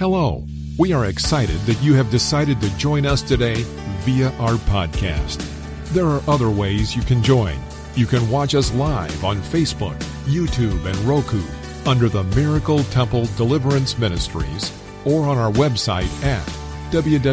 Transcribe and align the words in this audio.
Hello. 0.00 0.42
We 0.78 0.94
are 0.94 1.04
excited 1.04 1.60
that 1.66 1.82
you 1.82 1.92
have 1.92 2.10
decided 2.10 2.58
to 2.62 2.74
join 2.78 3.04
us 3.04 3.20
today 3.20 3.64
via 4.00 4.30
our 4.38 4.54
podcast. 4.54 5.46
There 5.92 6.06
are 6.06 6.22
other 6.26 6.48
ways 6.48 6.96
you 6.96 7.02
can 7.02 7.22
join. 7.22 7.58
You 7.96 8.06
can 8.06 8.30
watch 8.30 8.54
us 8.54 8.72
live 8.72 9.22
on 9.26 9.36
Facebook, 9.42 9.98
YouTube, 10.24 10.86
and 10.86 10.96
Roku 11.00 11.42
under 11.84 12.08
the 12.08 12.24
Miracle 12.34 12.82
Temple 12.84 13.26
Deliverance 13.36 13.98
Ministries 13.98 14.72
or 15.04 15.26
on 15.28 15.36
our 15.36 15.52
website 15.52 16.08
at 16.24 16.46
www.mtdm.org. 16.90 17.30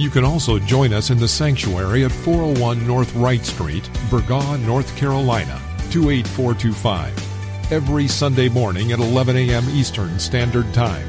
You 0.00 0.10
can 0.10 0.24
also 0.24 0.60
join 0.60 0.92
us 0.92 1.10
in 1.10 1.18
the 1.18 1.26
sanctuary 1.26 2.04
at 2.04 2.12
401 2.12 2.86
North 2.86 3.12
Wright 3.16 3.44
Street, 3.44 3.90
Burgaw, 4.08 4.64
North 4.64 4.96
Carolina, 4.96 5.60
28425, 5.90 7.29
every 7.70 8.08
Sunday 8.08 8.48
morning 8.48 8.92
at 8.92 8.98
11 8.98 9.36
a.m. 9.36 9.64
Eastern 9.70 10.18
Standard 10.18 10.72
Time 10.74 11.08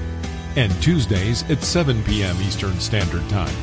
and 0.55 0.71
Tuesdays 0.81 1.49
at 1.49 1.63
7 1.63 2.03
p.m. 2.03 2.35
Eastern 2.41 2.79
Standard 2.79 3.27
Time. 3.29 3.55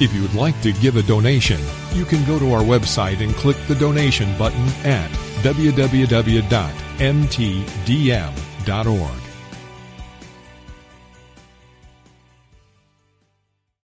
If 0.00 0.14
you 0.14 0.22
would 0.22 0.34
like 0.34 0.60
to 0.62 0.72
give 0.72 0.96
a 0.96 1.02
donation, 1.02 1.60
you 1.92 2.04
can 2.04 2.24
go 2.24 2.38
to 2.38 2.52
our 2.52 2.62
website 2.62 3.22
and 3.22 3.34
click 3.34 3.56
the 3.66 3.74
donation 3.74 4.36
button 4.38 4.66
at 4.84 5.10
www.mtdm.org. 5.42 6.48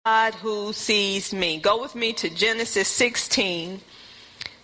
God 0.05 0.35
who 0.35 0.73
sees 0.75 1.33
me. 1.33 1.59
Go 1.59 1.81
with 1.81 1.95
me 1.95 2.13
to 2.13 2.29
Genesis 2.29 2.89
16, 2.89 3.81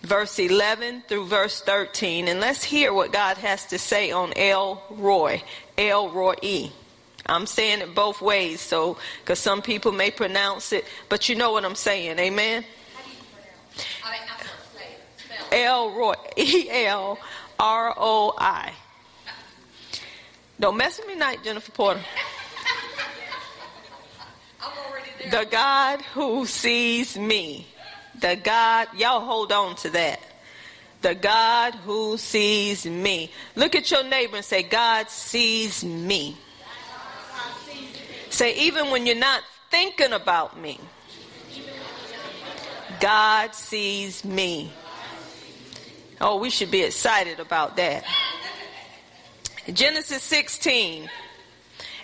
verse 0.01 0.39
11 0.39 1.03
through 1.07 1.25
verse 1.25 1.61
13, 1.61 2.27
and 2.27 2.39
let's 2.39 2.63
hear 2.63 2.93
what 2.93 3.11
God 3.11 3.37
has 3.37 3.65
to 3.67 3.79
say 3.79 4.11
on 4.11 4.33
El 4.35 4.81
Roi, 4.89 5.43
El 5.77 6.09
Roi 6.09 6.33
E. 6.41 6.71
I'm 7.25 7.45
saying 7.45 7.81
it 7.81 7.93
both 7.93 8.21
ways, 8.21 8.61
so 8.61 8.97
because 9.21 9.39
some 9.39 9.61
people 9.61 9.91
may 9.91 10.11
pronounce 10.11 10.73
it, 10.73 10.85
but 11.07 11.29
you 11.29 11.35
know 11.35 11.51
what 11.51 11.63
I'm 11.63 11.75
saying, 11.75 12.19
amen. 12.19 12.65
El 15.51 15.91
Roi, 15.91 16.13
E 16.37 16.67
L 16.69 17.17
R 17.59 17.93
O 17.97 18.33
I. 18.37 18.73
Don't 20.59 20.77
mess 20.77 20.97
with 20.97 21.07
me 21.07 21.13
tonight, 21.13 21.39
Jennifer 21.43 21.71
Porter. 21.71 22.01
I'm 24.61 24.71
already 24.89 25.09
there. 25.19 25.43
The 25.43 25.49
God 25.49 26.01
who 26.13 26.45
sees 26.45 27.17
me. 27.17 27.67
The 28.21 28.39
God, 28.41 28.87
y'all 28.95 29.19
hold 29.19 29.51
on 29.51 29.75
to 29.77 29.89
that. 29.89 30.21
The 31.01 31.15
God 31.15 31.73
who 31.73 32.17
sees 32.17 32.85
me. 32.85 33.31
Look 33.55 33.75
at 33.75 33.89
your 33.89 34.03
neighbor 34.03 34.37
and 34.37 34.45
say, 34.45 34.61
God 34.61 35.09
sees 35.09 35.83
me. 35.83 36.37
Say, 38.29 38.55
even 38.55 38.91
when 38.91 39.05
you're 39.05 39.15
not 39.15 39.41
thinking 39.71 40.13
about 40.13 40.59
me, 40.59 40.79
God 42.99 43.55
sees 43.55 44.23
me. 44.23 44.71
Oh, 46.21 46.37
we 46.37 46.51
should 46.51 46.69
be 46.69 46.83
excited 46.83 47.39
about 47.39 47.77
that. 47.77 48.05
Genesis 49.73 50.21
16. 50.21 51.09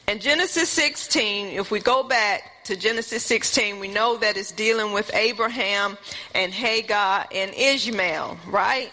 In 0.08 0.20
Genesis 0.20 0.70
16, 0.70 1.48
if 1.48 1.70
we 1.70 1.80
go 1.80 2.02
back 2.02 2.57
to 2.68 2.76
Genesis 2.76 3.24
16, 3.24 3.80
we 3.80 3.88
know 3.88 4.18
that 4.18 4.36
it's 4.36 4.52
dealing 4.52 4.92
with 4.92 5.10
Abraham 5.16 5.98
and 6.36 6.52
Hagar 6.52 7.26
and 7.34 7.54
Ishmael, 7.54 8.38
right? 8.46 8.92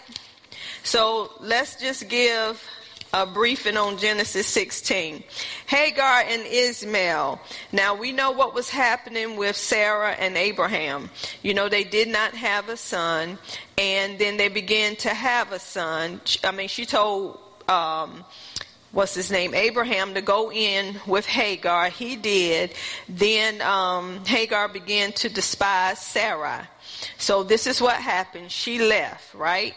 So 0.83 1.33
let's 1.41 1.75
just 1.75 2.07
give 2.07 2.65
a 3.13 3.25
briefing 3.25 3.75
on 3.75 3.97
Genesis 3.97 4.47
16. 4.47 5.25
Hagar 5.65 6.23
and 6.25 6.43
Ishmael. 6.43 7.41
Now 7.73 7.95
we 7.95 8.13
know 8.13 8.31
what 8.31 8.53
was 8.53 8.69
happening 8.69 9.35
with 9.35 9.57
Sarah 9.57 10.11
and 10.11 10.37
Abraham. 10.37 11.09
You 11.43 11.53
know, 11.53 11.67
they 11.67 11.83
did 11.83 12.07
not 12.07 12.33
have 12.33 12.69
a 12.69 12.77
son, 12.77 13.37
and 13.77 14.17
then 14.17 14.37
they 14.37 14.47
began 14.47 14.95
to 14.97 15.09
have 15.09 15.51
a 15.51 15.59
son. 15.59 16.21
I 16.45 16.51
mean, 16.51 16.69
she 16.69 16.85
told, 16.85 17.41
um, 17.67 18.23
what's 18.95 19.13
his 19.13 19.29
name, 19.29 19.53
Abraham 19.53 20.13
to 20.13 20.21
go 20.21 20.51
in 20.51 20.95
with 21.05 21.25
Hagar. 21.25 21.89
He 21.89 22.15
did. 22.15 22.73
Then 23.09 23.61
um, 23.61 24.23
Hagar 24.25 24.69
began 24.69 25.11
to 25.13 25.29
despise 25.29 25.99
Sarah. 25.99 26.67
So 27.17 27.43
this 27.43 27.67
is 27.67 27.81
what 27.81 27.97
happened. 27.97 28.51
She 28.51 28.79
left, 28.79 29.35
right? 29.35 29.75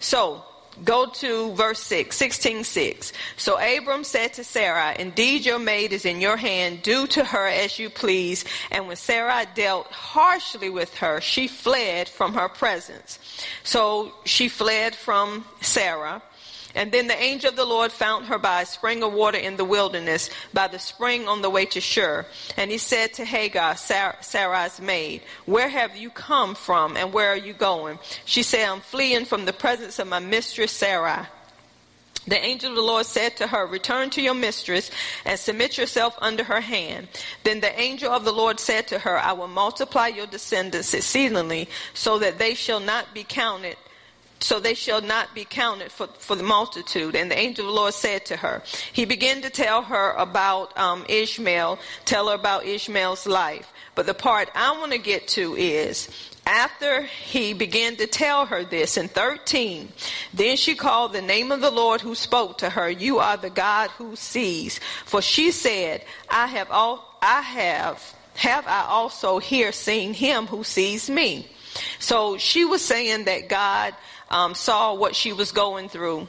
So 0.00 0.44
Go 0.84 1.06
to 1.06 1.52
verse 1.54 1.80
6, 1.80 2.14
16 2.14 2.64
6. 2.64 3.12
So 3.38 3.58
Abram 3.58 4.04
said 4.04 4.34
to 4.34 4.44
Sarah, 4.44 4.94
Indeed, 4.98 5.46
your 5.46 5.58
maid 5.58 5.92
is 5.92 6.04
in 6.04 6.20
your 6.20 6.36
hand. 6.36 6.82
Do 6.82 7.06
to 7.08 7.24
her 7.24 7.46
as 7.46 7.78
you 7.78 7.88
please. 7.88 8.44
And 8.70 8.86
when 8.86 8.96
Sarah 8.96 9.46
dealt 9.54 9.86
harshly 9.86 10.68
with 10.68 10.94
her, 10.96 11.20
she 11.22 11.48
fled 11.48 12.08
from 12.10 12.34
her 12.34 12.50
presence. 12.50 13.18
So 13.64 14.12
she 14.26 14.48
fled 14.50 14.94
from 14.94 15.46
Sarah. 15.62 16.20
And 16.76 16.92
then 16.92 17.06
the 17.06 17.20
angel 17.20 17.48
of 17.48 17.56
the 17.56 17.64
Lord 17.64 17.90
found 17.90 18.26
her 18.26 18.38
by 18.38 18.60
a 18.60 18.66
spring 18.66 19.02
of 19.02 19.14
water 19.14 19.38
in 19.38 19.56
the 19.56 19.64
wilderness, 19.64 20.28
by 20.52 20.68
the 20.68 20.78
spring 20.78 21.26
on 21.26 21.40
the 21.40 21.48
way 21.48 21.64
to 21.64 21.80
Shur. 21.80 22.26
And 22.58 22.70
he 22.70 22.76
said 22.76 23.14
to 23.14 23.24
Hagar, 23.24 23.76
Sarah's 23.76 24.80
maid, 24.80 25.22
Where 25.46 25.70
have 25.70 25.96
you 25.96 26.10
come 26.10 26.54
from 26.54 26.98
and 26.98 27.14
where 27.14 27.30
are 27.30 27.36
you 27.36 27.54
going? 27.54 27.98
She 28.26 28.42
said, 28.42 28.68
I'm 28.68 28.80
fleeing 28.80 29.24
from 29.24 29.46
the 29.46 29.54
presence 29.54 29.98
of 29.98 30.06
my 30.06 30.18
mistress 30.18 30.70
Sarah. 30.70 31.28
The 32.28 32.44
angel 32.44 32.70
of 32.70 32.76
the 32.76 32.82
Lord 32.82 33.06
said 33.06 33.36
to 33.38 33.46
her, 33.46 33.66
Return 33.66 34.10
to 34.10 34.20
your 34.20 34.34
mistress 34.34 34.90
and 35.24 35.38
submit 35.38 35.78
yourself 35.78 36.18
under 36.20 36.44
her 36.44 36.60
hand. 36.60 37.08
Then 37.44 37.60
the 37.60 37.80
angel 37.80 38.12
of 38.12 38.24
the 38.24 38.32
Lord 38.32 38.60
said 38.60 38.88
to 38.88 38.98
her, 38.98 39.16
I 39.16 39.32
will 39.32 39.48
multiply 39.48 40.08
your 40.08 40.26
descendants 40.26 40.92
exceedingly, 40.92 41.68
so 41.94 42.18
that 42.18 42.38
they 42.38 42.54
shall 42.54 42.80
not 42.80 43.14
be 43.14 43.24
counted 43.24 43.76
so 44.40 44.60
they 44.60 44.74
shall 44.74 45.00
not 45.00 45.34
be 45.34 45.44
counted 45.44 45.90
for, 45.90 46.08
for 46.18 46.36
the 46.36 46.42
multitude. 46.42 47.14
And 47.14 47.30
the 47.30 47.38
angel 47.38 47.66
of 47.66 47.74
the 47.74 47.80
Lord 47.80 47.94
said 47.94 48.26
to 48.26 48.36
her, 48.36 48.62
He 48.92 49.04
began 49.04 49.42
to 49.42 49.50
tell 49.50 49.82
her 49.82 50.12
about 50.12 50.76
um, 50.78 51.04
Ishmael, 51.08 51.78
tell 52.04 52.28
her 52.28 52.34
about 52.34 52.66
Ishmael's 52.66 53.26
life. 53.26 53.72
But 53.94 54.06
the 54.06 54.14
part 54.14 54.50
I 54.54 54.78
want 54.78 54.92
to 54.92 54.98
get 54.98 55.26
to 55.28 55.56
is 55.56 56.08
after 56.46 57.02
he 57.02 57.54
began 57.54 57.96
to 57.96 58.06
tell 58.06 58.46
her 58.46 58.62
this 58.62 58.96
in 58.96 59.08
13, 59.08 59.88
then 60.32 60.56
she 60.56 60.74
called 60.76 61.12
the 61.12 61.22
name 61.22 61.50
of 61.50 61.60
the 61.60 61.70
Lord 61.70 62.00
who 62.00 62.14
spoke 62.14 62.58
to 62.58 62.70
her, 62.70 62.88
You 62.88 63.18
are 63.18 63.36
the 63.36 63.50
God 63.50 63.90
who 63.90 64.14
sees. 64.16 64.78
For 65.06 65.20
she 65.20 65.50
said, 65.50 66.04
I 66.28 66.46
have 66.46 66.70
all, 66.70 67.18
I 67.20 67.40
have, 67.40 68.14
have 68.34 68.66
I 68.68 68.82
also 68.82 69.38
here 69.38 69.72
seen 69.72 70.14
him 70.14 70.46
who 70.46 70.62
sees 70.62 71.10
me. 71.10 71.48
So 71.98 72.38
she 72.38 72.64
was 72.64 72.84
saying 72.84 73.24
that 73.24 73.48
God 73.48 73.94
um, 74.30 74.54
saw 74.54 74.94
what 74.94 75.14
she 75.14 75.32
was 75.32 75.52
going 75.52 75.88
through. 75.88 76.28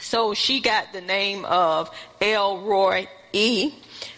So 0.00 0.34
she 0.34 0.60
got 0.60 0.92
the 0.92 1.00
name 1.00 1.44
of 1.44 1.90
El 2.20 2.58
Roi 2.60 3.08
E, 3.32 3.74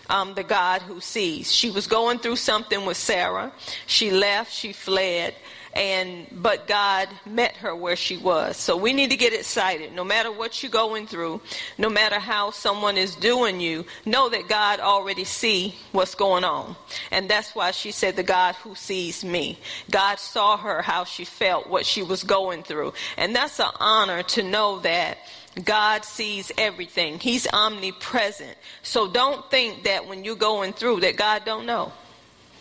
um, 0.08 0.34
the 0.34 0.42
God 0.42 0.82
who 0.82 1.00
sees. 1.00 1.52
She 1.52 1.70
was 1.70 1.86
going 1.86 2.18
through 2.18 2.36
something 2.36 2.84
with 2.84 2.96
Sarah. 2.96 3.52
She 3.86 4.10
left, 4.10 4.52
she 4.52 4.72
fled, 4.72 5.34
and 5.72 6.26
but 6.32 6.66
God 6.66 7.08
met 7.24 7.56
her 7.58 7.74
where 7.74 7.96
she 7.96 8.16
was. 8.16 8.56
So 8.56 8.76
we 8.76 8.92
need 8.92 9.10
to 9.10 9.16
get 9.16 9.32
excited. 9.32 9.94
No 9.94 10.04
matter 10.04 10.32
what 10.32 10.62
you're 10.62 10.70
going 10.70 11.06
through, 11.06 11.40
no 11.78 11.88
matter 11.88 12.18
how 12.18 12.50
someone 12.50 12.96
is 12.96 13.14
doing 13.14 13.60
you, 13.60 13.84
know 14.04 14.28
that 14.28 14.48
God 14.48 14.80
already 14.80 15.24
see 15.24 15.74
what's 15.92 16.14
going 16.14 16.44
on. 16.44 16.74
And 17.10 17.28
that's 17.28 17.54
why 17.54 17.70
she 17.70 17.92
said 17.92 18.16
the 18.16 18.22
God 18.22 18.56
who 18.56 18.74
sees 18.74 19.24
me. 19.24 19.58
God 19.90 20.18
saw 20.18 20.56
her 20.56 20.82
how 20.82 21.04
she 21.04 21.24
felt, 21.24 21.68
what 21.68 21.86
she 21.86 22.02
was 22.02 22.24
going 22.24 22.62
through. 22.62 22.92
And 23.16 23.34
that's 23.34 23.60
an 23.60 23.70
honor 23.78 24.22
to 24.24 24.42
know 24.42 24.80
that 24.80 25.18
God 25.64 26.04
sees 26.04 26.50
everything. 26.58 27.18
He's 27.18 27.46
omnipresent. 27.52 28.56
So 28.82 29.10
don't 29.10 29.48
think 29.50 29.84
that 29.84 30.06
when 30.06 30.24
you're 30.24 30.36
going 30.36 30.72
through 30.72 31.00
that 31.00 31.16
God 31.16 31.44
don't 31.44 31.66
know. 31.66 31.92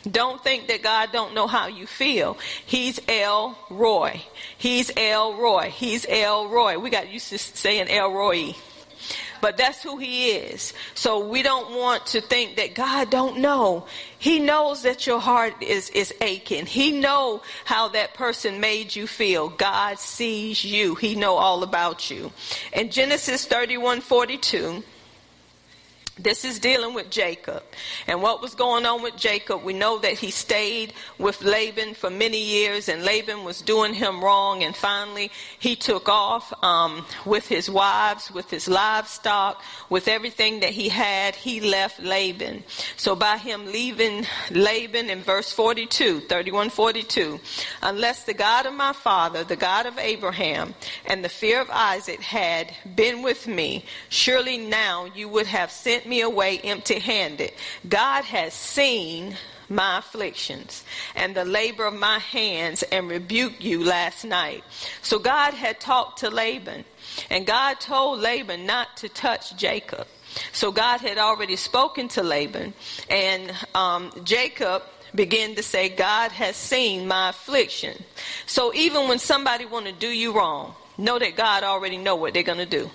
Don't 0.10 0.42
think 0.44 0.68
that 0.68 0.82
God 0.82 1.12
don't 1.12 1.34
know 1.34 1.48
how 1.48 1.68
you 1.68 1.86
feel. 1.86 2.38
He's 2.66 3.00
El 3.08 3.58
Roi. 3.70 4.22
He's 4.58 4.92
El 4.96 5.36
Roi. 5.36 5.70
He's 5.70 6.06
El 6.08 6.48
Roi. 6.48 6.78
We 6.78 6.90
got 6.90 7.10
used 7.10 7.30
to 7.30 7.38
saying 7.38 7.88
El 7.90 8.12
Roi. 8.12 8.56
But 9.42 9.58
that's 9.58 9.82
who 9.82 9.98
he 9.98 10.32
is. 10.32 10.74
So 10.96 11.26
we 11.26 11.42
don't 11.42 11.76
want 11.76 12.06
to 12.08 12.22
think 12.22 12.58
that 12.58 12.76
God 12.76 13.10
don't 13.10 13.40
know. 13.40 13.86
He 14.18 14.40
knows 14.40 14.84
that 14.84 15.08
your 15.08 15.20
heart 15.20 15.62
is, 15.62 15.90
is 15.92 16.14
aching. 16.22 16.66
He 16.66 16.92
know 16.92 17.42
how 17.66 17.88
that 17.90 18.14
person 18.14 18.60
made 18.60 18.96
you 18.96 19.08
feel. 19.08 19.50
God 19.50 20.00
sees 20.00 20.64
you. 20.64 20.96
He 20.96 21.16
know 21.16 21.36
all 21.36 21.64
about 21.64 22.12
you. 22.12 22.32
In 22.74 22.92
Genesis 22.92 23.46
31, 23.46 24.02
42, 24.02 24.84
This 26.22 26.44
is 26.44 26.60
dealing 26.60 26.94
with 26.94 27.10
Jacob. 27.10 27.64
And 28.06 28.22
what 28.22 28.42
was 28.42 28.54
going 28.54 28.86
on 28.86 29.02
with 29.02 29.16
Jacob, 29.16 29.64
we 29.64 29.72
know 29.72 30.00
that 30.00 30.14
he 30.14 30.32
stayed 30.32 30.94
with 31.18 31.42
Laban 31.42 31.94
for 31.94 32.10
many 32.10 32.44
years, 32.44 32.90
and 32.90 33.06
Laban 33.06 33.46
was 33.46 33.62
doing 33.62 33.94
him 33.94 34.22
wrong. 34.22 34.64
And 34.64 34.76
finally, 34.76 35.32
he 35.60 35.78
took 35.78 36.10
off 36.10 36.52
um, 36.62 37.06
with 37.26 37.48
his 37.48 37.70
wives, 37.70 38.32
with 38.32 38.50
his 38.50 38.68
livestock, 38.68 39.64
with 39.90 40.10
everything 40.10 40.60
that 40.60 40.72
he 40.72 40.90
had. 40.90 41.36
He 41.36 41.62
left 41.62 42.02
Laban. 42.02 42.64
So, 42.98 43.16
by 43.16 43.38
him 43.38 43.66
leaving 43.68 44.26
Laban 44.52 45.10
in 45.10 45.22
verse 45.22 45.54
42, 45.54 46.22
31 46.22 46.70
42, 46.70 47.40
unless 47.82 48.26
the 48.26 48.34
God 48.34 48.66
of 48.66 48.74
my 48.74 48.92
father, 48.92 49.46
the 49.46 49.56
God 49.56 49.86
of 49.86 49.98
Abraham, 49.98 50.74
and 51.06 51.24
the 51.24 51.30
fear 51.30 51.62
of 51.62 51.70
Isaac 51.70 52.20
had 52.20 52.74
been 52.96 53.22
with 53.22 53.48
me, 53.48 53.86
surely 54.10 54.58
now 54.58 55.06
you 55.16 55.30
would 55.30 55.48
have 55.48 55.72
sent 55.72 56.09
me 56.10 56.22
away 56.22 56.60
empty 56.60 57.00
handed. 57.00 57.54
God 57.88 58.24
has 58.26 58.54
seen 58.54 59.38
my 59.70 60.00
afflictions 60.00 60.84
and 61.16 61.36
the 61.36 61.46
labor 61.46 61.86
of 61.86 61.94
my 61.94 62.18
hands 62.20 62.84
and 62.84 63.08
rebuked 63.08 63.62
you 63.62 63.84
last 63.84 64.26
night. 64.26 64.64
So 65.02 65.20
God 65.20 65.54
had 65.54 65.80
talked 65.80 66.20
to 66.20 66.30
Laban, 66.30 66.84
and 67.30 67.46
God 67.46 67.80
told 67.80 68.20
Laban 68.20 68.66
not 68.66 68.98
to 68.98 69.10
touch 69.10 69.56
Jacob. 69.56 70.08
So 70.52 70.72
God 70.72 71.02
had 71.02 71.18
already 71.18 71.56
spoken 71.56 72.08
to 72.10 72.24
Laban, 72.24 72.74
and 73.10 73.54
um, 73.74 74.12
Jacob 74.24 74.84
began 75.16 75.56
to 75.56 75.64
say, 75.64 75.90
God 75.90 76.32
has 76.32 76.56
seen 76.56 77.08
my 77.08 77.30
affliction. 77.30 78.04
So 78.46 78.74
even 78.74 79.08
when 79.08 79.20
somebody 79.20 79.66
want 79.66 79.88
to 79.88 79.92
do 79.92 80.08
you 80.08 80.34
wrong, 80.34 80.76
know 80.98 81.18
that 81.18 81.36
God 81.36 81.64
already 81.64 81.98
know 81.98 82.16
what 82.16 82.34
they're 82.34 82.44
going 82.44 82.60
to 82.60 82.66
do. 82.66 82.90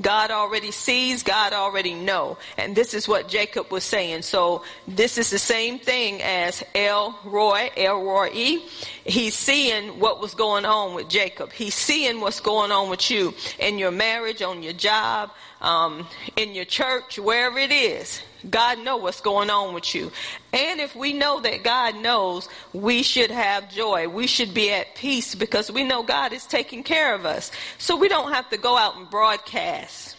God 0.00 0.30
already 0.30 0.70
sees, 0.70 1.22
God 1.22 1.52
already 1.52 1.94
know. 1.94 2.38
And 2.56 2.74
this 2.74 2.94
is 2.94 3.08
what 3.08 3.28
Jacob 3.28 3.70
was 3.70 3.84
saying. 3.84 4.22
So 4.22 4.64
this 4.86 5.18
is 5.18 5.30
the 5.30 5.38
same 5.38 5.78
thing 5.78 6.20
as 6.22 6.62
El 6.74 7.18
Roi, 7.24 7.70
El 7.76 8.02
Roi. 8.02 8.58
He's 9.04 9.34
seeing 9.34 9.98
what 10.00 10.20
was 10.20 10.34
going 10.34 10.64
on 10.64 10.94
with 10.94 11.08
Jacob. 11.08 11.52
He's 11.52 11.74
seeing 11.74 12.20
what's 12.20 12.40
going 12.40 12.72
on 12.72 12.90
with 12.90 13.10
you 13.10 13.34
in 13.58 13.78
your 13.78 13.90
marriage, 13.90 14.42
on 14.42 14.62
your 14.62 14.72
job, 14.72 15.30
um, 15.60 16.06
in 16.36 16.54
your 16.54 16.64
church, 16.64 17.18
wherever 17.18 17.58
it 17.58 17.72
is. 17.72 18.22
God 18.48 18.78
know 18.78 18.96
what's 18.96 19.20
going 19.20 19.50
on 19.50 19.74
with 19.74 19.94
you. 19.94 20.10
And 20.52 20.80
if 20.80 20.96
we 20.96 21.12
know 21.12 21.40
that 21.40 21.62
God 21.62 21.96
knows, 21.96 22.48
we 22.72 23.02
should 23.02 23.30
have 23.30 23.70
joy. 23.70 24.08
We 24.08 24.26
should 24.26 24.54
be 24.54 24.70
at 24.70 24.94
peace 24.94 25.34
because 25.34 25.70
we 25.70 25.84
know 25.84 26.02
God 26.02 26.32
is 26.32 26.46
taking 26.46 26.82
care 26.82 27.14
of 27.14 27.26
us. 27.26 27.50
So 27.78 27.96
we 27.96 28.08
don't 28.08 28.32
have 28.32 28.48
to 28.50 28.56
go 28.56 28.76
out 28.76 28.96
and 28.96 29.10
broadcast. 29.10 30.16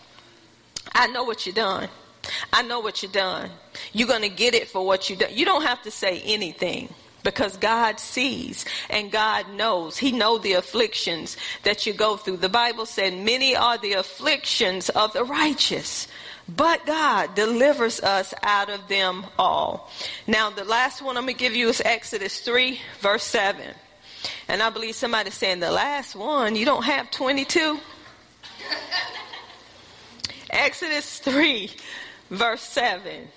I 0.94 1.08
know 1.08 1.24
what 1.24 1.46
you 1.46 1.54
done. 1.54 1.90
I 2.54 2.62
know 2.62 2.80
what 2.80 3.02
you 3.02 3.10
done. 3.10 3.50
You're 3.94 4.08
going 4.08 4.22
to 4.22 4.30
get 4.30 4.54
it 4.54 4.68
for 4.68 4.86
what 4.86 5.10
you 5.10 5.16
done. 5.16 5.32
You 5.34 5.46
don't 5.46 5.64
have 5.64 5.82
to 5.84 5.92
say 5.92 6.22
anything 6.22 6.94
because 7.24 7.58
God 7.58 8.00
sees 8.00 8.66
and 8.90 9.12
God 9.12 9.50
knows. 9.54 9.98
He 9.98 10.12
knows 10.12 10.42
the 10.42 10.54
afflictions 10.54 11.38
that 11.64 11.86
you 11.86 11.94
go 11.94 12.18
through. 12.18 12.38
The 12.38 12.50
Bible 12.50 12.86
said, 12.86 13.14
many 13.14 13.56
are 13.56 13.78
the 13.78 13.94
afflictions 13.94 14.90
of 14.90 15.14
the 15.14 15.24
righteous, 15.24 16.08
but 16.56 16.86
God 16.86 17.36
delivers 17.36 18.00
us 18.02 18.34
out 18.44 18.70
of 18.70 18.88
them 18.88 19.26
all. 19.38 19.90
Now, 20.28 20.50
the 20.50 20.64
last 20.64 21.02
one 21.02 21.18
I'm 21.18 21.24
going 21.24 21.36
to 21.36 21.40
give 21.40 21.56
you 21.56 21.70
is 21.70 21.82
Exodus 21.84 22.42
3, 22.42 22.80
verse 23.00 23.24
7. 23.24 23.62
And 24.48 24.62
I 24.62 24.70
believe 24.70 24.96
somebody's 24.96 25.34
saying, 25.34 25.60
the 25.60 25.72
last 25.72 26.16
one, 26.16 26.56
you 26.56 26.66
don't 26.66 26.84
have 26.84 27.10
22? 27.12 27.80
Exodus 30.50 31.20
3, 31.20 31.72
verse 32.30 32.62
7. 32.62 33.28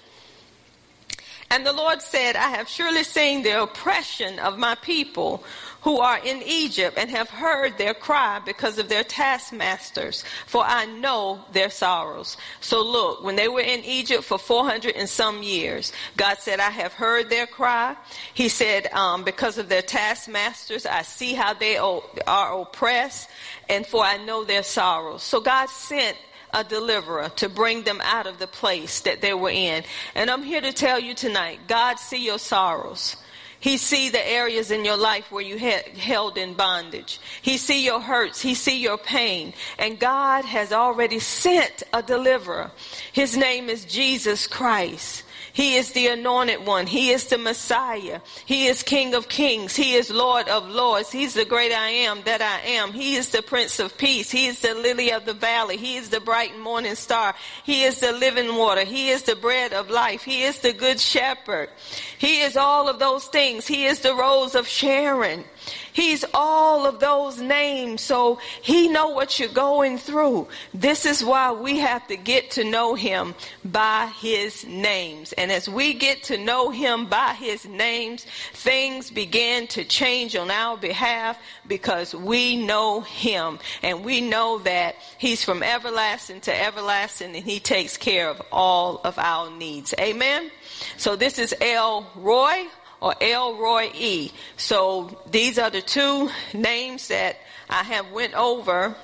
And 1.54 1.64
the 1.64 1.72
Lord 1.72 2.02
said, 2.02 2.34
I 2.34 2.48
have 2.48 2.68
surely 2.68 3.04
seen 3.04 3.44
the 3.44 3.62
oppression 3.62 4.40
of 4.40 4.58
my 4.58 4.74
people 4.74 5.44
who 5.82 5.98
are 5.98 6.18
in 6.18 6.42
Egypt 6.44 6.98
and 6.98 7.08
have 7.10 7.30
heard 7.30 7.78
their 7.78 7.94
cry 7.94 8.40
because 8.44 8.80
of 8.80 8.88
their 8.88 9.04
taskmasters, 9.04 10.24
for 10.46 10.64
I 10.64 10.86
know 10.86 11.44
their 11.52 11.70
sorrows. 11.70 12.36
So 12.60 12.82
look, 12.82 13.22
when 13.22 13.36
they 13.36 13.46
were 13.46 13.60
in 13.60 13.84
Egypt 13.84 14.24
for 14.24 14.36
400 14.36 14.96
and 14.96 15.08
some 15.08 15.44
years, 15.44 15.92
God 16.16 16.38
said, 16.38 16.58
I 16.58 16.70
have 16.70 16.92
heard 16.92 17.30
their 17.30 17.46
cry. 17.46 17.94
He 18.32 18.48
said, 18.48 18.88
um, 18.92 19.22
because 19.22 19.56
of 19.56 19.68
their 19.68 19.82
taskmasters, 19.82 20.86
I 20.86 21.02
see 21.02 21.34
how 21.34 21.54
they 21.54 21.76
are 21.76 22.60
oppressed, 22.62 23.30
and 23.68 23.86
for 23.86 24.02
I 24.02 24.16
know 24.16 24.42
their 24.42 24.64
sorrows. 24.64 25.22
So 25.22 25.40
God 25.40 25.68
sent 25.68 26.16
a 26.54 26.64
deliverer 26.64 27.30
to 27.36 27.48
bring 27.48 27.82
them 27.82 28.00
out 28.02 28.26
of 28.26 28.38
the 28.38 28.46
place 28.46 29.00
that 29.00 29.20
they 29.20 29.34
were 29.34 29.50
in. 29.50 29.84
And 30.14 30.30
I'm 30.30 30.42
here 30.42 30.60
to 30.60 30.72
tell 30.72 30.98
you 30.98 31.14
tonight, 31.14 31.60
God 31.66 31.98
see 31.98 32.24
your 32.24 32.38
sorrows. 32.38 33.16
He 33.64 33.78
see 33.78 34.10
the 34.10 34.26
areas 34.28 34.70
in 34.70 34.84
your 34.84 34.98
life 34.98 35.32
where 35.32 35.42
you 35.42 35.56
had 35.56 35.88
held 35.88 36.36
in 36.36 36.52
bondage. 36.52 37.18
He 37.40 37.56
see 37.56 37.82
your 37.82 37.98
hurts. 37.98 38.42
He 38.42 38.54
see 38.54 38.78
your 38.78 38.98
pain. 38.98 39.54
And 39.78 39.98
God 39.98 40.44
has 40.44 40.70
already 40.70 41.18
sent 41.18 41.82
a 41.94 42.02
deliverer. 42.02 42.70
His 43.12 43.38
name 43.38 43.70
is 43.70 43.86
Jesus 43.86 44.46
Christ. 44.46 45.23
He 45.54 45.76
is 45.76 45.92
the 45.92 46.08
anointed 46.08 46.66
one. 46.66 46.88
He 46.88 47.10
is 47.10 47.26
the 47.26 47.38
Messiah. 47.38 48.20
He 48.44 48.66
is 48.66 48.82
King 48.82 49.14
of 49.14 49.28
kings. 49.28 49.76
He 49.76 49.94
is 49.94 50.10
Lord 50.10 50.48
of 50.48 50.68
lords. 50.68 51.12
He's 51.12 51.34
the 51.34 51.44
great 51.44 51.70
I 51.70 51.90
am 51.90 52.22
that 52.24 52.42
I 52.42 52.58
am. 52.70 52.92
He 52.92 53.14
is 53.14 53.28
the 53.28 53.40
Prince 53.40 53.78
of 53.78 53.96
peace. 53.96 54.32
He 54.32 54.46
is 54.46 54.58
the 54.58 54.74
lily 54.74 55.12
of 55.12 55.26
the 55.26 55.32
valley. 55.32 55.76
He 55.76 55.94
is 55.94 56.08
the 56.08 56.18
bright 56.18 56.58
morning 56.58 56.96
star. 56.96 57.36
He 57.62 57.84
is 57.84 58.00
the 58.00 58.10
living 58.10 58.56
water. 58.56 58.84
He 58.84 59.10
is 59.10 59.22
the 59.22 59.36
bread 59.36 59.72
of 59.72 59.90
life. 59.90 60.24
He 60.24 60.42
is 60.42 60.58
the 60.58 60.72
good 60.72 60.98
shepherd. 60.98 61.70
He 62.18 62.40
is 62.40 62.56
all 62.56 62.88
of 62.88 62.98
those 62.98 63.26
things. 63.26 63.64
He 63.64 63.86
is 63.86 64.00
the 64.00 64.16
rose 64.16 64.56
of 64.56 64.66
Sharon. 64.66 65.44
He's 65.92 66.24
all 66.34 66.86
of 66.86 67.00
those 67.00 67.40
names. 67.40 68.00
So 68.00 68.38
he 68.62 68.88
know 68.88 69.08
what 69.08 69.38
you're 69.38 69.48
going 69.48 69.98
through. 69.98 70.48
This 70.72 71.06
is 71.06 71.24
why 71.24 71.52
we 71.52 71.78
have 71.78 72.06
to 72.08 72.16
get 72.16 72.50
to 72.52 72.64
know 72.64 72.94
him 72.94 73.34
by 73.64 74.12
his 74.18 74.66
names. 74.66 75.32
And 75.34 75.52
as 75.52 75.68
we 75.68 75.94
get 75.94 76.24
to 76.24 76.38
know 76.38 76.70
him 76.70 77.06
by 77.06 77.34
his 77.34 77.64
names, 77.66 78.26
things 78.52 79.10
begin 79.10 79.66
to 79.68 79.84
change 79.84 80.34
on 80.36 80.50
our 80.50 80.76
behalf 80.76 81.38
because 81.66 82.14
we 82.14 82.56
know 82.56 83.00
him 83.00 83.58
and 83.82 84.04
we 84.04 84.20
know 84.20 84.58
that 84.60 84.96
he's 85.18 85.44
from 85.44 85.62
everlasting 85.62 86.40
to 86.42 86.62
everlasting 86.62 87.36
and 87.36 87.44
he 87.44 87.60
takes 87.60 87.96
care 87.96 88.28
of 88.28 88.42
all 88.50 89.00
of 89.04 89.18
our 89.18 89.50
needs. 89.50 89.94
Amen. 90.00 90.50
So 90.96 91.16
this 91.16 91.38
is 91.38 91.54
El 91.60 92.06
Roi 92.16 92.66
or 93.04 93.14
El 93.20 93.56
Roi 93.56 93.90
E. 93.94 94.32
So 94.56 95.20
these 95.30 95.58
are 95.58 95.68
the 95.68 95.82
two 95.82 96.30
names 96.54 97.08
that 97.08 97.36
I 97.68 97.82
have 97.82 98.10
went 98.12 98.32
over 98.32 98.96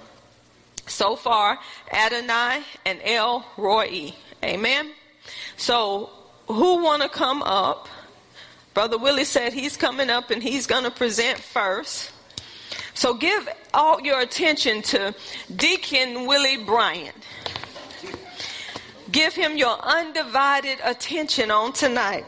so 0.86 1.16
far, 1.16 1.58
Adonai 1.92 2.62
and 2.86 2.98
El 3.04 3.44
Roi. 3.58 4.14
Amen. 4.42 4.92
So 5.58 6.08
who 6.46 6.82
want 6.82 7.02
to 7.02 7.10
come 7.10 7.42
up? 7.42 7.88
Brother 8.72 8.96
Willie 8.96 9.24
said 9.24 9.52
he's 9.52 9.76
coming 9.76 10.08
up 10.08 10.30
and 10.30 10.42
he's 10.42 10.66
going 10.66 10.84
to 10.84 10.90
present 10.90 11.38
first. 11.38 12.10
So 12.94 13.12
give 13.12 13.50
all 13.74 14.00
your 14.00 14.20
attention 14.20 14.80
to 14.82 15.14
Deacon 15.54 16.26
Willie 16.26 16.64
Bryant. 16.64 17.16
Give 19.12 19.34
him 19.34 19.58
your 19.58 19.78
undivided 19.82 20.78
attention 20.84 21.50
on 21.50 21.74
tonight. 21.74 22.24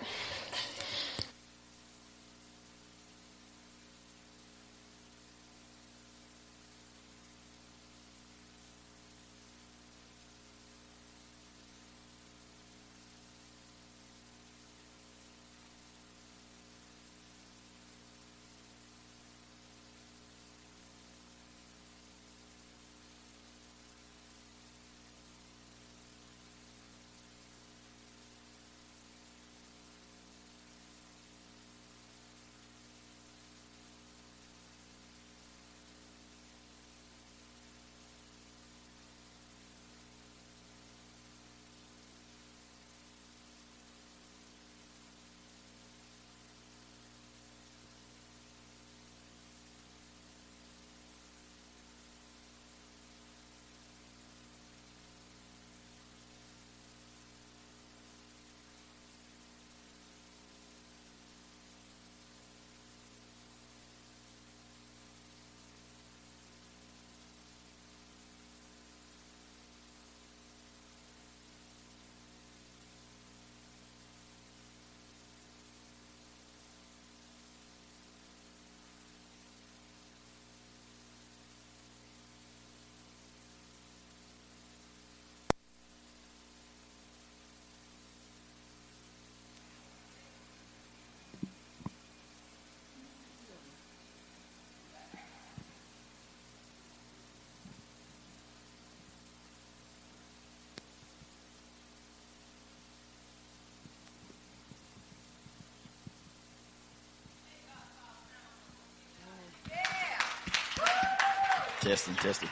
Testing, 111.82 112.14
testing. 112.14 112.48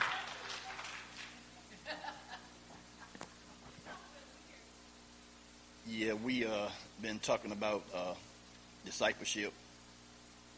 Yeah, 5.86 6.14
we 6.14 6.44
uh 6.44 6.68
been 7.00 7.20
talking 7.20 7.52
about 7.52 7.84
uh, 7.94 8.14
discipleship, 8.84 9.52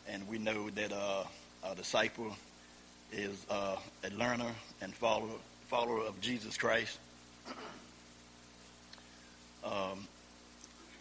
and 0.08 0.26
we 0.26 0.38
know 0.38 0.70
that 0.70 0.90
uh, 0.90 1.24
a 1.70 1.74
disciple 1.74 2.34
is 3.12 3.44
uh, 3.50 3.76
a 4.04 4.10
learner 4.16 4.50
and 4.80 4.94
follower 4.94 5.28
follower 5.68 6.06
of 6.06 6.18
Jesus 6.22 6.56
Christ. 6.56 6.98
Um, 9.64 10.08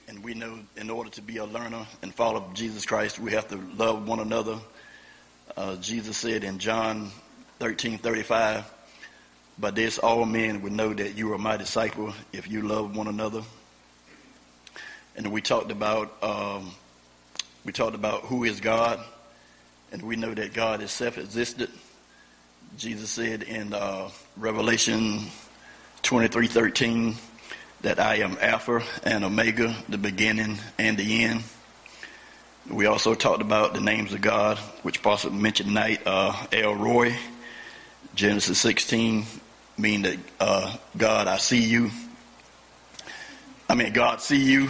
and 0.10 0.22
we 0.26 0.34
know 0.34 0.60
in 0.76 0.90
order 0.90 1.10
to 1.12 1.22
be 1.22 1.38
a 1.38 1.46
learner 1.46 1.88
and 2.02 2.14
follower 2.14 2.42
of 2.42 2.54
Jesus 2.54 2.86
Christ, 2.86 3.18
we 3.18 3.32
have 3.32 3.48
to 3.48 3.56
love 3.78 4.06
one 4.06 4.20
another. 4.20 4.60
Uh, 5.56 5.78
Jesus 5.78 6.18
said 6.18 6.44
in 6.44 6.60
John 6.60 7.12
13, 7.62 8.00
35, 8.00 8.66
by 9.60 9.70
this 9.70 10.00
all 10.00 10.26
men 10.26 10.64
would 10.64 10.72
know 10.72 10.96
that 10.96 11.16
you 11.16 11.32
are 11.32 11.38
my 11.38 11.58
disciple 11.58 12.12
if 12.34 12.50
you 12.50 12.64
love 12.64 12.98
one 12.98 13.06
another. 13.06 13.44
And 15.16 15.32
we 15.32 15.42
talked 15.42 15.70
about 15.70 16.12
um, 16.24 16.72
we 17.64 17.72
talked 17.72 17.94
about 17.94 18.24
who 18.24 18.46
is 18.46 18.60
God, 18.60 19.00
and 19.92 20.02
we 20.02 20.16
know 20.16 20.34
that 20.34 20.56
God 20.56 20.82
is 20.82 20.90
self-existent. 20.90 21.70
Jesus 22.80 23.12
said 23.12 23.44
in 23.44 23.76
uh, 23.76 24.10
Revelation 24.38 25.28
23:13 26.02 27.14
that 27.82 28.00
I 28.00 28.16
am 28.16 28.40
Alpha 28.42 28.82
and 29.04 29.24
Omega, 29.24 29.76
the 29.88 30.00
beginning 30.00 30.58
and 30.80 30.98
the 30.98 31.26
end. 31.26 31.44
We 32.68 32.88
also 32.88 33.14
talked 33.14 33.44
about 33.44 33.76
the 33.76 33.82
names 33.82 34.14
of 34.14 34.22
God, 34.22 34.58
which 34.82 35.04
Pastor 35.04 35.30
mentioned 35.30 35.70
tonight, 35.70 36.02
uh, 36.08 36.48
El 36.52 36.74
Roi, 36.74 37.16
Genesis 38.14 38.60
16, 38.60 39.26
mean 39.78 40.02
that 40.02 40.18
uh, 40.40 40.76
God, 40.98 41.28
I 41.28 41.38
see 41.38 41.62
you. 41.64 41.92
I 43.70 43.76
mean, 43.76 43.94
God 43.94 44.22
see 44.22 44.38
you. 44.38 44.64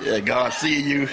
yeah, 0.00 0.20
God 0.20 0.52
see 0.52 0.80
you. 0.80 1.08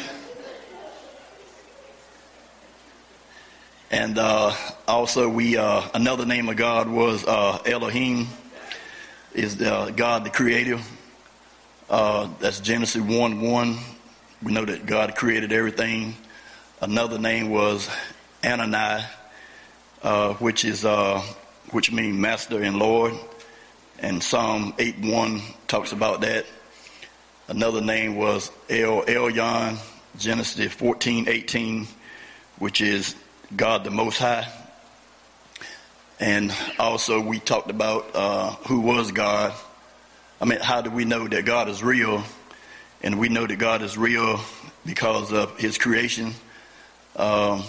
And 3.90 4.20
uh, 4.20 4.54
also, 4.88 5.30
we 5.30 5.58
uh, 5.58 5.82
another 5.94 6.26
name 6.26 6.50
of 6.50 6.58
God 6.58 6.88
was 6.90 7.26
uh, 7.26 7.60
Elohim, 7.66 8.28
is 9.34 9.60
uh, 9.62 9.92
God 9.96 10.24
the 10.24 10.30
Creator. 10.30 10.80
Uh, 11.90 12.30
that's 12.40 12.60
Genesis 12.60 13.02
one 13.02 13.42
one. 13.42 13.78
We 14.44 14.52
know 14.52 14.66
that 14.66 14.86
God 14.86 15.16
created 15.16 15.52
everything. 15.52 16.16
Another 16.80 17.18
name 17.18 17.50
was 17.50 17.90
Adonai, 18.44 19.04
uh, 20.04 20.34
which 20.36 20.66
is 20.66 20.86
which 21.72 21.92
means 21.92 22.18
Master 22.18 22.62
and 22.62 22.78
Lord. 22.78 23.14
And 24.00 24.22
Psalm 24.22 24.74
8 24.78 25.00
1 25.00 25.42
talks 25.68 25.92
about 25.92 26.22
that. 26.22 26.46
Another 27.48 27.82
name 27.82 28.16
was 28.16 28.52
El 28.70 29.04
Elyon, 29.04 29.78
Genesis 30.18 30.72
14 30.74 31.28
18, 31.28 31.88
which 32.60 32.82
is 32.82 33.16
God 33.56 33.84
the 33.84 33.90
Most 33.90 34.20
High. 34.20 34.48
And 36.20 36.54
also, 36.80 37.22
we 37.22 37.40
talked 37.40 37.70
about 37.70 38.10
uh, 38.16 38.52
who 38.68 38.82
was 38.82 39.12
God. 39.12 39.54
I 40.42 40.46
mean, 40.46 40.60
how 40.60 40.82
do 40.82 40.90
we 40.90 41.06
know 41.06 41.28
that 41.28 41.46
God 41.46 41.70
is 41.70 41.84
real? 41.84 42.24
And 43.02 43.20
we 43.20 43.30
know 43.30 43.46
that 43.46 43.58
God 43.58 43.82
is 43.82 43.98
real 43.98 44.40
because 44.86 45.32
of 45.32 45.58
His 45.58 45.78
creation. 45.78 46.34
Um, 47.16 47.64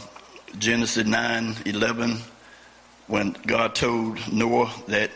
Genesis 0.56 1.06
9 1.06 1.56
11, 1.66 2.18
when 3.06 3.36
God 3.46 3.74
told 3.74 4.32
Noah 4.32 4.72
that 4.88 5.10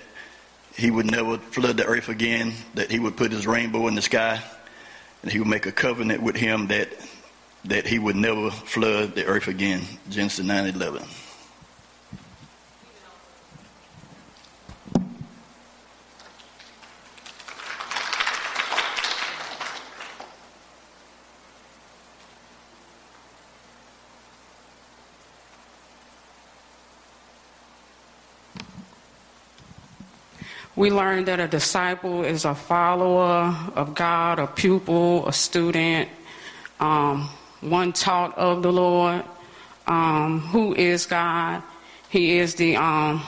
he 0.76 0.90
would 0.90 1.10
never 1.10 1.38
flood 1.38 1.76
the 1.76 1.86
earth 1.86 2.08
again, 2.08 2.52
that 2.74 2.90
he 2.90 2.98
would 2.98 3.16
put 3.16 3.32
his 3.32 3.46
rainbow 3.46 3.86
in 3.88 3.94
the 3.94 4.02
sky, 4.02 4.42
and 5.22 5.32
he 5.32 5.38
would 5.38 5.48
make 5.48 5.66
a 5.66 5.72
covenant 5.72 6.22
with 6.22 6.36
him 6.36 6.66
that 6.68 6.88
that 7.64 7.86
he 7.86 7.98
would 7.98 8.16
never 8.16 8.50
flood 8.50 9.14
the 9.14 9.24
earth 9.24 9.48
again. 9.48 9.82
Genesis 10.10 10.44
9 10.44 10.66
11. 10.66 11.02
We 30.82 30.90
learned 30.90 31.26
that 31.28 31.38
a 31.38 31.46
disciple 31.46 32.24
is 32.24 32.44
a 32.44 32.56
follower 32.56 33.56
of 33.76 33.94
God, 33.94 34.40
a 34.40 34.48
pupil, 34.48 35.28
a 35.28 35.32
student, 35.32 36.08
um, 36.80 37.30
one 37.60 37.92
taught 37.92 38.36
of 38.36 38.64
the 38.64 38.72
Lord. 38.72 39.22
Um, 39.86 40.40
who 40.40 40.74
is 40.74 41.06
God? 41.06 41.62
He 42.08 42.36
is 42.36 42.56
the 42.56 42.74
um, 42.74 43.22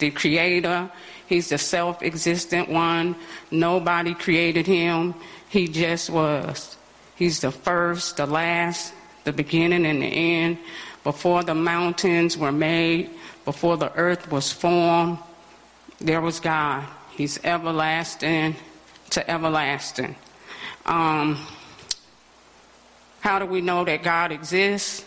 the 0.00 0.10
Creator. 0.10 0.90
He's 1.28 1.50
the 1.50 1.58
self-existent 1.58 2.68
one. 2.68 3.14
Nobody 3.52 4.14
created 4.14 4.66
him. 4.66 5.14
He 5.50 5.68
just 5.68 6.10
was. 6.10 6.76
He's 7.14 7.38
the 7.38 7.52
first, 7.52 8.16
the 8.16 8.26
last, 8.26 8.92
the 9.22 9.32
beginning, 9.32 9.86
and 9.86 10.02
the 10.02 10.06
end. 10.06 10.58
Before 11.04 11.44
the 11.44 11.54
mountains 11.54 12.36
were 12.36 12.50
made, 12.50 13.10
before 13.44 13.76
the 13.76 13.92
earth 13.94 14.32
was 14.32 14.50
formed, 14.50 15.18
there 16.00 16.20
was 16.20 16.40
God. 16.40 16.86
He's 17.10 17.42
everlasting 17.44 18.56
to 19.10 19.30
everlasting. 19.30 20.14
Um, 20.86 21.38
how 23.20 23.38
do 23.38 23.46
we 23.46 23.60
know 23.60 23.84
that 23.84 24.02
God 24.02 24.32
exists? 24.32 25.04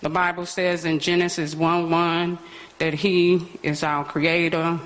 The 0.00 0.08
Bible 0.08 0.46
says 0.46 0.84
in 0.84 0.98
Genesis 0.98 1.54
1 1.54 1.90
1 1.90 2.38
that 2.78 2.94
He 2.94 3.46
is 3.62 3.82
our 3.82 4.04
creator. 4.04 4.80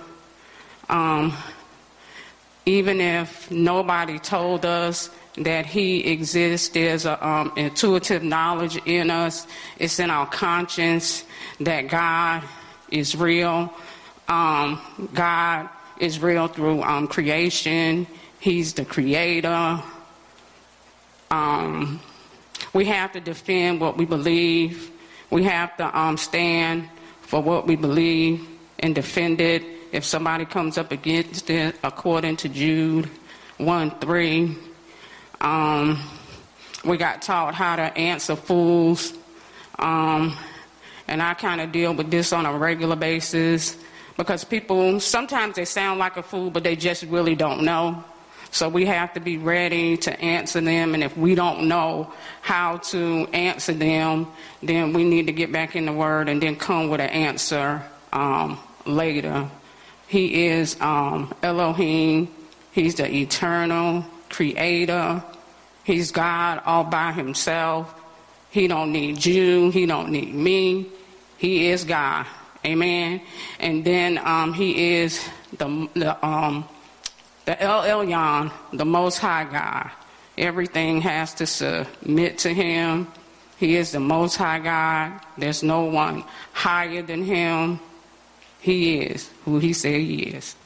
Um, 0.89 1.33
even 2.67 3.01
if 3.01 3.51
nobody 3.51 4.19
told 4.19 4.67
us 4.67 5.09
that 5.37 5.67
He 5.67 6.07
exists, 6.09 6.69
there's 6.69 7.07
an 7.07 7.17
um, 7.21 7.53
intuitive 7.57 8.23
knowledge 8.23 8.77
in 8.85 9.11
us, 9.11 9.47
it's 9.79 9.99
in 9.99 10.11
our 10.11 10.27
conscience 10.27 11.25
that 11.61 11.89
God 11.89 12.43
is 12.91 13.17
real. 13.17 13.73
Um, 14.29 14.81
God 15.15 15.69
is 15.99 16.21
real 16.21 16.49
through 16.49 16.83
um, 16.83 17.07
creation. 17.07 18.07
He's 18.41 18.75
the 18.75 18.85
creator. 18.85 19.83
Um, 21.31 22.01
we 22.73 22.85
have 22.87 23.13
to 23.13 23.21
defend 23.21 23.81
what 23.81 23.97
we 23.97 24.05
believe. 24.05 24.91
We 25.31 25.45
have 25.45 25.77
to 25.79 25.99
um, 25.99 26.17
stand 26.17 26.89
for 27.23 27.43
what 27.43 27.67
we 27.67 27.77
believe 27.77 28.47
and 28.79 28.95
defend 28.95 29.41
it. 29.41 29.63
If 29.93 30.05
somebody 30.05 30.45
comes 30.45 30.79
up 30.79 30.93
against 30.93 31.49
it, 31.51 31.77
according 31.83 32.37
to 32.39 32.49
Jude 32.49 33.09
1 33.59 33.99
3, 33.99 34.57
um, 35.41 36.03
we 36.85 36.97
got 36.97 37.23
taught 37.23 37.55
how 37.55 37.77
to 37.77 37.83
answer 37.97 38.37
fools. 38.37 39.13
Um, 39.79 40.37
and 41.09 41.23
I 41.23 41.35
kind 41.35 41.61
of 41.61 41.73
deal 41.73 41.95
with 41.95 42.11
this 42.11 42.33
on 42.33 42.47
a 42.47 42.57
regular 42.57 42.97
basis 42.97 43.77
because 44.17 44.45
people 44.45 45.01
sometimes 45.01 45.57
they 45.57 45.65
sound 45.65 45.99
like 45.99 46.17
a 46.17 46.23
fool, 46.23 46.51
but 46.51 46.63
they 46.63 46.77
just 46.77 47.03
really 47.05 47.35
don't 47.35 47.63
know. 47.63 48.05
So 48.51 48.69
we 48.69 48.87
have 48.87 49.13
to 49.15 49.21
be 49.21 49.39
ready 49.39 49.97
to 49.99 50.21
answer 50.21 50.61
them, 50.61 50.95
and 50.95 51.03
if 51.03 51.17
we 51.17 51.35
don't 51.35 51.69
know 51.69 52.13
how 52.41 52.79
to 52.79 53.29
answer 53.33 53.73
them, 53.73 54.29
then 54.63 54.93
we 54.93 55.05
need 55.05 55.27
to 55.27 55.33
get 55.33 55.53
back 55.53 55.77
in 55.77 55.85
the 55.85 55.93
Word 55.93 56.29
and 56.29 56.41
then 56.41 56.57
come 56.57 56.89
with 56.89 57.01
an 57.01 57.11
answer 57.11 57.83
um, 58.13 58.59
later. 58.87 59.51
He 60.07 60.47
is 60.47 60.81
um, 60.81 61.35
Elohim. 61.43 62.29
He's 62.73 62.95
the 62.95 63.13
eternal 63.13 64.05
creator. 64.31 65.23
He's 65.85 66.13
God 66.13 66.63
all 66.65 66.85
by 66.85 67.13
himself. 67.13 67.93
He 68.51 68.69
don't 68.69 68.93
need 68.93 69.25
you. 69.25 69.71
He 69.71 69.87
don't 69.87 70.11
need 70.11 70.35
me. 70.35 70.87
He 71.37 71.69
is 71.69 71.85
God. 71.85 72.27
Amen. 72.67 73.21
And 73.61 73.85
then 73.85 74.19
um, 74.19 74.53
he 74.53 74.95
is 74.95 75.25
the, 75.57 75.89
the, 75.95 76.27
um, 76.27 76.69
the 77.45 77.61
El 77.63 77.83
Elyon, 77.83 78.51
the 78.73 78.85
Most 78.85 79.19
High 79.19 79.45
God. 79.45 79.91
Everything 80.37 81.01
has 81.01 81.33
to 81.35 81.47
submit 81.47 82.39
to 82.39 82.53
him. 82.53 83.07
He 83.57 83.77
is 83.77 83.93
the 83.93 84.01
Most 84.01 84.37
High 84.37 84.59
God. 84.59 85.21
There's 85.39 85.63
no 85.63 85.85
one 85.85 86.25
higher 86.53 87.03
than 87.03 87.25
him. 87.25 87.79
He 88.61 88.99
is 88.99 89.31
who 89.45 89.61
he 89.61 89.73
said 89.73 90.01
he 90.01 90.23
is. 90.25 90.57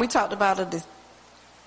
We 0.00 0.06
talked 0.06 0.32
about 0.32 0.58
a, 0.58 0.82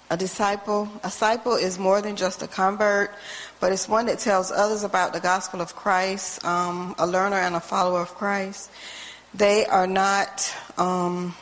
a 0.09 0.17
disciple. 0.17 0.89
A 1.03 1.07
disciple 1.07 1.53
is 1.53 1.77
more 1.77 2.01
than 2.01 2.15
just 2.15 2.41
a 2.41 2.47
convert, 2.47 3.11
but 3.59 3.71
it's 3.71 3.87
one 3.87 4.07
that 4.07 4.19
tells 4.19 4.51
others 4.51 4.83
about 4.83 5.13
the 5.13 5.19
gospel 5.19 5.61
of 5.61 5.75
Christ, 5.75 6.43
um, 6.43 6.95
a 6.97 7.07
learner 7.07 7.37
and 7.37 7.55
a 7.55 7.59
follower 7.59 8.01
of 8.01 8.09
Christ. 8.15 8.71
They 9.33 9.65
are 9.65 9.87
not. 9.87 10.53
Um, 10.77 11.35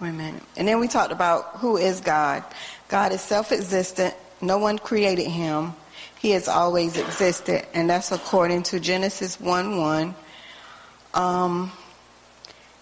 wait 0.00 0.08
a 0.08 0.12
minute. 0.12 0.42
And 0.56 0.66
then 0.66 0.80
we 0.80 0.88
talked 0.88 1.12
about 1.12 1.56
who 1.56 1.76
is 1.76 2.00
God. 2.00 2.42
God 2.88 3.12
is 3.12 3.20
self 3.20 3.52
existent, 3.52 4.14
no 4.40 4.58
one 4.58 4.78
created 4.78 5.28
him. 5.28 5.74
He 6.18 6.30
has 6.30 6.48
always 6.48 6.96
existed, 6.96 7.66
and 7.74 7.90
that's 7.90 8.12
according 8.12 8.62
to 8.64 8.80
Genesis 8.80 9.40
1 9.40 9.78
1. 9.78 10.14
Um, 11.14 11.72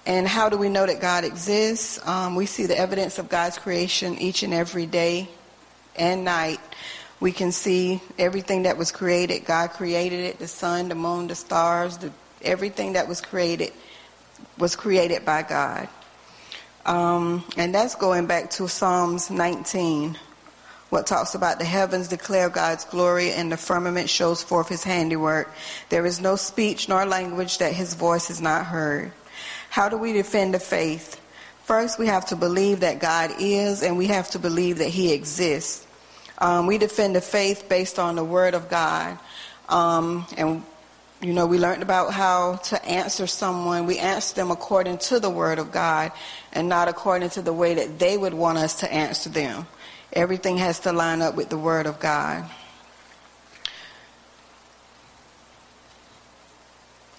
and 0.06 0.26
how 0.26 0.48
do 0.48 0.56
we 0.56 0.68
know 0.68 0.86
that 0.86 1.00
God 1.00 1.24
exists? 1.24 2.04
Um, 2.06 2.34
we 2.34 2.46
see 2.46 2.66
the 2.66 2.78
evidence 2.78 3.18
of 3.18 3.28
God's 3.28 3.58
creation 3.58 4.18
each 4.18 4.42
and 4.42 4.54
every 4.54 4.86
day 4.86 5.28
and 5.96 6.24
night. 6.24 6.60
We 7.20 7.32
can 7.32 7.52
see 7.52 8.00
everything 8.18 8.62
that 8.62 8.78
was 8.78 8.92
created. 8.92 9.44
God 9.44 9.70
created 9.70 10.20
it 10.20 10.38
the 10.38 10.48
sun, 10.48 10.88
the 10.88 10.94
moon, 10.94 11.26
the 11.26 11.34
stars, 11.34 11.98
the, 11.98 12.10
everything 12.42 12.94
that 12.94 13.08
was 13.08 13.20
created 13.20 13.72
was 14.58 14.74
created 14.74 15.24
by 15.26 15.42
God. 15.42 15.88
Um, 16.86 17.44
and 17.58 17.74
that's 17.74 17.94
going 17.94 18.26
back 18.26 18.50
to 18.52 18.66
Psalms 18.68 19.30
19, 19.30 20.16
what 20.88 21.06
talks 21.06 21.34
about 21.34 21.58
the 21.58 21.66
heavens 21.66 22.08
declare 22.08 22.48
God's 22.48 22.86
glory 22.86 23.32
and 23.32 23.52
the 23.52 23.58
firmament 23.58 24.08
shows 24.08 24.42
forth 24.42 24.68
his 24.68 24.82
handiwork. 24.82 25.52
There 25.90 26.06
is 26.06 26.20
no 26.20 26.36
speech 26.36 26.88
nor 26.88 27.04
language 27.04 27.58
that 27.58 27.74
his 27.74 27.92
voice 27.92 28.30
is 28.30 28.40
not 28.40 28.64
heard. 28.64 29.12
How 29.70 29.88
do 29.88 29.96
we 29.96 30.12
defend 30.12 30.52
the 30.52 30.58
faith? 30.58 31.20
First, 31.64 31.96
we 31.96 32.06
have 32.06 32.26
to 32.26 32.36
believe 32.36 32.80
that 32.80 32.98
God 32.98 33.30
is, 33.38 33.84
and 33.84 33.96
we 33.96 34.08
have 34.08 34.28
to 34.30 34.40
believe 34.40 34.78
that 34.78 34.88
he 34.88 35.12
exists. 35.12 35.86
Um, 36.38 36.66
we 36.66 36.76
defend 36.76 37.14
the 37.14 37.20
faith 37.20 37.68
based 37.68 38.00
on 38.00 38.16
the 38.16 38.24
Word 38.24 38.54
of 38.54 38.68
God. 38.68 39.16
Um, 39.68 40.26
and, 40.36 40.64
you 41.22 41.32
know, 41.32 41.46
we 41.46 41.58
learned 41.58 41.82
about 41.82 42.12
how 42.12 42.56
to 42.56 42.84
answer 42.84 43.28
someone. 43.28 43.86
We 43.86 43.98
answer 43.98 44.34
them 44.34 44.50
according 44.50 44.98
to 44.98 45.20
the 45.20 45.30
Word 45.30 45.60
of 45.60 45.70
God 45.70 46.10
and 46.52 46.68
not 46.68 46.88
according 46.88 47.30
to 47.30 47.42
the 47.42 47.52
way 47.52 47.74
that 47.74 48.00
they 48.00 48.18
would 48.18 48.34
want 48.34 48.58
us 48.58 48.80
to 48.80 48.92
answer 48.92 49.30
them. 49.30 49.68
Everything 50.12 50.56
has 50.56 50.80
to 50.80 50.92
line 50.92 51.22
up 51.22 51.36
with 51.36 51.48
the 51.48 51.58
Word 51.58 51.86
of 51.86 52.00
God. 52.00 52.50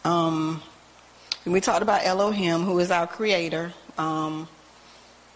Um, 0.04 0.62
we 1.46 1.62
talked 1.62 1.82
about 1.82 2.06
Elohim, 2.06 2.64
who 2.64 2.78
is 2.80 2.92
our 2.92 3.08
creator. 3.08 3.74
Um, 3.98 4.48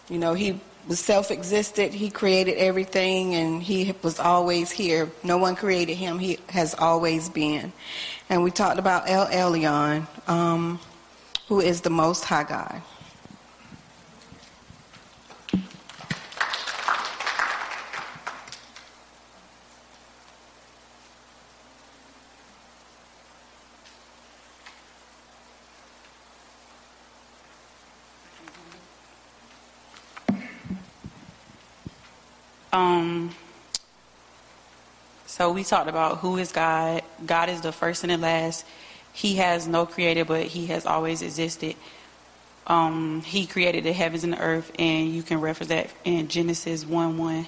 you 0.08 0.18
know, 0.18 0.34
he 0.34 0.60
was 0.86 1.00
self 1.00 1.30
existent. 1.30 1.92
He 1.92 2.10
created 2.10 2.56
everything 2.58 3.34
and 3.34 3.62
he 3.62 3.94
was 4.02 4.20
always 4.20 4.70
here. 4.70 5.10
No 5.24 5.38
one 5.38 5.56
created 5.56 5.94
him. 5.94 6.18
He 6.18 6.38
has 6.50 6.74
always 6.74 7.28
been. 7.28 7.72
And 8.28 8.42
we 8.42 8.50
talked 8.50 8.78
about 8.78 9.08
El 9.08 9.26
Elyon, 9.26 10.06
um, 10.28 10.78
who 11.48 11.60
is 11.60 11.80
the 11.80 11.90
Most 11.90 12.24
High 12.24 12.44
God. 12.44 12.82
Um, 32.76 33.34
so 35.24 35.50
we 35.50 35.64
talked 35.64 35.88
about 35.88 36.18
who 36.18 36.36
is 36.36 36.52
God. 36.52 37.02
God 37.24 37.48
is 37.48 37.62
the 37.62 37.72
first 37.72 38.04
and 38.04 38.12
the 38.12 38.18
last. 38.18 38.66
He 39.14 39.36
has 39.36 39.66
no 39.66 39.86
creator, 39.86 40.26
but 40.26 40.42
he 40.42 40.66
has 40.66 40.84
always 40.84 41.22
existed. 41.22 41.74
Um, 42.66 43.22
he 43.22 43.46
created 43.46 43.84
the 43.84 43.94
heavens 43.94 44.24
and 44.24 44.34
the 44.34 44.40
earth, 44.42 44.70
and 44.78 45.08
you 45.08 45.22
can 45.22 45.40
reference 45.40 45.70
that 45.70 45.88
in 46.04 46.28
Genesis 46.28 46.84
1 46.84 47.16
1. 47.16 47.46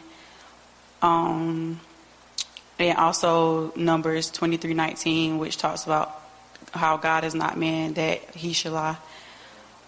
Um, 1.02 1.80
and 2.78 2.96
also 2.96 3.74
Numbers 3.76 4.30
23 4.30 4.72
19, 4.72 5.36
which 5.36 5.58
talks 5.58 5.84
about 5.84 6.22
how 6.72 6.96
God 6.96 7.24
is 7.24 7.34
not 7.34 7.58
man, 7.58 7.92
that 7.94 8.34
he 8.34 8.54
shall 8.54 8.72
lie. 8.72 8.96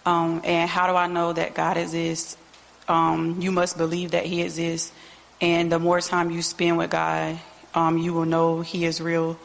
Um, 0.05 0.41
and 0.43 0.69
how 0.69 0.85
do 0.85 0.95
I 0.95 1.07
know 1.07 1.33
that 1.33 1.55
God 1.55 1.77
exists? 1.77 2.37
Um, 2.87 3.37
you 3.41 3.51
must 3.51 3.75
believe 3.75 4.11
that 4.11 4.25
he 4.27 4.43
exists 4.43 4.91
and 5.41 5.71
the 5.71 5.79
more 5.79 5.99
time 5.99 6.29
you 6.29 6.41
spend 6.43 6.77
with 6.77 6.91
God, 6.91 7.39
um, 7.73 7.97
you 7.97 8.13
will 8.13 8.25
know 8.25 8.61
He 8.61 8.85
is 8.85 9.01
real. 9.01 9.37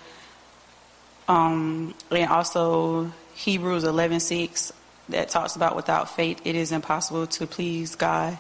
Um, 1.26 1.94
and 2.11 2.30
also 2.30 3.11
Hebrews 3.35 3.85
11:6 3.85 4.72
that 5.09 5.30
talks 5.30 5.56
about 5.56 5.74
without 5.74 6.14
faith 6.14 6.40
it 6.44 6.54
is 6.54 6.70
impossible 6.70 7.26
to 7.26 7.46
please 7.46 7.96
God. 7.96 8.38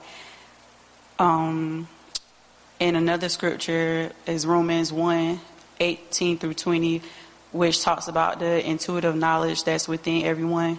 Um, 1.18 1.88
and 2.78 2.96
another 2.96 3.28
scripture 3.28 4.12
is 4.26 4.46
Romans 4.46 4.92
1 4.92 5.40
18 5.80 6.38
through 6.38 6.54
20, 6.54 7.02
which 7.52 7.82
talks 7.82 8.08
about 8.08 8.38
the 8.38 8.68
intuitive 8.68 9.16
knowledge 9.16 9.64
that's 9.64 9.88
within 9.88 10.24
everyone. 10.24 10.78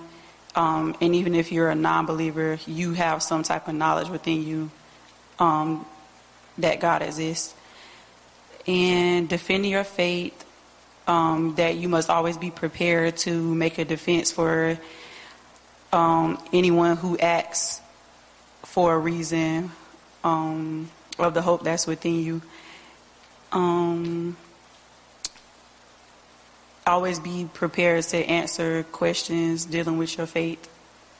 Um, 0.56 0.96
and 1.02 1.14
even 1.16 1.36
if 1.36 1.52
you're 1.52 1.70
a 1.70 1.76
non 1.76 2.06
believer, 2.06 2.60
you 2.66 2.94
have 2.94 3.22
some 3.22 3.44
type 3.44 3.68
of 3.68 3.76
knowledge 3.76 4.10
within 4.10 4.46
you 4.46 4.72
um, 5.40 5.86
that 6.58 6.80
God 6.80 7.02
exists. 7.02 7.54
And 8.66 9.30
defending 9.30 9.72
your 9.72 9.84
faith, 9.84 10.46
um, 11.08 11.56
that 11.56 11.76
you 11.76 11.88
must 11.88 12.10
always 12.10 12.38
be 12.38 12.52
prepared 12.52 13.18
to 13.18 13.56
make 13.56 13.78
a 13.78 13.86
defense 13.86 14.32
for 14.32 14.78
um, 15.94 16.38
anyone 16.52 16.98
who 16.98 17.18
acts 17.18 17.82
for 18.64 18.94
a 18.94 18.98
reason 18.98 19.72
um, 20.24 20.90
of 21.18 21.34
the 21.34 21.42
hope 21.42 21.64
that's 21.64 21.88
within 21.88 22.24
you. 22.24 22.42
Um, 23.52 24.36
always 26.86 27.20
be 27.20 27.48
prepared 27.54 28.04
to 28.04 28.18
answer 28.18 28.84
questions 28.92 29.66
dealing 29.66 29.98
with 29.98 30.18
your 30.18 30.28
faith. 30.28 30.70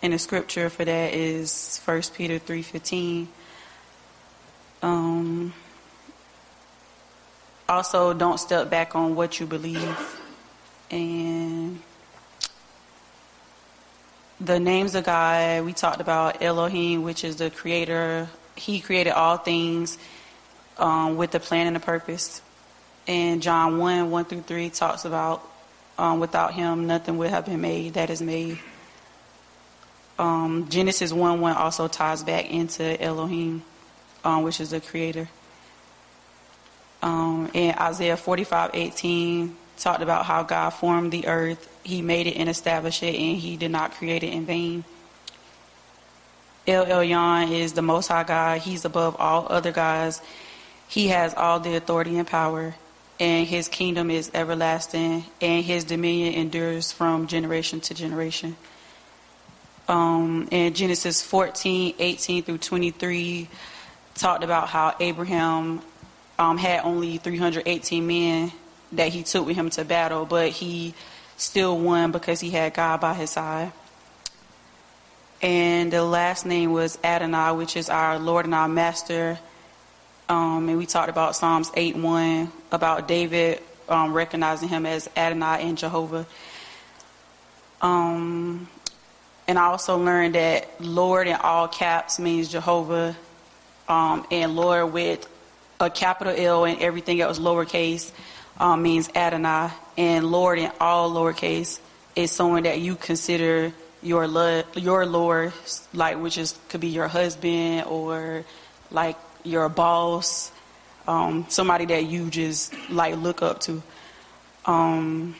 And 0.02 0.14
the 0.14 0.20
scripture 0.20 0.70
for 0.70 0.86
that 0.86 1.14
is 1.14 1.82
1 1.86 2.02
Peter 2.16 2.40
3.15. 2.40 3.28
Um, 4.82 5.54
also, 7.68 8.14
don't 8.14 8.40
step 8.40 8.70
back 8.70 8.96
on 8.96 9.16
what 9.16 9.40
you 9.40 9.46
believe. 9.46 10.22
And 10.90 11.82
the 14.40 14.60
names 14.60 14.96
of 14.96 15.04
God, 15.04 15.66
we 15.66 15.74
talked 15.74 16.00
about 16.00 16.42
Elohim, 16.42 17.04
which 17.04 17.24
is 17.24 17.38
the 17.38 17.50
creator. 17.50 18.30
He 18.56 18.80
created 18.80 19.12
all 19.12 19.38
things 19.38 19.98
um, 20.78 21.18
with 21.18 21.34
a 21.36 21.40
plan 21.40 21.68
and 21.68 21.76
a 21.76 21.80
purpose. 21.80 22.42
And 23.08 23.42
John 23.42 23.80
1 23.80 24.12
1 24.12 24.26
through 24.26 24.42
3 24.42 24.70
talks 24.70 25.06
about 25.06 25.48
um, 25.98 26.20
without 26.20 26.54
him, 26.54 26.88
nothing 26.88 27.18
would 27.18 27.32
have 27.32 27.46
been 27.46 27.62
made 27.62 27.96
that 27.96 28.10
is 28.10 28.22
made. 28.22 28.60
Um, 30.20 30.68
Genesis 30.70 31.12
1 31.12 31.42
1 31.42 31.56
also 31.56 31.88
ties 31.88 32.24
back 32.24 32.50
into 32.50 33.02
Elohim 33.02 33.64
um, 34.28 34.44
which 34.44 34.60
is 34.60 34.72
the 34.72 34.82
creator. 34.82 35.30
Um, 37.02 37.50
and 37.56 37.78
Isaiah 37.78 38.18
45 38.18 38.72
18 38.74 39.56
talked 39.78 40.02
about 40.02 40.26
how 40.26 40.44
God 40.44 40.72
formed 40.72 41.14
the 41.14 41.28
earth, 41.28 41.70
He 41.84 42.02
made 42.02 42.28
it 42.28 42.36
and 42.36 42.50
established 42.50 43.04
it, 43.04 43.16
and 43.16 43.38
He 43.38 43.56
did 43.56 43.72
not 43.72 43.94
create 43.94 44.24
it 44.24 44.34
in 44.34 44.46
vain. 44.46 44.84
El 46.68 46.86
Elyon 46.86 47.52
is 47.52 47.72
the 47.72 47.82
Most 47.82 48.10
High 48.10 48.26
God. 48.26 48.60
He's 48.60 48.84
above 48.84 49.16
all 49.18 49.48
other 49.50 49.72
gods. 49.72 50.22
He 50.90 51.08
has 51.08 51.34
all 51.34 51.62
the 51.62 51.76
authority 51.76 52.18
and 52.18 52.28
power, 52.28 52.76
and 53.22 53.48
His 53.48 53.70
kingdom 53.70 54.12
is 54.12 54.30
everlasting, 54.34 55.24
and 55.40 55.64
His 55.64 55.86
dominion 55.86 56.34
endures 56.34 56.92
from 56.92 57.28
generation 57.28 57.80
to 57.82 57.94
generation. 57.94 58.58
Um, 59.88 60.50
in 60.52 60.74
Genesis 60.74 61.22
14, 61.22 61.96
18 61.98 62.44
through 62.44 62.58
23, 62.58 63.48
talked 64.18 64.44
about 64.44 64.68
how 64.68 64.96
Abraham 65.00 65.82
um, 66.38 66.58
had 66.58 66.82
only 66.84 67.18
318 67.18 68.06
men 68.06 68.52
that 68.94 69.10
he 69.10 69.24
took 69.24 69.46
with 69.46 69.56
him 69.56 69.70
to 69.72 69.86
battle, 69.86 70.26
but 70.26 70.50
he 70.50 70.94
still 71.38 71.78
won 71.78 72.12
because 72.12 72.40
he 72.40 72.50
had 72.50 72.74
God 72.74 73.00
by 73.02 73.14
his 73.14 73.32
side. 73.32 73.72
And 75.42 75.92
the 75.94 76.04
last 76.04 76.46
name 76.46 76.72
was 76.72 76.98
Adonai, 77.04 77.52
which 77.52 77.78
is 77.78 77.90
our 77.90 78.18
Lord 78.18 78.46
and 78.46 78.56
our 78.56 78.68
Master. 78.68 79.38
Um, 80.30 80.68
and 80.68 80.78
we 80.78 80.86
talked 80.86 81.10
about 81.10 81.36
Psalms 81.36 81.72
8 81.76 81.96
1, 81.96 82.52
about 82.72 83.08
David 83.08 83.62
um, 83.88 84.14
recognizing 84.14 84.68
him 84.70 84.86
as 84.86 85.10
Adonai 85.16 85.62
and 85.62 85.78
Jehovah. 85.78 86.26
Um, 87.82 88.68
and 89.48 89.58
I 89.58 89.66
also 89.66 89.98
learned 89.98 90.36
that 90.36 90.82
Lord 90.82 91.28
in 91.28 91.36
all 91.36 91.68
caps 91.68 92.20
means 92.20 92.50
Jehovah, 92.50 93.16
um, 93.88 94.26
and 94.32 94.56
Lord 94.56 94.92
with 94.94 95.28
a 95.80 95.90
capital 95.90 96.34
L 96.36 96.66
and 96.66 96.82
everything 96.82 97.22
else 97.22 97.40
lowercase 97.40 98.12
um, 98.60 98.82
means 98.82 99.10
Adonai, 99.16 99.72
and 99.98 100.32
Lord 100.32 100.60
in 100.60 100.72
all 100.80 101.12
lowercase 101.12 101.80
is 102.16 102.32
someone 102.32 102.64
that 102.64 102.80
you 102.80 102.96
consider 102.96 103.72
your 104.02 104.28
lo- 104.28 104.64
your 104.76 105.06
Lord, 105.06 105.54
like 105.94 106.18
which 106.18 106.38
is 106.38 106.58
could 106.70 106.82
be 106.82 106.88
your 106.88 107.08
husband 107.08 107.86
or 107.88 108.44
like 108.92 109.18
your 109.44 109.70
boss, 109.70 110.52
um, 111.08 111.46
somebody 111.50 111.86
that 111.86 112.06
you 112.06 112.30
just 112.30 112.74
like 112.90 113.16
look 113.16 113.42
up 113.42 113.60
to. 113.62 113.82
Um, 114.66 115.36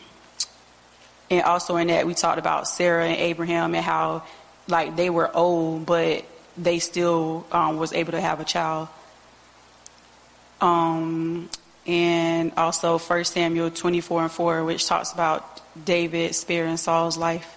and 1.30 1.44
also 1.44 1.76
in 1.76 1.88
that 1.88 2.08
we 2.08 2.14
talked 2.14 2.40
about 2.40 2.68
Sarah 2.68 3.06
and 3.06 3.18
Abraham 3.18 3.76
and 3.76 3.84
how 3.84 4.24
like 4.68 4.96
they 4.96 5.10
were 5.10 5.36
old, 5.36 5.86
but 5.86 6.26
they 6.58 6.80
still 6.80 7.46
um, 7.52 7.78
was 7.78 7.94
able 7.94 8.12
to 8.12 8.22
have 8.22 8.40
a 8.40 8.46
child. 8.46 8.88
Um, 10.60 11.50
and 11.86 12.52
also 12.58 12.98
1 12.98 13.24
Samuel 13.26 13.72
24 13.72 14.24
and 14.24 14.32
4, 14.32 14.66
which 14.66 14.88
talks 14.88 15.14
about 15.14 15.62
David 15.86 16.36
sparing 16.36 16.78
Saul's 16.78 17.18
life. 17.18 17.56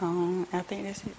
Um, 0.00 0.46
I 0.52 0.60
think 0.60 0.84
that's 0.84 1.04
it. 1.04 1.16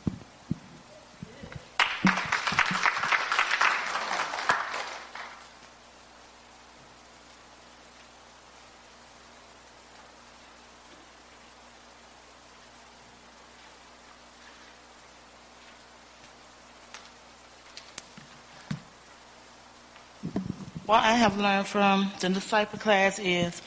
What 20.90 21.04
I 21.04 21.12
have 21.12 21.38
learned 21.38 21.68
from 21.68 22.12
the 22.20 22.30
disciple 22.30 22.80
class 22.80 23.20
is 23.20 23.62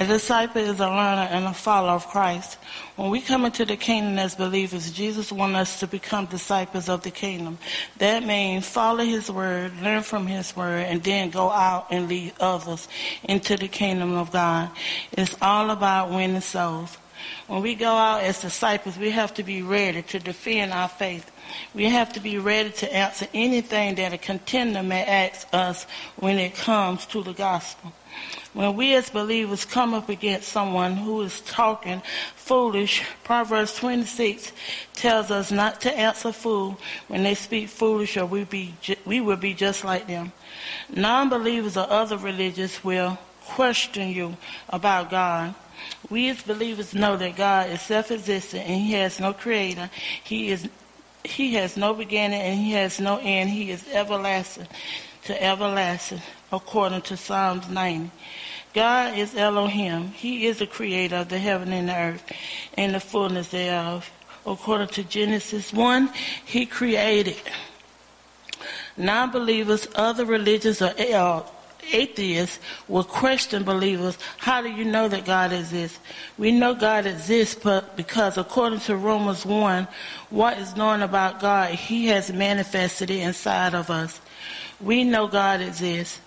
a 0.00 0.06
disciple 0.06 0.62
is 0.62 0.80
a 0.80 0.86
learner 0.88 1.28
and 1.30 1.44
a 1.44 1.52
follower 1.52 1.90
of 1.90 2.08
Christ. 2.08 2.56
When 2.96 3.10
we 3.10 3.20
come 3.20 3.44
into 3.44 3.66
the 3.66 3.76
kingdom 3.76 4.18
as 4.18 4.36
believers, 4.36 4.90
Jesus 4.90 5.30
wants 5.30 5.58
us 5.58 5.80
to 5.80 5.86
become 5.86 6.24
disciples 6.24 6.88
of 6.88 7.02
the 7.02 7.10
kingdom. 7.10 7.58
That 7.98 8.24
means 8.24 8.66
follow 8.66 9.04
his 9.04 9.30
word, 9.30 9.82
learn 9.82 10.02
from 10.02 10.26
his 10.26 10.56
word, 10.56 10.86
and 10.86 11.02
then 11.02 11.28
go 11.28 11.50
out 11.50 11.88
and 11.90 12.08
lead 12.08 12.32
others 12.40 12.88
into 13.22 13.58
the 13.58 13.68
kingdom 13.68 14.14
of 14.14 14.32
God. 14.32 14.70
It's 15.12 15.36
all 15.42 15.68
about 15.68 16.08
winning 16.08 16.40
souls. 16.40 16.96
When 17.46 17.62
we 17.62 17.74
go 17.74 17.90
out 17.90 18.22
as 18.22 18.40
disciples, 18.40 18.98
we 18.98 19.10
have 19.10 19.34
to 19.34 19.42
be 19.42 19.62
ready 19.62 20.02
to 20.02 20.18
defend 20.18 20.72
our 20.72 20.88
faith. 20.88 21.30
We 21.74 21.84
have 21.84 22.12
to 22.14 22.20
be 22.20 22.38
ready 22.38 22.70
to 22.70 22.94
answer 22.94 23.26
anything 23.34 23.96
that 23.96 24.12
a 24.12 24.18
contender 24.18 24.82
may 24.82 25.04
ask 25.04 25.46
us 25.52 25.84
when 26.16 26.38
it 26.38 26.54
comes 26.54 27.06
to 27.06 27.22
the 27.22 27.32
gospel. 27.32 27.92
When 28.52 28.76
we 28.76 28.94
as 28.94 29.08
believers 29.08 29.64
come 29.64 29.94
up 29.94 30.10
against 30.10 30.48
someone 30.48 30.96
who 30.96 31.22
is 31.22 31.40
talking 31.40 32.02
foolish, 32.36 33.02
Proverbs 33.24 33.74
26 33.76 34.52
tells 34.94 35.30
us 35.30 35.50
not 35.50 35.80
to 35.82 35.98
answer 35.98 36.32
fool 36.32 36.78
when 37.08 37.22
they 37.22 37.34
speak 37.34 37.68
foolish 37.68 38.16
or 38.18 38.26
we, 38.26 38.44
be, 38.44 38.74
we 39.06 39.20
will 39.20 39.36
be 39.36 39.54
just 39.54 39.84
like 39.84 40.06
them. 40.06 40.32
Non-believers 40.94 41.78
or 41.78 41.90
other 41.90 42.18
religions 42.18 42.84
will 42.84 43.18
question 43.46 44.10
you 44.10 44.36
about 44.68 45.10
God. 45.10 45.54
We 46.10 46.28
as 46.28 46.42
believers 46.42 46.94
know 46.94 47.16
that 47.16 47.36
God 47.36 47.70
is 47.70 47.80
self-existent 47.82 48.66
and 48.66 48.80
He 48.80 48.92
has 48.92 49.20
no 49.20 49.32
creator. 49.32 49.90
He 50.22 50.50
is 50.50 50.68
He 51.24 51.54
has 51.54 51.76
no 51.76 51.94
beginning 51.94 52.40
and 52.40 52.58
He 52.58 52.72
has 52.72 53.00
no 53.00 53.18
end. 53.22 53.50
He 53.50 53.70
is 53.70 53.86
everlasting 53.92 54.66
to 55.24 55.42
everlasting, 55.42 56.20
according 56.52 57.02
to 57.02 57.16
Psalms 57.16 57.68
90. 57.68 58.10
God 58.74 59.18
is 59.18 59.34
Elohim. 59.34 60.08
He 60.08 60.46
is 60.46 60.58
the 60.58 60.66
creator 60.66 61.16
of 61.16 61.28
the 61.28 61.38
heaven 61.38 61.72
and 61.72 61.88
the 61.88 61.96
earth 61.96 62.32
and 62.76 62.94
the 62.94 63.00
fullness 63.00 63.48
thereof. 63.48 64.10
According 64.46 64.88
to 64.88 65.04
Genesis 65.04 65.72
1, 65.72 66.10
He 66.44 66.66
created. 66.66 67.36
Non-believers, 68.96 69.88
other 69.94 70.24
religions, 70.24 70.82
or 70.82 70.92
eh, 70.98 71.12
uh, 71.12 71.42
atheists 71.92 72.58
will 72.88 73.04
question 73.04 73.64
believers, 73.64 74.18
how 74.38 74.62
do 74.62 74.70
you 74.70 74.84
know 74.84 75.08
that 75.08 75.24
God 75.24 75.52
exists? 75.52 75.98
We 76.38 76.52
know 76.52 76.74
God 76.74 77.06
exists 77.06 77.54
but 77.62 77.96
because 77.96 78.38
according 78.38 78.80
to 78.80 78.96
Romans 78.96 79.44
1, 79.44 79.88
what 80.30 80.58
is 80.58 80.76
known 80.76 81.02
about 81.02 81.40
God, 81.40 81.70
he 81.70 82.06
has 82.06 82.32
manifested 82.32 83.10
it 83.10 83.20
inside 83.20 83.74
of 83.74 83.90
us. 83.90 84.20
We 84.80 85.04
know 85.04 85.26
God 85.28 85.60
exists. 85.60 86.20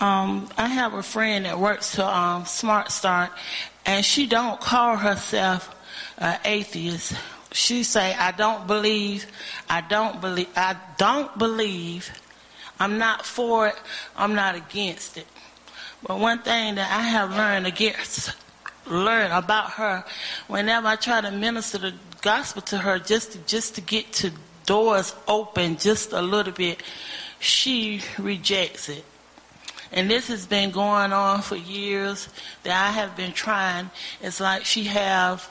Um, 0.00 0.48
I 0.56 0.68
have 0.68 0.94
a 0.94 1.02
friend 1.02 1.44
that 1.44 1.58
works 1.58 1.96
for 1.96 2.02
um, 2.02 2.44
Smart 2.44 2.92
Start, 2.92 3.30
and 3.84 4.04
she 4.04 4.26
don't 4.26 4.60
call 4.60 4.96
herself 4.96 5.74
an 6.18 6.38
atheist. 6.44 7.14
She 7.50 7.82
say, 7.82 8.14
"I 8.14 8.30
don't 8.30 8.68
believe. 8.68 9.26
I 9.68 9.80
don't 9.80 10.20
believe. 10.20 10.48
I 10.54 10.76
don't 10.98 11.36
believe 11.36 12.12
I'm 12.80 12.98
not 12.98 13.24
for 13.24 13.68
it. 13.68 13.76
I'm 14.16 14.34
not 14.34 14.54
against 14.54 15.16
it. 15.16 15.26
But 16.06 16.18
one 16.18 16.40
thing 16.40 16.76
that 16.76 16.90
I 16.90 17.02
have 17.02 17.30
learned 17.30 17.66
against, 17.66 18.32
learned 18.86 19.32
about 19.32 19.72
her, 19.72 20.04
whenever 20.46 20.86
I 20.86 20.96
try 20.96 21.20
to 21.20 21.30
minister 21.30 21.78
the 21.78 21.94
gospel 22.20 22.62
to 22.62 22.78
her, 22.78 22.98
just 22.98 23.32
to, 23.32 23.38
just 23.46 23.74
to 23.74 23.80
get 23.80 24.12
to 24.14 24.32
doors 24.66 25.14
open 25.26 25.76
just 25.76 26.12
a 26.12 26.22
little 26.22 26.52
bit, 26.52 26.82
she 27.40 28.00
rejects 28.18 28.88
it. 28.88 29.04
And 29.90 30.10
this 30.10 30.28
has 30.28 30.46
been 30.46 30.70
going 30.70 31.12
on 31.12 31.42
for 31.42 31.56
years 31.56 32.28
that 32.62 32.88
I 32.88 32.92
have 32.92 33.16
been 33.16 33.32
trying. 33.32 33.90
It's 34.20 34.38
like 34.38 34.64
she 34.64 34.84
have 34.84 35.50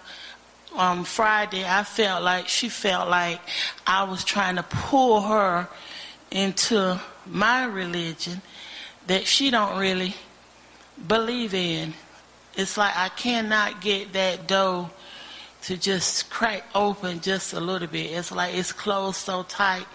um, 0.76 1.04
Friday, 1.04 1.66
I 1.66 1.84
felt 1.84 2.24
like 2.24 2.48
she 2.48 2.70
felt 2.70 3.10
like 3.10 3.42
I 3.86 4.04
was 4.04 4.24
trying 4.24 4.58
to 4.58 4.64
pull 4.64 5.22
her 5.22 5.68
into 6.32 7.00
my 7.26 7.66
religion 7.66 8.42
that 9.08 9.26
she 9.26 9.50
don't 9.50 9.80
really 9.80 10.14
believe 11.08 11.54
in. 11.54 11.94
It's 12.56 12.78
like 12.78 12.96
I 12.96 13.10
cannot 13.10 13.82
get 13.82 14.14
that 14.14 14.48
door 14.48 14.90
to 15.64 15.78
just 15.78 16.30
crack 16.30 16.64
open 16.74 17.20
just 17.20 17.54
a 17.54 17.60
little 17.60 17.88
bit. 17.88 18.12
It's 18.12 18.32
like 18.32 18.56
it's 18.56 18.72
closed 18.72 19.18
so 19.18 19.44
tight. 19.44 19.86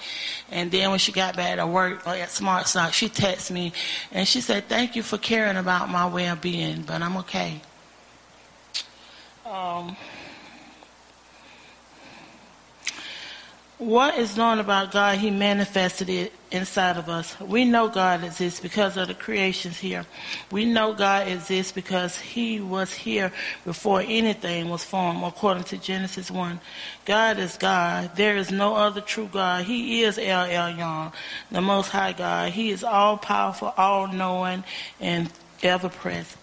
And 0.50 0.70
then 0.70 0.90
when 0.90 0.98
she 0.98 1.12
got 1.12 1.36
back 1.36 1.56
to 1.56 1.66
work 1.66 2.06
at 2.06 2.30
Smart 2.30 2.66
Start, 2.68 2.94
she 2.94 3.08
texted 3.08 3.52
me 3.52 3.72
and 4.10 4.26
she 4.26 4.40
said, 4.40 4.68
"Thank 4.68 4.96
you 4.96 5.02
for 5.02 5.18
caring 5.18 5.56
about 5.56 5.88
my 5.88 6.06
well-being, 6.06 6.82
but 6.82 7.02
I'm 7.02 7.16
okay." 7.18 7.60
Um, 9.46 9.96
what 13.82 14.16
is 14.16 14.36
known 14.36 14.58
about 14.60 14.92
God? 14.92 15.18
He 15.18 15.30
manifested 15.30 16.08
it 16.08 16.32
inside 16.50 16.96
of 16.96 17.08
us. 17.08 17.38
We 17.40 17.64
know 17.64 17.88
God 17.88 18.22
exists 18.22 18.60
because 18.60 18.96
of 18.96 19.08
the 19.08 19.14
creations 19.14 19.78
here. 19.78 20.06
We 20.50 20.64
know 20.64 20.94
God 20.94 21.26
exists 21.26 21.72
because 21.72 22.18
He 22.18 22.60
was 22.60 22.92
here 22.92 23.32
before 23.64 24.00
anything 24.00 24.68
was 24.68 24.84
formed, 24.84 25.24
according 25.24 25.64
to 25.64 25.78
Genesis 25.78 26.30
1. 26.30 26.60
God 27.04 27.38
is 27.38 27.56
God. 27.56 28.14
There 28.14 28.36
is 28.36 28.50
no 28.50 28.76
other 28.76 29.00
true 29.00 29.28
God. 29.30 29.64
He 29.64 30.02
is 30.02 30.18
El 30.18 30.46
Elyon, 30.46 31.12
the 31.50 31.60
Most 31.60 31.88
High 31.88 32.12
God. 32.12 32.52
He 32.52 32.70
is 32.70 32.84
all 32.84 33.16
powerful, 33.16 33.74
all 33.76 34.06
knowing, 34.06 34.62
and 35.00 35.30
ever 35.62 35.88
present. 35.88 36.41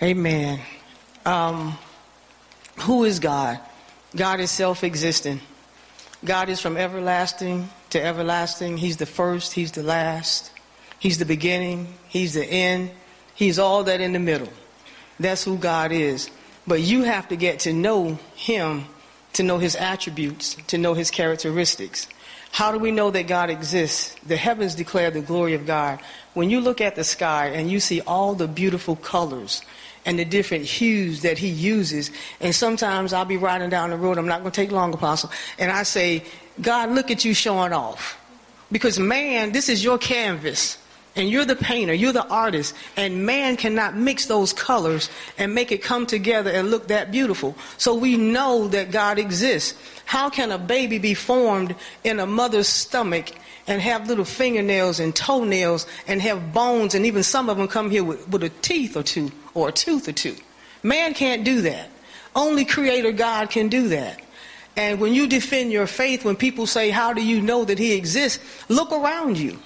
Amen. 0.00 0.60
Um, 1.26 1.76
who 2.80 3.02
is 3.02 3.18
God? 3.18 3.58
God 4.14 4.38
is 4.38 4.50
self 4.50 4.84
existent. 4.84 5.40
God 6.24 6.48
is 6.48 6.60
from 6.60 6.76
everlasting 6.76 7.68
to 7.90 8.02
everlasting. 8.02 8.76
He's 8.76 8.98
the 8.98 9.06
first, 9.06 9.54
He's 9.54 9.72
the 9.72 9.82
last, 9.82 10.52
He's 11.00 11.18
the 11.18 11.24
beginning, 11.24 11.94
He's 12.08 12.34
the 12.34 12.44
end, 12.44 12.90
He's 13.34 13.58
all 13.58 13.82
that 13.84 14.00
in 14.00 14.12
the 14.12 14.20
middle. 14.20 14.52
That's 15.18 15.42
who 15.42 15.58
God 15.58 15.90
is. 15.90 16.30
But 16.64 16.80
you 16.80 17.02
have 17.02 17.28
to 17.28 17.36
get 17.36 17.60
to 17.60 17.72
know 17.72 18.18
him, 18.36 18.84
to 19.32 19.42
know 19.42 19.58
his 19.58 19.74
attributes, 19.74 20.54
to 20.68 20.78
know 20.78 20.94
his 20.94 21.10
characteristics. 21.10 22.06
How 22.52 22.72
do 22.72 22.78
we 22.78 22.90
know 22.90 23.10
that 23.10 23.26
God 23.26 23.50
exists? 23.50 24.14
The 24.26 24.36
heavens 24.36 24.74
declare 24.74 25.10
the 25.10 25.20
glory 25.20 25.54
of 25.54 25.66
God. 25.66 26.00
When 26.34 26.50
you 26.50 26.60
look 26.60 26.80
at 26.80 26.94
the 26.94 27.04
sky 27.04 27.48
and 27.48 27.70
you 27.70 27.80
see 27.80 28.00
all 28.02 28.34
the 28.34 28.48
beautiful 28.48 28.96
colors 28.96 29.62
and 30.04 30.18
the 30.18 30.24
different 30.24 30.64
hues 30.64 31.22
that 31.22 31.38
he 31.38 31.48
uses, 31.48 32.10
and 32.40 32.54
sometimes 32.54 33.12
I'll 33.12 33.24
be 33.24 33.36
riding 33.36 33.70
down 33.70 33.90
the 33.90 33.96
road, 33.96 34.18
I'm 34.18 34.26
not 34.26 34.40
going 34.40 34.52
to 34.52 34.60
take 34.60 34.72
long, 34.72 34.94
Apostle, 34.94 35.30
and 35.58 35.70
I 35.70 35.82
say, 35.82 36.24
God, 36.60 36.90
look 36.90 37.10
at 37.10 37.24
you 37.24 37.34
showing 37.34 37.72
off. 37.72 38.18
Because 38.70 38.98
man, 38.98 39.52
this 39.52 39.68
is 39.68 39.82
your 39.82 39.98
canvas. 39.98 40.78
And 41.16 41.28
you're 41.28 41.44
the 41.44 41.56
painter, 41.56 41.92
you're 41.92 42.12
the 42.12 42.28
artist, 42.28 42.76
and 42.96 43.26
man 43.26 43.56
cannot 43.56 43.96
mix 43.96 44.26
those 44.26 44.52
colors 44.52 45.10
and 45.36 45.52
make 45.52 45.72
it 45.72 45.82
come 45.82 46.06
together 46.06 46.48
and 46.48 46.70
look 46.70 46.88
that 46.88 47.10
beautiful. 47.10 47.56
So 47.76 47.92
we 47.94 48.16
know 48.16 48.68
that 48.68 48.92
God 48.92 49.18
exists. 49.18 49.76
How 50.04 50.30
can 50.30 50.52
a 50.52 50.58
baby 50.58 50.98
be 50.98 51.14
formed 51.14 51.74
in 52.04 52.20
a 52.20 52.26
mother's 52.26 52.68
stomach 52.68 53.32
and 53.66 53.82
have 53.82 54.06
little 54.06 54.24
fingernails 54.24 55.00
and 55.00 55.14
toenails 55.14 55.88
and 56.06 56.22
have 56.22 56.52
bones, 56.52 56.94
and 56.94 57.04
even 57.04 57.24
some 57.24 57.50
of 57.50 57.56
them 57.56 57.66
come 57.66 57.90
here 57.90 58.04
with, 58.04 58.28
with 58.28 58.44
a 58.44 58.50
teeth 58.50 58.96
or 58.96 59.02
two 59.02 59.32
or 59.54 59.68
a 59.68 59.72
tooth 59.72 60.08
or 60.08 60.12
two? 60.12 60.36
Man 60.82 61.14
can't 61.14 61.44
do 61.44 61.62
that. 61.62 61.90
Only 62.34 62.64
Creator 62.64 63.12
God 63.12 63.50
can 63.50 63.68
do 63.68 63.88
that. 63.88 64.20
And 64.76 65.00
when 65.00 65.12
you 65.12 65.26
defend 65.26 65.72
your 65.72 65.88
faith, 65.88 66.24
when 66.24 66.36
people 66.36 66.66
say, 66.66 66.90
How 66.90 67.12
do 67.12 67.22
you 67.24 67.42
know 67.42 67.64
that 67.64 67.78
He 67.78 67.94
exists? 67.94 68.42
Look 68.68 68.92
around 68.92 69.36
you. 69.36 69.58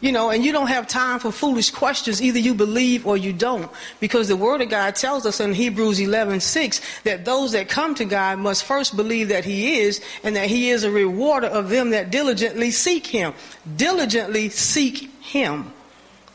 You 0.00 0.12
know, 0.12 0.30
and 0.30 0.42
you 0.42 0.50
don't 0.50 0.68
have 0.68 0.88
time 0.88 1.18
for 1.18 1.30
foolish 1.30 1.70
questions. 1.70 2.22
Either 2.22 2.38
you 2.38 2.54
believe 2.54 3.06
or 3.06 3.18
you 3.18 3.34
don't. 3.34 3.70
Because 4.00 4.28
the 4.28 4.36
Word 4.36 4.62
of 4.62 4.70
God 4.70 4.96
tells 4.96 5.26
us 5.26 5.40
in 5.40 5.52
Hebrews 5.52 6.00
11 6.00 6.40
6 6.40 7.02
that 7.04 7.24
those 7.26 7.52
that 7.52 7.68
come 7.68 7.94
to 7.96 8.06
God 8.06 8.38
must 8.38 8.64
first 8.64 8.96
believe 8.96 9.28
that 9.28 9.44
He 9.44 9.80
is 9.80 10.00
and 10.24 10.34
that 10.36 10.48
He 10.48 10.70
is 10.70 10.84
a 10.84 10.90
rewarder 10.90 11.48
of 11.48 11.68
them 11.68 11.90
that 11.90 12.10
diligently 12.10 12.70
seek 12.70 13.06
Him. 13.06 13.34
Diligently 13.76 14.48
seek 14.48 15.10
Him. 15.20 15.72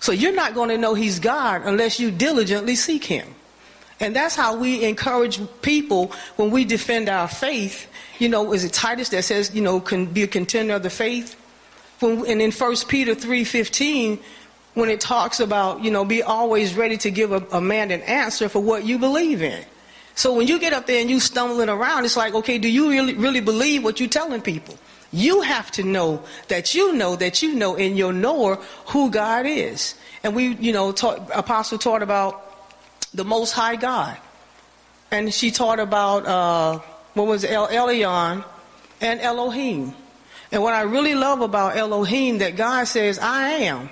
So 0.06 0.12
you're 0.12 0.36
not 0.36 0.54
going 0.54 0.70
to 0.70 0.78
know 0.78 0.94
He's 0.94 1.18
God 1.18 1.64
unless 1.66 2.00
you 2.00 2.12
diligently 2.12 2.76
seek 2.76 3.04
Him. 3.04 3.28
And 4.00 4.16
that's 4.16 4.36
how 4.36 4.56
we 4.56 4.86
encourage 4.86 5.40
people 5.64 6.12
when 6.36 6.52
we 6.52 6.64
defend 6.64 7.10
our 7.10 7.28
faith. 7.28 7.88
You 8.20 8.30
know, 8.30 8.54
is 8.54 8.64
it 8.64 8.72
Titus 8.72 9.10
that 9.10 9.24
says, 9.24 9.56
you 9.56 9.64
know, 9.64 9.80
can 9.80 10.06
be 10.06 10.22
a 10.22 10.28
contender 10.28 10.76
of 10.76 10.84
the 10.84 10.92
faith? 10.92 11.34
When, 12.02 12.24
and 12.28 12.40
in 12.40 12.52
1 12.52 12.76
Peter 12.88 13.16
3.15, 13.16 14.20
when 14.76 14.92
it 14.92 15.02
talks 15.02 15.40
about, 15.40 15.84
you 15.84 15.90
know, 15.90 16.06
be 16.06 16.22
always 16.22 16.76
ready 16.76 16.98
to 16.98 17.10
give 17.10 17.32
a, 17.32 17.44
a 17.52 17.60
man 17.60 17.90
an 17.90 18.02
answer 18.02 18.48
for 18.48 18.60
what 18.60 18.86
you 18.86 19.00
believe 19.00 19.42
in. 19.42 19.66
So 20.14 20.36
when 20.36 20.46
you 20.46 20.60
get 20.60 20.72
up 20.72 20.86
there 20.86 21.02
and 21.02 21.10
you 21.10 21.20
stumbling 21.20 21.68
around, 21.68 22.06
it's 22.06 22.16
like, 22.16 22.36
okay, 22.36 22.60
do 22.60 22.70
you 22.70 22.92
really, 22.92 23.16
really 23.16 23.42
believe 23.42 23.84
what 23.84 24.00
you're 24.00 24.08
telling 24.08 24.42
people? 24.44 24.78
You 25.16 25.40
have 25.42 25.72
to 25.72 25.84
know 25.84 26.22
that 26.50 26.76
you 26.76 26.92
know 26.92 27.16
that 27.16 27.42
you 27.42 27.56
know 27.56 27.76
in 27.76 27.96
your 27.96 28.12
knower 28.12 28.58
who 28.88 29.10
God 29.10 29.46
is. 29.46 29.96
And 30.24 30.36
we, 30.36 30.56
you 30.56 30.74
know, 30.74 30.92
taught, 30.92 31.30
Apostle 31.34 31.78
taught 31.78 32.04
about 32.04 32.44
the 33.14 33.24
Most 33.24 33.54
High 33.54 33.78
God. 33.78 34.18
And 35.12 35.34
she 35.34 35.52
taught 35.52 35.80
about, 35.80 36.26
uh, 36.26 36.80
what 37.14 37.28
was 37.28 37.46
it, 37.46 37.52
El 37.52 37.70
Elyon 37.70 38.44
and 39.00 39.22
Elohim. 39.22 39.94
And 40.52 40.62
what 40.62 40.74
I 40.74 40.82
really 40.82 41.16
love 41.16 41.40
about 41.40 41.78
Elohim 41.78 42.40
that 42.40 42.58
God 42.58 42.84
says, 42.84 43.18
I 43.18 43.52
am. 43.52 43.90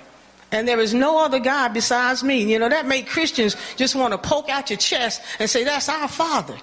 And 0.52 0.68
there 0.68 0.78
is 0.78 0.92
no 0.92 1.24
other 1.24 1.38
God 1.38 1.72
besides 1.72 2.22
me. 2.22 2.52
You 2.52 2.58
know, 2.58 2.68
that 2.68 2.86
make 2.86 3.08
Christians 3.08 3.56
just 3.76 3.94
want 3.94 4.12
to 4.12 4.18
poke 4.18 4.50
out 4.50 4.68
your 4.68 4.78
chest 4.78 5.22
and 5.38 5.48
say, 5.48 5.64
that's 5.64 5.88
our 5.88 6.06
father. 6.06 6.58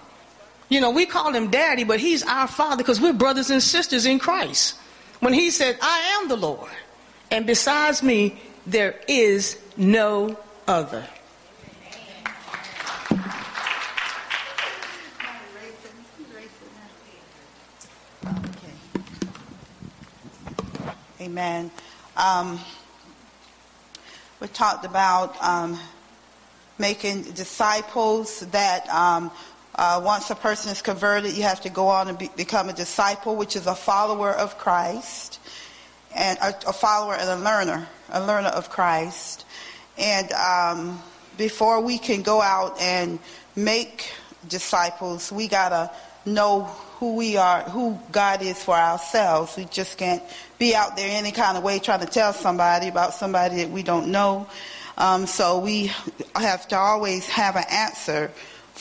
You 0.72 0.80
know, 0.80 0.92
we 0.92 1.06
call 1.06 1.34
him 1.34 1.50
daddy, 1.50 1.84
but 1.84 2.00
he's 2.00 2.24
our 2.24 2.48
father 2.48 2.78
because 2.78 3.02
we're 3.02 3.12
brothers 3.12 3.50
and 3.50 3.62
sisters 3.62 4.06
in 4.06 4.20
Christ. 4.20 4.80
When 5.20 5.34
he 5.34 5.52
said, 5.52 5.78
I 5.82 6.22
am 6.22 6.30
the 6.30 6.38
Lord, 6.38 6.72
and 7.30 7.46
besides 7.46 8.02
me, 8.02 8.40
there 8.66 8.98
is 9.06 9.60
no 9.76 10.40
other. 10.70 11.06
Amen. 21.20 21.70
Um, 22.16 22.62
we 24.40 24.48
talked 24.48 24.86
about 24.86 25.36
um, 25.44 25.78
making 26.80 27.24
disciples 27.24 28.40
that 28.52 28.88
um, 28.90 29.32
uh, 29.82 30.00
once 30.00 30.30
a 30.30 30.36
person 30.36 30.72
is 30.72 30.80
converted, 30.80 31.34
you 31.34 31.42
have 31.42 31.60
to 31.60 31.70
go 31.70 31.88
on 31.88 32.08
and 32.08 32.16
be, 32.16 32.30
become 32.38 32.70
a 32.70 32.74
disciple, 32.74 33.36
which 33.36 33.56
is 33.56 33.66
a 33.66 33.74
follower 33.74 34.30
of 34.30 34.56
Christ, 34.60 35.40
and 36.16 36.38
a, 36.38 36.50
a 36.70 36.72
follower 36.72 37.16
and 37.16 37.28
a 37.28 37.44
learner, 37.44 37.88
a 38.12 38.24
learner 38.24 38.50
of 38.50 38.70
Christ. 38.70 39.44
And 39.98 40.32
um, 40.34 41.02
before 41.36 41.82
we 41.82 41.98
can 41.98 42.22
go 42.22 42.44
out 42.44 42.80
and 42.80 43.18
make 43.56 44.14
disciples, 44.48 45.32
we 45.32 45.48
gotta 45.48 45.90
know 46.28 46.66
who 47.00 47.16
we 47.16 47.38
are, 47.38 47.64
who 47.64 47.98
God 48.12 48.44
is 48.44 48.64
for 48.64 48.76
ourselves. 48.76 49.58
We 49.58 49.66
just 49.66 49.98
can't 49.98 50.22
be 50.60 50.76
out 50.76 50.96
there 50.96 51.10
any 51.10 51.32
kind 51.32 51.58
of 51.58 51.64
way 51.64 51.80
trying 51.80 52.02
to 52.02 52.06
tell 52.06 52.34
somebody 52.34 52.88
about 52.88 53.16
somebody 53.16 53.56
that 53.64 53.72
we 53.72 53.82
don't 53.82 54.12
know. 54.12 54.46
Um, 55.00 55.26
so 55.26 55.58
we 55.58 55.92
have 56.36 56.68
to 56.68 56.78
always 56.78 57.28
have 57.30 57.56
an 57.56 57.66
answer 57.68 58.32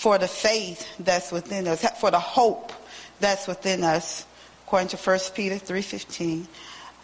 for 0.00 0.16
the 0.16 0.26
faith 0.26 0.88
that's 0.98 1.30
within 1.30 1.68
us, 1.68 1.84
for 2.00 2.10
the 2.10 2.18
hope 2.18 2.72
that's 3.20 3.46
within 3.46 3.84
us, 3.84 4.24
according 4.64 4.88
to 4.88 4.96
1 4.96 5.18
Peter 5.34 5.56
3.15. 5.56 6.46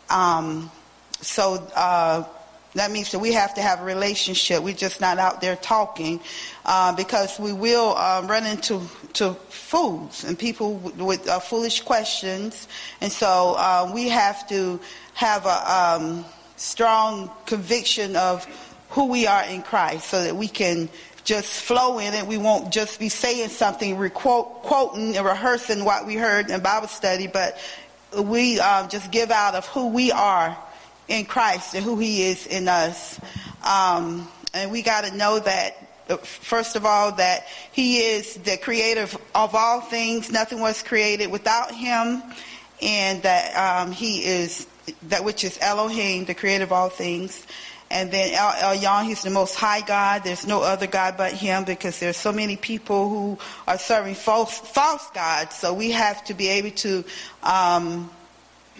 Um, 0.09 0.71
so 1.21 1.69
uh, 1.77 2.25
that 2.73 2.91
means 2.91 3.13
that 3.13 3.19
we 3.19 3.35
have 3.35 3.53
to 3.57 3.61
have 3.61 3.83
a 3.83 3.85
relationship. 3.85 4.63
We're 4.63 4.73
just 4.73 5.03
not 5.03 5.19
out 5.19 5.43
there 5.43 5.57
talking 5.57 6.21
uh, 6.65 6.97
because 6.97 7.39
we 7.39 7.53
will 7.53 7.95
um, 7.99 8.29
run 8.29 8.47
into 8.47 8.81
to 9.13 9.35
fools 9.51 10.25
and 10.25 10.39
people 10.39 10.77
with, 10.77 10.97
with 10.97 11.29
uh, 11.29 11.39
foolish 11.39 11.83
questions. 11.83 12.67
And 13.03 13.13
so 13.13 13.57
uh, 13.59 13.91
we 13.93 14.09
have 14.09 14.49
to 14.49 14.81
have 15.13 15.45
a 15.45 15.99
um, 16.01 16.25
strong 16.57 17.31
conviction 17.45 18.17
of 18.17 18.47
who 18.89 19.09
we 19.09 19.27
are 19.27 19.45
in 19.45 19.61
Christ 19.61 20.09
so 20.09 20.25
that 20.25 20.35
we 20.35 20.49
can 20.49 20.89
just 21.27 21.61
flow 21.61 21.99
in 21.99 22.15
it. 22.15 22.27
We 22.27 22.39
won't 22.39 22.73
just 22.73 22.99
be 22.99 23.09
saying 23.09 23.51
something, 23.51 23.97
quoting 24.11 25.17
and 25.17 25.27
rehearsing 25.27 25.85
what 25.85 26.07
we 26.07 26.15
heard 26.15 26.51
in 26.51 26.61
Bible 26.61 26.89
study, 26.89 27.27
but 27.27 27.59
we 28.17 28.61
um, 28.61 28.89
just 28.89 29.11
give 29.11 29.31
out 29.31 29.55
of 29.55 29.67
who 29.67 29.89
we 29.89 30.13
are 30.13 30.57
in 31.09 31.25
Christ 31.27 31.75
and 31.75 31.85
who 31.85 31.99
He 31.99 32.23
is 32.23 32.47
in 32.47 32.69
us. 32.69 33.21
Um, 33.65 34.29
and 34.55 34.71
we 34.71 34.83
got 34.83 35.05
to 35.05 35.17
know 35.17 35.41
that, 35.41 36.25
first 36.25 36.77
of 36.77 36.87
all, 36.87 37.13
that 37.13 37.47
He 37.73 37.99
is 37.99 38.35
the 38.37 38.57
creator 38.57 39.09
of 39.35 39.55
all 39.55 39.81
things. 39.81 40.31
Nothing 40.31 40.61
was 40.61 40.83
created 40.83 41.31
without 41.31 41.75
Him. 41.75 42.23
And 42.81 43.23
that 43.25 43.57
um, 43.57 43.91
He 43.91 44.25
is 44.25 44.67
that 45.09 45.25
which 45.25 45.43
is 45.43 45.59
Elohim, 45.61 46.25
the 46.25 46.35
creator 46.35 46.63
of 46.63 46.73
all 46.73 46.89
things. 46.89 47.47
And 47.91 48.11
then 48.11 48.35
El 48.35 48.75
Elyon, 48.75 49.05
he's 49.05 49.23
the 49.23 49.31
most 49.31 49.55
high 49.55 49.81
God. 49.81 50.23
There's 50.25 50.47
no 50.47 50.63
other 50.63 50.87
God 50.87 51.17
but 51.17 51.33
him 51.33 51.65
because 51.65 52.01
there's 52.01 52.17
so 52.17 52.33
many 52.33 52.57
people 52.57 53.09
who 53.09 53.39
are 53.69 53.79
serving 53.79 54.15
false, 54.15 54.59
false 54.59 55.09
gods. 55.11 55.55
So 55.55 55.73
we 55.73 55.93
have 55.93 56.25
to 56.25 56.35
be 56.35 56.49
able 56.49 56.73
to, 56.73 57.05
um, 57.45 58.11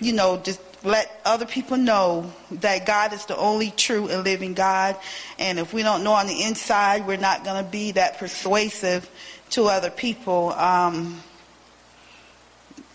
you 0.01 0.13
know, 0.13 0.39
just 0.39 0.61
let 0.83 1.21
other 1.25 1.47
people 1.47 1.77
know 1.77 2.33
that 2.51 2.85
God 2.87 3.13
is 3.13 3.25
the 3.27 3.37
only 3.37 3.71
true 3.71 4.09
and 4.09 4.25
living 4.25 4.55
God. 4.55 4.97
And 5.39 5.59
if 5.59 5.73
we 5.73 5.83
don't 5.83 6.03
know 6.03 6.13
on 6.13 6.27
the 6.27 6.43
inside, 6.43 7.07
we're 7.07 7.17
not 7.17 7.45
going 7.45 7.65
to 7.65 7.71
be 7.71 7.93
that 7.93 8.19
persuasive 8.19 9.09
to 9.51 9.65
other 9.65 9.91
people 9.91 10.53
um, 10.53 11.21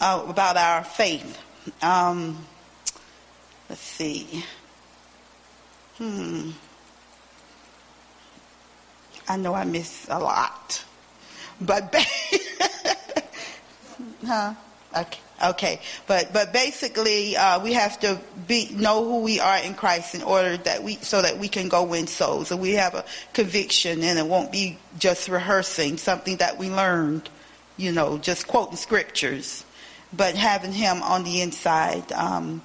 uh, 0.01 0.25
about 0.27 0.57
our 0.57 0.83
faith. 0.83 1.41
Um, 1.81 2.45
let's 3.69 3.81
see. 3.81 4.43
Hmm. 6.01 6.49
I 9.27 9.37
know 9.37 9.53
I 9.53 9.65
miss 9.65 10.07
a 10.09 10.17
lot, 10.17 10.83
but 11.61 11.93
huh? 14.25 14.55
Okay. 14.97 15.19
Okay, 15.43 15.79
but 16.07 16.33
but 16.33 16.53
basically, 16.53 17.37
uh, 17.37 17.63
we 17.63 17.73
have 17.73 17.99
to 17.99 18.19
be 18.47 18.69
know 18.73 19.03
who 19.03 19.21
we 19.21 19.39
are 19.39 19.57
in 19.57 19.75
Christ 19.75 20.15
in 20.15 20.23
order 20.23 20.57
that 20.57 20.83
we 20.83 20.95
so 20.95 21.21
that 21.21 21.37
we 21.37 21.47
can 21.47 21.69
go 21.69 21.83
win 21.83 22.07
souls, 22.07 22.51
and 22.51 22.59
we 22.59 22.73
have 22.73 22.95
a 22.95 23.05
conviction, 23.33 24.03
and 24.03 24.17
it 24.17 24.25
won't 24.25 24.51
be 24.51 24.79
just 24.97 25.29
rehearsing 25.29 25.97
something 25.97 26.37
that 26.37 26.57
we 26.57 26.69
learned, 26.69 27.29
you 27.77 27.91
know, 27.91 28.17
just 28.17 28.47
quoting 28.47 28.75
scriptures, 28.75 29.65
but 30.11 30.35
having 30.35 30.73
Him 30.73 31.03
on 31.03 31.23
the 31.23 31.41
inside. 31.41 32.11
Um, 32.11 32.63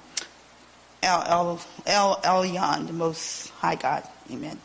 El, 1.07 1.23
El, 1.25 1.59
El 1.85 2.15
Elyon, 2.17 2.87
the 2.87 2.91
Most 2.91 3.49
High 3.61 3.75
God. 3.75 4.03
Amen. 4.29 4.59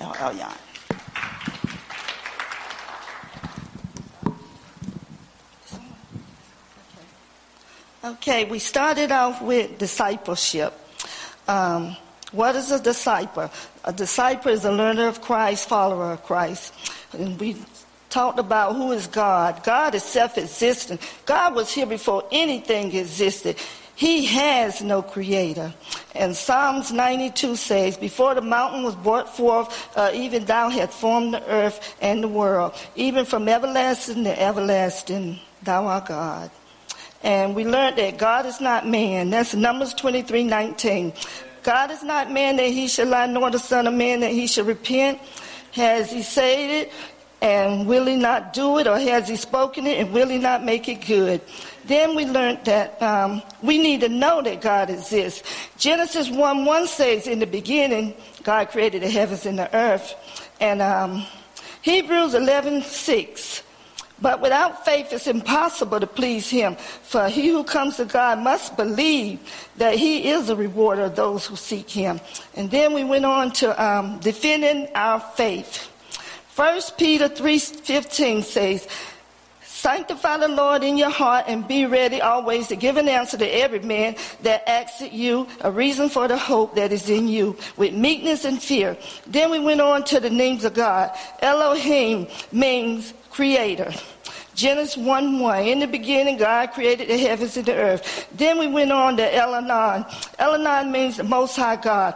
El 0.00 0.12
Elyon. 0.12 0.52
Okay, 8.04 8.44
we 8.44 8.58
started 8.58 9.10
off 9.10 9.40
with 9.40 9.78
discipleship. 9.78 10.74
Um, 11.48 11.96
what 12.32 12.54
is 12.54 12.70
a 12.70 12.78
disciple? 12.78 13.50
A 13.84 13.92
disciple 13.94 14.52
is 14.52 14.66
a 14.66 14.72
learner 14.72 15.08
of 15.08 15.22
Christ, 15.22 15.70
follower 15.70 16.12
of 16.12 16.22
Christ. 16.22 16.74
And 17.14 17.40
we 17.40 17.56
talked 18.10 18.38
about 18.38 18.76
who 18.76 18.92
is 18.92 19.06
God. 19.06 19.64
God 19.64 19.94
is 19.94 20.02
self 20.02 20.36
existent. 20.36 21.00
God 21.24 21.54
was 21.54 21.72
here 21.72 21.86
before 21.86 22.24
anything 22.30 22.94
existed. 22.94 23.56
He 23.96 24.26
has 24.26 24.82
no 24.82 25.00
creator. 25.00 25.72
And 26.14 26.36
Psalms 26.36 26.92
92 26.92 27.56
says, 27.56 27.96
Before 27.96 28.34
the 28.34 28.42
mountain 28.42 28.84
was 28.84 28.94
brought 28.94 29.34
forth, 29.34 29.90
uh, 29.96 30.10
even 30.14 30.44
thou 30.44 30.68
hast 30.68 30.92
formed 30.92 31.32
the 31.32 31.46
earth 31.48 31.96
and 32.02 32.22
the 32.22 32.28
world. 32.28 32.74
Even 32.94 33.24
from 33.24 33.48
everlasting 33.48 34.24
to 34.24 34.40
everlasting, 34.40 35.40
thou 35.62 35.86
art 35.86 36.06
God. 36.06 36.50
And 37.22 37.56
we 37.56 37.64
learned 37.64 37.96
that 37.96 38.18
God 38.18 38.44
is 38.44 38.60
not 38.60 38.86
man. 38.86 39.30
That's 39.30 39.54
Numbers 39.54 39.94
23 39.94 40.44
19. 40.44 41.14
God 41.62 41.90
is 41.90 42.02
not 42.02 42.30
man 42.30 42.56
that 42.56 42.68
he 42.68 42.88
should 42.88 43.08
lie, 43.08 43.26
nor 43.26 43.50
the 43.50 43.58
Son 43.58 43.86
of 43.86 43.94
Man 43.94 44.20
that 44.20 44.30
he 44.30 44.46
should 44.46 44.66
repent. 44.66 45.18
Has 45.72 46.12
he 46.12 46.22
said 46.22 46.70
it, 46.70 46.92
and 47.40 47.86
will 47.86 48.06
he 48.06 48.16
not 48.16 48.52
do 48.52 48.78
it, 48.78 48.86
or 48.86 48.98
has 48.98 49.28
he 49.28 49.36
spoken 49.36 49.86
it, 49.86 49.98
and 49.98 50.12
will 50.12 50.28
he 50.28 50.38
not 50.38 50.64
make 50.64 50.88
it 50.88 51.06
good? 51.06 51.40
Then 51.84 52.16
we 52.16 52.24
learned 52.24 52.64
that 52.64 53.00
um, 53.00 53.42
we 53.62 53.78
need 53.78 54.00
to 54.00 54.08
know 54.08 54.42
that 54.42 54.60
God 54.60 54.90
exists. 54.90 55.42
Genesis 55.76 56.30
1 56.30 56.64
1 56.64 56.86
says, 56.86 57.26
In 57.26 57.38
the 57.38 57.46
beginning, 57.46 58.14
God 58.42 58.70
created 58.70 59.02
the 59.02 59.10
heavens 59.10 59.46
and 59.46 59.58
the 59.58 59.74
earth. 59.76 60.14
And 60.60 60.82
um, 60.82 61.24
Hebrews 61.82 62.34
11 62.34 62.82
6. 62.82 63.62
But 64.20 64.40
without 64.40 64.84
faith, 64.84 65.12
it's 65.12 65.26
impossible 65.26 66.00
to 66.00 66.06
please 66.06 66.48
him. 66.48 66.76
For 66.76 67.28
he 67.28 67.48
who 67.48 67.64
comes 67.64 67.98
to 67.98 68.06
God 68.06 68.38
must 68.38 68.76
believe 68.76 69.40
that 69.76 69.94
he 69.94 70.30
is 70.30 70.48
a 70.48 70.56
rewarder 70.56 71.02
of 71.02 71.16
those 71.16 71.46
who 71.46 71.54
seek 71.54 71.90
him. 71.90 72.20
And 72.54 72.70
then 72.70 72.94
we 72.94 73.04
went 73.04 73.26
on 73.26 73.52
to 73.52 73.82
um, 73.82 74.18
defending 74.20 74.88
our 74.94 75.20
faith. 75.20 75.90
First 76.56 76.96
Peter 76.96 77.28
3:15 77.28 78.42
says, 78.42 78.88
Sanctify 79.60 80.38
the 80.38 80.48
Lord 80.48 80.82
in 80.82 80.96
your 80.96 81.10
heart 81.10 81.44
and 81.48 81.68
be 81.68 81.84
ready 81.84 82.22
always 82.22 82.68
to 82.68 82.76
give 82.76 82.96
an 82.96 83.10
answer 83.10 83.36
to 83.36 83.46
every 83.46 83.80
man 83.80 84.16
that 84.40 84.66
asks 84.66 85.02
you 85.12 85.46
a 85.60 85.70
reason 85.70 86.08
for 86.08 86.26
the 86.28 86.38
hope 86.38 86.74
that 86.76 86.92
is 86.92 87.10
in 87.10 87.28
you 87.28 87.58
with 87.76 87.92
meekness 87.92 88.46
and 88.46 88.62
fear. 88.62 88.96
Then 89.26 89.50
we 89.50 89.60
went 89.60 89.82
on 89.82 90.04
to 90.04 90.18
the 90.18 90.30
names 90.30 90.64
of 90.64 90.72
God. 90.72 91.10
Elohim 91.42 92.26
means 92.52 93.12
creator. 93.28 93.92
Genesis 94.54 94.96
1 94.96 95.38
1. 95.38 95.62
In 95.62 95.80
the 95.80 95.86
beginning, 95.86 96.38
God 96.38 96.72
created 96.72 97.08
the 97.08 97.18
heavens 97.18 97.58
and 97.58 97.66
the 97.66 97.74
earth. 97.74 98.28
Then 98.32 98.58
we 98.58 98.66
went 98.66 98.92
on 98.92 99.18
to 99.18 99.34
El 99.36 99.52
Elyon. 99.52 100.08
Elonon 100.38 100.90
means 100.90 101.18
the 101.18 101.24
Most 101.24 101.54
High 101.54 101.76
God. 101.76 102.14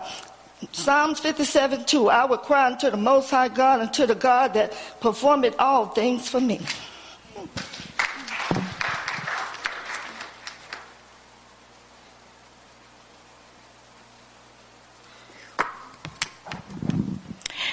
Psalms 0.72 1.20
57 1.20 1.84
2. 1.84 2.08
I 2.10 2.24
will 2.26 2.38
cry 2.38 2.66
unto 2.66 2.90
the 2.90 2.96
Most 2.96 3.30
High 3.30 3.48
God, 3.48 3.80
unto 3.80 4.06
the 4.06 4.14
God 4.14 4.54
that 4.54 4.72
performeth 5.00 5.54
all 5.58 5.86
things 5.86 6.28
for 6.28 6.40
me. 6.40 6.60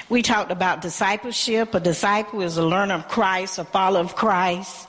We 0.10 0.22
talked 0.22 0.52
about 0.52 0.82
discipleship. 0.82 1.76
A 1.76 1.82
disciple 1.82 2.42
is 2.42 2.56
a 2.56 2.66
learner 2.66 2.94
of 2.94 3.10
Christ, 3.10 3.60
a 3.60 3.66
follower 3.66 4.00
of 4.00 4.16
Christ. 4.16 4.88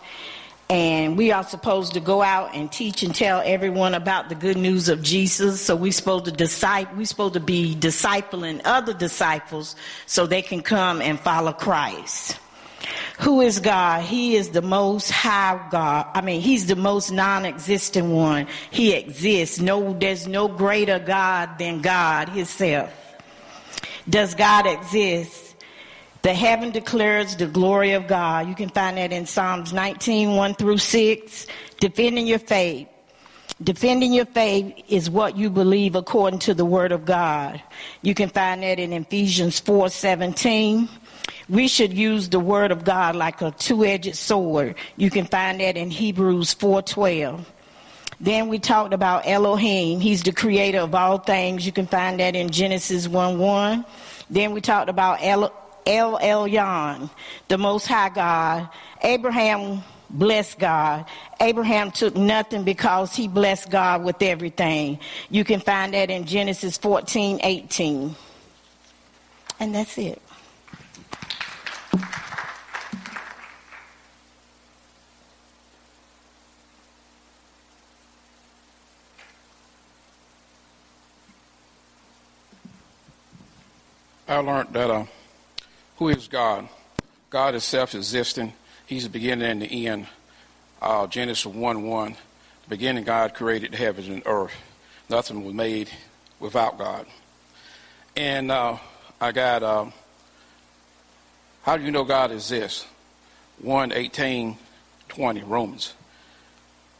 And 0.70 1.16
we 1.16 1.32
are 1.32 1.44
supposed 1.44 1.94
to 1.94 2.00
go 2.00 2.20
out 2.20 2.54
and 2.54 2.70
teach 2.70 3.02
and 3.02 3.14
tell 3.14 3.40
everyone 3.42 3.94
about 3.94 4.28
the 4.28 4.34
good 4.34 4.58
news 4.58 4.90
of 4.90 5.02
Jesus. 5.02 5.62
So 5.62 5.74
we're 5.74 5.92
supposed 5.92 6.26
to 6.26 6.30
disciple, 6.30 6.98
we're 6.98 7.06
supposed 7.06 7.34
to 7.34 7.40
be 7.40 7.74
discipling 7.74 8.60
other 8.66 8.92
disciples 8.92 9.76
so 10.04 10.26
they 10.26 10.42
can 10.42 10.60
come 10.60 11.00
and 11.00 11.18
follow 11.18 11.52
Christ. 11.52 12.38
Who 13.20 13.40
is 13.40 13.60
God? 13.60 14.02
He 14.02 14.36
is 14.36 14.50
the 14.50 14.62
most 14.62 15.10
high 15.10 15.66
God. 15.70 16.06
I 16.14 16.20
mean, 16.20 16.40
he's 16.40 16.66
the 16.66 16.76
most 16.76 17.10
non-existent 17.10 18.06
one. 18.06 18.46
He 18.70 18.92
exists. 18.92 19.58
No, 19.58 19.94
there's 19.94 20.28
no 20.28 20.48
greater 20.48 20.98
God 20.98 21.58
than 21.58 21.80
God 21.80 22.28
himself. 22.28 22.92
Does 24.08 24.34
God 24.34 24.66
exist? 24.66 25.47
The 26.22 26.34
heaven 26.34 26.70
declares 26.70 27.36
the 27.36 27.46
glory 27.46 27.92
of 27.92 28.06
God. 28.08 28.48
You 28.48 28.54
can 28.54 28.70
find 28.70 28.96
that 28.96 29.12
in 29.12 29.26
Psalms 29.26 29.72
19, 29.72 30.34
1 30.34 30.54
through 30.54 30.78
6. 30.78 31.46
Defending 31.78 32.26
your 32.26 32.40
faith. 32.40 32.88
Defending 33.62 34.12
your 34.12 34.26
faith 34.26 34.72
is 34.88 35.10
what 35.10 35.36
you 35.36 35.50
believe 35.50 35.96
according 35.96 36.40
to 36.40 36.54
the 36.54 36.64
word 36.64 36.92
of 36.92 37.04
God. 37.04 37.60
You 38.02 38.14
can 38.14 38.28
find 38.28 38.62
that 38.62 38.78
in 38.78 38.92
Ephesians 38.92 39.58
4, 39.60 39.88
17. 39.88 40.88
We 41.48 41.66
should 41.66 41.92
use 41.92 42.28
the 42.28 42.38
word 42.38 42.70
of 42.70 42.84
God 42.84 43.16
like 43.16 43.40
a 43.40 43.50
two-edged 43.50 44.14
sword. 44.14 44.74
You 44.96 45.10
can 45.10 45.24
find 45.24 45.60
that 45.60 45.76
in 45.76 45.90
Hebrews 45.90 46.54
4:12. 46.54 47.44
Then 48.20 48.48
we 48.48 48.58
talked 48.58 48.92
about 48.92 49.26
Elohim. 49.26 50.00
He's 50.00 50.22
the 50.22 50.32
creator 50.32 50.80
of 50.80 50.94
all 50.94 51.18
things. 51.18 51.64
You 51.64 51.72
can 51.72 51.86
find 51.86 52.20
that 52.20 52.36
in 52.36 52.50
Genesis 52.50 53.08
1 53.08 53.38
1. 53.38 53.84
Then 54.28 54.52
we 54.52 54.60
talked 54.60 54.90
about 54.90 55.18
El, 55.22 55.52
El 55.88 56.18
Elyon, 56.18 57.10
the 57.48 57.56
Most 57.56 57.86
High 57.86 58.10
God. 58.10 58.68
Abraham 59.02 59.82
blessed 60.10 60.58
God. 60.58 61.06
Abraham 61.40 61.90
took 61.90 62.14
nothing 62.14 62.62
because 62.62 63.14
he 63.14 63.26
blessed 63.26 63.70
God 63.70 64.04
with 64.04 64.20
everything. 64.22 64.98
You 65.30 65.44
can 65.44 65.60
find 65.60 65.94
that 65.94 66.10
in 66.10 66.26
Genesis 66.26 66.76
14 66.76 67.40
18. 67.42 68.14
And 69.60 69.74
that's 69.74 69.98
it. 69.98 70.20
I 84.28 84.36
learned 84.40 84.74
that 84.74 84.90
uh, 84.90 85.06
who 85.98 86.08
is 86.08 86.28
God? 86.28 86.68
God 87.28 87.54
is 87.54 87.64
self-existing. 87.64 88.52
He's 88.86 89.02
the 89.02 89.10
beginning 89.10 89.50
and 89.50 89.62
the 89.62 89.86
end. 89.86 90.06
Uh, 90.80 91.08
Genesis 91.08 91.44
1 91.44 91.82
1. 91.82 92.12
The 92.62 92.68
beginning, 92.68 93.04
God 93.04 93.34
created 93.34 93.72
the 93.72 93.76
heavens 93.76 94.08
and 94.08 94.22
earth. 94.24 94.54
Nothing 95.10 95.44
was 95.44 95.54
made 95.54 95.90
without 96.38 96.78
God. 96.78 97.06
And 98.16 98.50
uh, 98.50 98.78
I 99.20 99.32
got, 99.32 99.62
uh, 99.62 99.86
how 101.62 101.76
do 101.76 101.84
you 101.84 101.90
know 101.90 102.04
God 102.04 102.30
exists? 102.30 102.86
1 103.60 103.92
18 103.92 104.56
20, 105.08 105.42
Romans. 105.42 105.94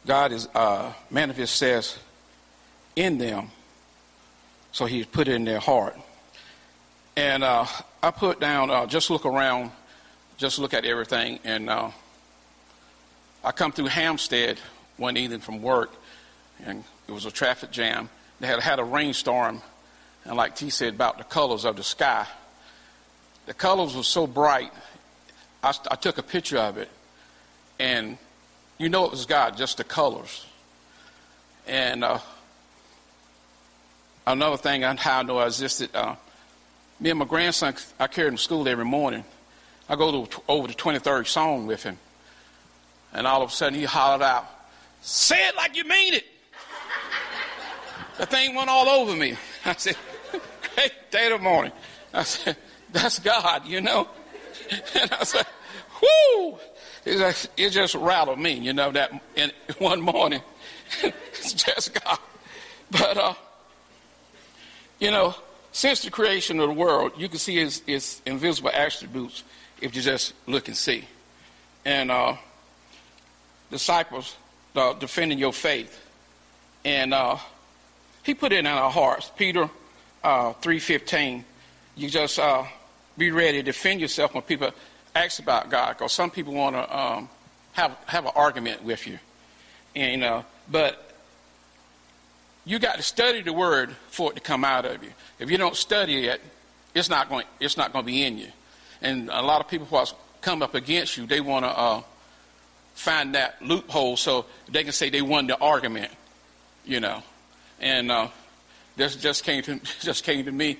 God 0.05 0.33
is 0.33 0.47
uh, 0.53 0.91
manifest 1.09 1.55
says 1.55 1.97
in 2.95 3.17
them, 3.17 3.51
so 4.73 4.85
He's 4.85 5.05
put 5.05 5.29
it 5.29 5.35
in 5.35 5.45
their 5.45 5.59
heart. 5.59 5.95
And 7.15 7.43
uh, 7.43 7.65
I 8.01 8.11
put 8.11 8.39
down, 8.39 8.69
uh, 8.69 8.85
just 8.85 9.09
look 9.09 9.25
around, 9.25 9.71
just 10.37 10.57
look 10.57 10.73
at 10.73 10.85
everything. 10.85 11.39
And 11.43 11.69
uh, 11.69 11.91
I 13.43 13.51
come 13.51 13.73
through 13.73 13.87
Hampstead 13.87 14.57
one 14.95 15.17
evening 15.17 15.41
from 15.41 15.61
work, 15.61 15.91
and 16.65 16.83
it 17.07 17.11
was 17.11 17.25
a 17.25 17.31
traffic 17.31 17.71
jam. 17.71 18.09
They 18.39 18.47
had 18.47 18.61
had 18.61 18.79
a 18.79 18.83
rainstorm, 18.83 19.61
and 20.23 20.37
like 20.37 20.55
T 20.55 20.69
said 20.69 20.93
about 20.93 21.17
the 21.17 21.25
colors 21.25 21.65
of 21.65 21.75
the 21.75 21.83
sky, 21.83 22.25
the 23.47 23.53
colors 23.53 23.95
were 23.95 24.03
so 24.03 24.27
bright. 24.27 24.71
I, 25.61 25.73
I 25.91 25.95
took 25.95 26.17
a 26.17 26.23
picture 26.23 26.57
of 26.57 26.77
it, 26.77 26.89
and 27.79 28.17
you 28.77 28.87
know 28.87 29.03
it 29.05 29.11
was 29.11 29.25
God, 29.25 29.57
just 29.57 29.77
the 29.77 29.83
colors. 29.83 30.45
And 31.67 32.05
uh, 32.05 32.19
another 34.25 34.57
thing 34.57 34.85
on 34.85 34.95
how 34.95 35.19
I 35.19 35.23
know 35.23 35.37
I 35.39 35.47
existed, 35.47 35.89
uh, 35.93 36.15
me 36.99 37.09
and 37.09 37.19
my 37.19 37.25
grandson, 37.25 37.75
I 37.99 38.07
carried 38.07 38.29
him 38.29 38.35
to 38.35 38.41
school 38.41 38.67
every 38.67 38.85
morning. 38.85 39.23
I 39.87 39.95
go 39.95 40.25
to, 40.25 40.41
over 40.47 40.67
the 40.67 40.73
23rd 40.73 41.27
song 41.27 41.65
with 41.65 41.83
him. 41.83 41.97
And 43.13 43.25
all 43.25 43.41
of 43.41 43.49
a 43.49 43.51
sudden 43.51 43.77
he 43.77 43.85
hollered 43.85 44.21
out, 44.21 44.45
Say 45.01 45.47
it 45.47 45.55
like 45.55 45.75
you 45.75 45.85
mean 45.85 46.13
it. 46.13 46.25
the 48.17 48.25
thing 48.25 48.53
went 48.53 48.69
all 48.69 48.87
over 48.87 49.15
me. 49.15 49.35
I 49.65 49.73
said, 49.73 49.95
Great 50.75 50.91
day 51.09 51.31
of 51.31 51.41
morning. 51.41 51.71
I 52.13 52.23
said, 52.23 52.57
That's 52.91 53.19
God, 53.19 53.65
you 53.65 53.81
know. 53.81 54.07
And 54.93 55.11
I 55.11 55.23
said, 55.23 55.47
Whoo! 56.01 56.57
It 57.05 57.69
just 57.71 57.95
rattled 57.95 58.39
me, 58.39 58.53
you 58.53 58.73
know, 58.73 58.91
that 58.91 59.11
in 59.35 59.51
one 59.79 60.01
morning. 60.01 60.41
it's 61.03 61.53
just 61.53 61.93
God. 62.03 62.19
But, 62.91 63.17
uh, 63.17 63.33
you 64.99 65.11
know, 65.11 65.33
since 65.71 66.01
the 66.01 66.09
creation 66.09 66.59
of 66.59 66.67
the 66.67 66.73
world, 66.73 67.13
you 67.17 67.29
can 67.29 67.39
see 67.39 67.57
his, 67.57 68.21
invisible 68.25 68.71
attributes 68.73 69.43
if 69.81 69.95
you 69.95 70.01
just 70.01 70.33
look 70.47 70.67
and 70.67 70.75
see. 70.75 71.05
And 71.85 72.11
uh, 72.11 72.35
disciples, 73.71 74.35
uh, 74.75 74.93
defending 74.93 75.37
your 75.37 75.53
faith. 75.53 76.05
And 76.83 77.13
uh, 77.13 77.37
he 78.23 78.33
put 78.33 78.51
it 78.51 78.59
in 78.59 78.67
our 78.67 78.89
hearts. 78.89 79.31
Peter 79.37 79.69
uh, 80.23 80.53
3.15, 80.53 81.43
you 81.95 82.09
just 82.09 82.39
uh, 82.39 82.63
be 83.17 83.31
ready 83.31 83.59
to 83.59 83.63
defend 83.63 84.01
yourself 84.01 84.33
when 84.33 84.43
people 84.43 84.71
ask 85.15 85.39
about 85.39 85.69
God, 85.69 85.97
because 85.97 86.13
some 86.13 86.31
people 86.31 86.53
want 86.53 86.75
to 86.75 86.97
um, 86.97 87.29
have, 87.73 87.95
have 88.05 88.25
an 88.25 88.31
argument 88.35 88.83
with 88.83 89.07
you. 89.07 89.19
And, 89.95 90.23
uh, 90.23 90.43
but 90.69 91.08
you 92.69 92.77
got 92.77 92.97
to 92.97 93.01
study 93.01 93.41
the 93.41 93.51
word 93.51 93.89
for 94.09 94.31
it 94.31 94.35
to 94.35 94.41
come 94.41 94.63
out 94.63 94.85
of 94.85 95.03
you. 95.03 95.09
If 95.39 95.49
you 95.49 95.57
don't 95.57 95.75
study 95.75 96.27
it, 96.27 96.39
it's 96.93 97.09
not 97.09 97.27
going, 97.27 97.47
it's 97.59 97.77
not 97.77 97.91
going 97.91 98.05
to 98.05 98.11
be 98.11 98.23
in 98.23 98.37
you. 98.37 98.49
And 99.01 99.27
a 99.29 99.41
lot 99.41 99.59
of 99.59 99.67
people 99.67 99.87
who 99.87 100.05
come 100.41 100.61
up 100.61 100.75
against 100.75 101.17
you, 101.17 101.25
they 101.25 101.41
want 101.41 101.65
to 101.65 101.69
uh, 101.69 102.03
find 102.93 103.33
that 103.33 103.59
loophole 103.59 104.17
so 104.17 104.45
they 104.71 104.83
can 104.83 104.91
say 104.91 105.09
they 105.09 105.23
won 105.23 105.47
the 105.47 105.57
argument, 105.57 106.11
you 106.85 106.99
know. 106.99 107.23
And 107.79 108.11
uh, 108.11 108.27
this 108.95 109.15
just 109.15 109.43
came 109.43 109.63
to 109.63 109.79
just 110.01 110.23
came 110.23 110.45
to 110.45 110.51
me. 110.51 110.77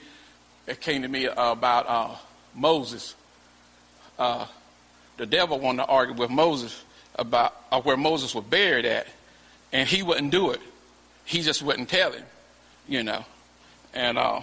It 0.67 0.81
came 0.81 1.01
to 1.01 1.07
me 1.07 1.25
about 1.25 1.87
uh, 1.87 2.15
Moses. 2.53 3.15
Uh, 4.19 4.45
the 5.17 5.25
devil 5.25 5.57
wanted 5.57 5.85
to 5.85 5.89
argue 5.89 6.13
with 6.13 6.29
Moses 6.29 6.83
about 7.15 7.55
uh, 7.71 7.81
where 7.81 7.97
Moses 7.97 8.35
was 8.35 8.43
buried 8.43 8.85
at, 8.85 9.07
and 9.73 9.89
he 9.89 10.03
wouldn't 10.03 10.31
do 10.31 10.51
it. 10.51 10.61
He 11.29 11.43
just 11.43 11.61
wouldn't 11.61 11.89
tell 11.89 12.11
him, 12.11 12.23
you 12.87 13.03
know. 13.03 13.23
And 13.93 14.17
uh, 14.17 14.41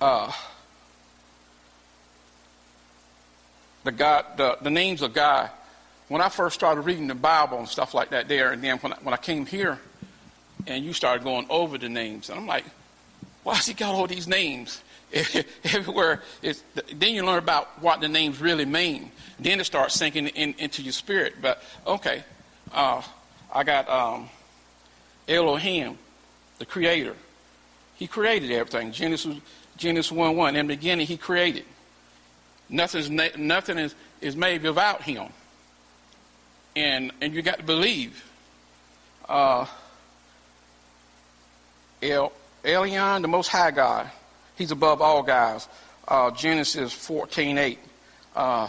uh, 0.00 0.32
the 3.84 3.92
God, 3.92 4.24
the, 4.38 4.56
the 4.62 4.70
names 4.70 5.02
of 5.02 5.12
God. 5.12 5.50
When 6.08 6.22
I 6.22 6.30
first 6.30 6.54
started 6.54 6.80
reading 6.80 7.08
the 7.08 7.14
Bible 7.14 7.58
and 7.58 7.68
stuff 7.68 7.92
like 7.92 8.08
that 8.08 8.26
there, 8.26 8.52
and 8.52 8.64
then 8.64 8.78
when 8.78 8.94
I, 8.94 8.96
when 9.02 9.12
I 9.12 9.18
came 9.18 9.44
here, 9.44 9.78
and 10.66 10.82
you 10.82 10.94
started 10.94 11.24
going 11.24 11.46
over 11.50 11.76
the 11.76 11.90
names, 11.90 12.30
and 12.30 12.38
I'm 12.38 12.46
like, 12.46 12.64
why 13.42 13.56
has 13.56 13.66
he 13.66 13.74
got 13.74 13.94
all 13.94 14.06
these 14.06 14.26
names 14.26 14.82
everywhere? 15.64 16.22
It's, 16.40 16.64
then 16.90 17.12
you 17.12 17.22
learn 17.22 17.36
about 17.36 17.82
what 17.82 18.00
the 18.00 18.08
names 18.08 18.40
really 18.40 18.64
mean. 18.64 19.12
Then 19.38 19.60
it 19.60 19.64
starts 19.64 19.92
sinking 19.92 20.28
in, 20.28 20.54
into 20.56 20.80
your 20.80 20.94
spirit. 20.94 21.34
But 21.42 21.62
okay, 21.86 22.24
uh, 22.72 23.02
I 23.52 23.62
got 23.62 23.86
um, 23.90 24.30
Elohim, 25.30 25.96
the 26.58 26.66
Creator. 26.66 27.14
He 27.96 28.06
created 28.06 28.50
everything. 28.50 28.92
Genesis 28.92 29.36
Genesis 29.76 30.12
1 30.12 30.36
1. 30.36 30.56
In 30.56 30.66
the 30.66 30.74
beginning, 30.74 31.06
He 31.06 31.16
created. 31.16 31.64
Nothing's, 32.68 33.10
nothing 33.36 33.78
is, 33.78 33.94
is 34.20 34.36
made 34.36 34.62
without 34.62 35.02
him. 35.02 35.28
And, 36.76 37.10
and 37.20 37.34
you 37.34 37.42
got 37.42 37.58
to 37.58 37.64
believe. 37.64 38.24
Uh, 39.28 39.66
El, 42.02 42.32
Elyon, 42.64 43.22
the 43.22 43.28
Most 43.28 43.48
High 43.48 43.72
God, 43.72 44.10
he's 44.56 44.70
above 44.70 45.02
all 45.02 45.22
gods. 45.22 45.68
Uh, 46.06 46.30
Genesis 46.30 46.92
14 46.92 47.58
8. 47.58 47.78
Uh, 48.34 48.68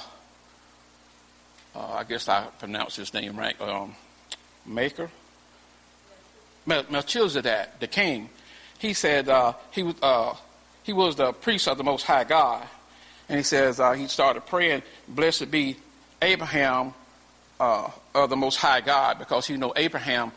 uh, 1.75 1.93
I 1.93 2.03
guess 2.03 2.27
I 2.27 2.45
pronounced 2.59 2.97
his 2.97 3.13
name 3.13 3.37
right. 3.37 3.59
Um, 3.61 3.95
Maker? 4.65 5.09
Melchizedek, 6.65 7.79
the 7.79 7.87
king. 7.87 8.29
He 8.79 8.93
said 8.93 9.29
uh, 9.29 9.53
he, 9.71 9.83
was, 9.83 9.95
uh, 10.01 10.35
he 10.83 10.93
was 10.93 11.15
the 11.15 11.33
priest 11.33 11.67
of 11.67 11.77
the 11.77 11.83
Most 11.83 12.05
High 12.05 12.23
God 12.23 12.67
and 13.31 13.37
he 13.37 13.43
says 13.43 13.79
uh, 13.79 13.93
he 13.93 14.07
started 14.07 14.45
praying, 14.45 14.81
"Blessed 15.07 15.49
be 15.49 15.77
Abraham 16.21 16.93
uh, 17.61 17.89
of 18.13 18.29
the 18.29 18.35
Most 18.35 18.57
High 18.57 18.81
God," 18.81 19.19
because 19.19 19.49
you 19.49 19.57
know 19.57 19.71
Abraham 19.77 20.33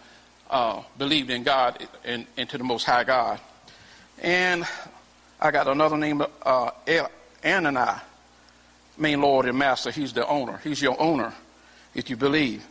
uh, 0.49 0.81
believed 0.97 1.29
in 1.31 1.43
God 1.43 1.89
and 2.05 2.25
into 2.37 2.57
the 2.57 2.63
Most 2.63 2.85
High 2.85 3.03
God. 3.03 3.41
And 4.23 4.65
I 5.41 5.51
got 5.51 5.67
another 5.67 5.97
name, 5.97 6.23
uh, 6.43 6.71
Adonai, 7.45 7.99
mean 8.97 9.21
Lord 9.21 9.47
and 9.47 9.59
Master. 9.59 9.91
He's 9.91 10.13
the 10.13 10.25
owner. 10.29 10.61
He's 10.63 10.81
your 10.81 10.99
owner, 11.01 11.35
if 11.97 12.09
you 12.09 12.17
believe. 12.17 12.65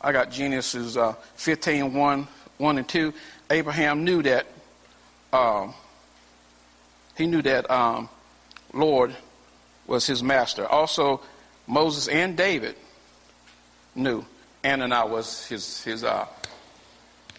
I 0.00 0.12
got 0.12 0.30
Genesis 0.30 0.96
uh, 0.96 1.14
15, 1.36 1.94
1, 1.94 2.28
1 2.58 2.78
and 2.78 2.88
2. 2.88 3.14
Abraham 3.50 4.04
knew 4.04 4.22
that. 4.22 4.46
Um, 5.32 5.74
he 7.16 7.26
knew 7.26 7.42
that 7.42 7.70
um, 7.70 8.08
Lord 8.72 9.16
was 9.86 10.06
his 10.06 10.22
master. 10.22 10.66
Also, 10.66 11.20
Moses 11.66 12.08
and 12.08 12.36
David 12.36 12.76
knew 13.94 14.24
Adonai 14.62 15.08
was 15.08 15.46
his, 15.46 15.82
his 15.82 16.04
uh, 16.04 16.26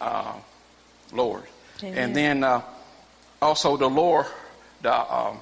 uh, 0.00 0.34
Lord. 1.12 1.44
Amen. 1.82 1.98
And 1.98 2.16
then 2.16 2.44
uh, 2.44 2.62
also 3.40 3.76
the 3.76 3.88
Lord, 3.88 4.26
the, 4.82 5.14
um, 5.14 5.38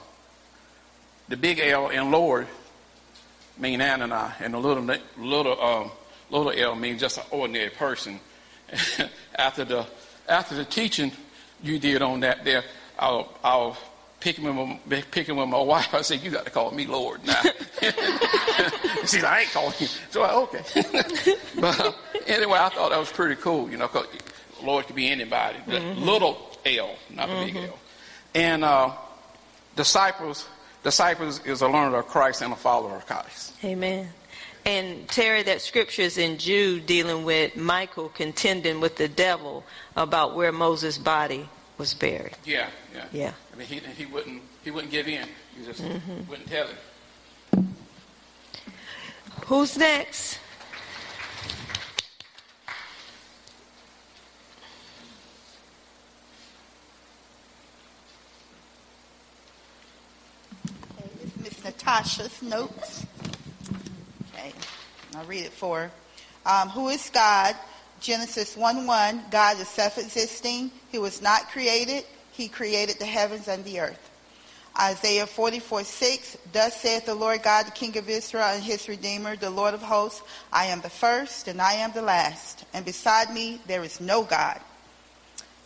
the 1.28 1.36
big 1.36 1.58
L 1.58 1.88
in 1.88 2.10
Lord 2.10 2.46
mean 3.58 3.80
Adonai, 3.80 4.32
and 4.40 4.52
the 4.52 4.58
little, 4.58 4.84
little, 5.16 5.62
um, 5.62 5.90
little 6.30 6.52
L 6.52 6.74
means 6.74 7.00
just 7.00 7.18
an 7.18 7.24
ordinary 7.30 7.70
person. 7.70 8.20
after, 9.36 9.64
the, 9.64 9.86
after 10.28 10.54
the 10.54 10.64
teaching 10.64 11.12
you 11.62 11.78
did 11.78 12.02
on 12.02 12.20
that 12.20 12.44
there, 12.44 12.64
I'll, 12.98 13.32
I'll 13.44 13.76
picking 14.20 14.44
with 14.44 14.54
my, 14.86 15.02
picking 15.10 15.36
with 15.36 15.48
my 15.48 15.60
wife. 15.60 15.94
I 15.94 16.02
said, 16.02 16.22
"You 16.22 16.30
got 16.30 16.44
to 16.44 16.50
call 16.50 16.70
me 16.72 16.86
Lord 16.86 17.24
now." 17.24 17.40
She's 19.02 19.22
like, 19.22 19.24
"I 19.24 19.40
ain't 19.42 19.50
calling 19.50 19.74
you." 19.78 19.86
So 20.10 20.22
I 20.22 20.34
okay. 20.34 20.62
but 21.60 21.80
uh, 21.80 21.92
anyway, 22.26 22.58
I 22.58 22.68
thought 22.70 22.90
that 22.90 22.98
was 22.98 23.12
pretty 23.12 23.40
cool. 23.40 23.70
You 23.70 23.76
know, 23.76 23.88
cause 23.88 24.06
Lord 24.62 24.86
could 24.86 24.96
be 24.96 25.08
anybody. 25.08 25.58
Mm-hmm. 25.58 26.02
little 26.02 26.58
L, 26.64 26.96
not 27.10 27.28
mm-hmm. 27.28 27.54
big. 27.54 27.56
L. 27.56 27.78
And 28.34 28.64
uh, 28.64 28.92
disciples, 29.76 30.46
disciples 30.82 31.44
is 31.44 31.62
a 31.62 31.68
learner 31.68 31.98
of 31.98 32.06
Christ 32.06 32.42
and 32.42 32.52
a 32.52 32.56
follower 32.56 32.96
of 32.96 33.06
Christ. 33.06 33.52
Amen. 33.64 34.08
And 34.66 35.06
Terry, 35.08 35.44
that 35.44 35.60
scripture 35.60 36.02
is 36.02 36.18
in 36.18 36.38
Jude 36.38 36.86
dealing 36.86 37.24
with 37.24 37.54
Michael 37.54 38.08
contending 38.08 38.80
with 38.80 38.96
the 38.96 39.06
devil 39.06 39.62
about 39.94 40.34
where 40.34 40.50
Moses' 40.50 40.98
body 40.98 41.48
was 41.78 41.94
buried. 41.94 42.36
Yeah, 42.44 42.68
yeah. 42.92 43.04
Yeah. 43.12 43.32
I 43.52 43.56
mean, 43.56 43.68
he, 43.68 43.78
he 43.96 44.06
wouldn't 44.06 44.42
he 44.64 44.72
wouldn't 44.72 44.90
give 44.90 45.06
in. 45.06 45.28
He 45.56 45.64
just 45.64 45.80
mm-hmm. 45.80 46.28
wouldn't 46.28 46.48
tell 46.48 46.66
him. 46.66 47.76
Who's 49.46 49.78
next? 49.78 50.40
Miss 61.40 61.62
Natasha's 61.62 62.42
notes. 62.42 63.06
Okay, 64.47 64.55
I'll 65.16 65.24
read 65.24 65.44
it 65.44 65.53
for 65.53 65.80
her. 65.80 65.90
Um, 66.44 66.68
who 66.68 66.88
is 66.88 67.11
God? 67.11 67.57
Genesis 68.01 68.57
1 68.57 68.86
1, 68.86 69.24
God 69.30 69.59
is 69.59 69.68
self 69.68 69.99
existing. 69.99 70.70
He 70.92 70.99
was 70.99 71.22
not 71.22 71.49
created, 71.49 72.05
He 72.32 72.49
created 72.49 72.99
the 72.99 73.07
heavens 73.07 73.49
and 73.49 73.64
the 73.64 73.80
earth. 73.80 74.11
Isaiah 74.78 75.26
44 75.26 75.84
6, 75.84 76.36
Thus 76.53 76.80
saith 76.80 77.07
the 77.07 77.14
Lord 77.14 77.42
God, 77.42 77.66
the 77.66 77.70
King 77.70 77.97
of 77.97 78.09
Israel 78.09 78.44
and 78.44 78.62
his 78.62 78.88
Redeemer, 78.88 79.34
the 79.34 79.49
Lord 79.51 79.72
of 79.72 79.82
hosts, 79.82 80.22
I 80.53 80.66
am 80.66 80.82
the 80.82 80.90
first 80.90 81.49
and 81.49 81.61
I 81.61 81.74
am 81.74 81.92
the 81.92 82.03
last, 82.03 82.64
and 82.74 82.84
beside 82.84 83.32
me 83.32 83.61
there 83.66 83.82
is 83.82 84.01
no 84.01 84.22
God. 84.22 84.61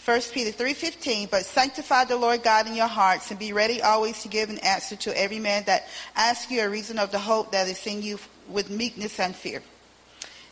1 0.05 0.20
Peter 0.33 0.51
3:15 0.51 1.31
But 1.31 1.45
sanctify 1.45 2.05
the 2.05 2.16
Lord 2.16 2.43
God 2.43 2.66
in 2.66 2.74
your 2.74 2.87
hearts 2.87 3.31
and 3.31 3.39
be 3.39 3.53
ready 3.53 3.83
always 3.83 4.22
to 4.22 4.28
give 4.28 4.49
an 4.49 4.59
answer 4.59 4.97
to 4.97 5.18
every 5.20 5.39
man 5.39 5.64
that 5.66 5.89
asks 6.16 6.51
you 6.51 6.62
a 6.62 6.68
reason 6.68 6.99
of 6.99 7.12
the 7.12 7.18
hope 7.18 7.53
that 7.53 7.68
is 7.68 7.87
in 7.87 8.01
you 8.01 8.18
with 8.51 8.70
meekness 8.70 9.18
and 9.20 9.34
fear 9.34 9.62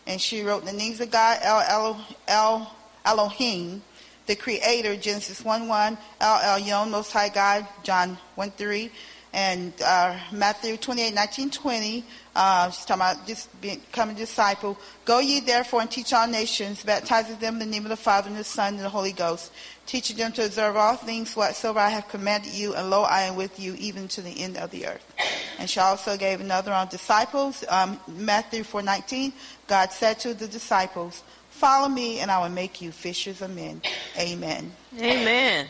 and 0.08 0.20
she 0.20 0.42
wrote 0.42 0.64
the 0.64 0.72
names 0.72 1.00
of 1.00 1.10
God, 1.10 1.38
El, 1.42 1.60
El, 1.60 2.06
El 2.26 2.76
Elohim, 3.04 3.82
the 4.26 4.34
Creator, 4.34 4.96
Genesis 4.96 5.44
1 5.44 5.68
1, 5.68 5.98
El 6.20 6.38
Elyon, 6.38 6.90
Most 6.90 7.12
High 7.12 7.28
God, 7.28 7.68
John 7.82 8.18
1 8.34 8.50
3, 8.52 8.90
and 9.34 9.72
uh, 9.84 10.18
Matthew 10.32 10.78
28 10.78 11.12
19 11.12 11.50
20. 11.50 12.04
Uh, 12.34 12.70
she's 12.70 12.86
talking 12.86 13.02
about 13.02 13.26
just 13.26 13.60
becoming 13.60 14.16
a 14.16 14.18
disciple. 14.18 14.78
Go 15.04 15.18
ye 15.18 15.40
therefore 15.40 15.82
and 15.82 15.90
teach 15.90 16.14
all 16.14 16.26
nations, 16.26 16.82
baptizing 16.82 17.36
them 17.36 17.54
in 17.54 17.58
the 17.60 17.66
name 17.66 17.84
of 17.84 17.90
the 17.90 17.96
Father 17.96 18.28
and 18.28 18.38
the 18.38 18.44
Son 18.44 18.74
and 18.74 18.84
the 18.84 18.88
Holy 18.88 19.12
Ghost, 19.12 19.52
teaching 19.88 20.18
them 20.18 20.30
to 20.32 20.44
observe 20.44 20.76
all 20.76 20.96
things 20.96 21.34
whatsoever 21.34 21.78
I 21.78 21.88
have 21.88 22.08
commanded 22.08 22.52
you, 22.52 22.74
and 22.74 22.90
lo, 22.90 23.02
I 23.02 23.22
am 23.22 23.36
with 23.36 23.58
you 23.58 23.74
even 23.78 24.06
to 24.08 24.20
the 24.20 24.42
end 24.42 24.58
of 24.58 24.70
the 24.70 24.86
earth. 24.86 25.14
And 25.58 25.68
she 25.68 25.80
also 25.80 26.16
gave 26.18 26.40
another 26.40 26.72
on 26.72 26.88
disciples, 26.88 27.64
um, 27.68 27.98
Matthew 28.06 28.62
4 28.62 28.82
19. 28.82 29.32
God 29.66 29.90
said 29.90 30.20
to 30.20 30.34
the 30.34 30.46
disciples, 30.46 31.24
Follow 31.50 31.88
me, 31.88 32.20
and 32.20 32.30
I 32.30 32.40
will 32.40 32.54
make 32.54 32.82
you 32.82 32.92
fishers 32.92 33.40
of 33.40 33.56
men. 33.56 33.80
Amen. 34.18 34.70
Amen. 35.00 35.66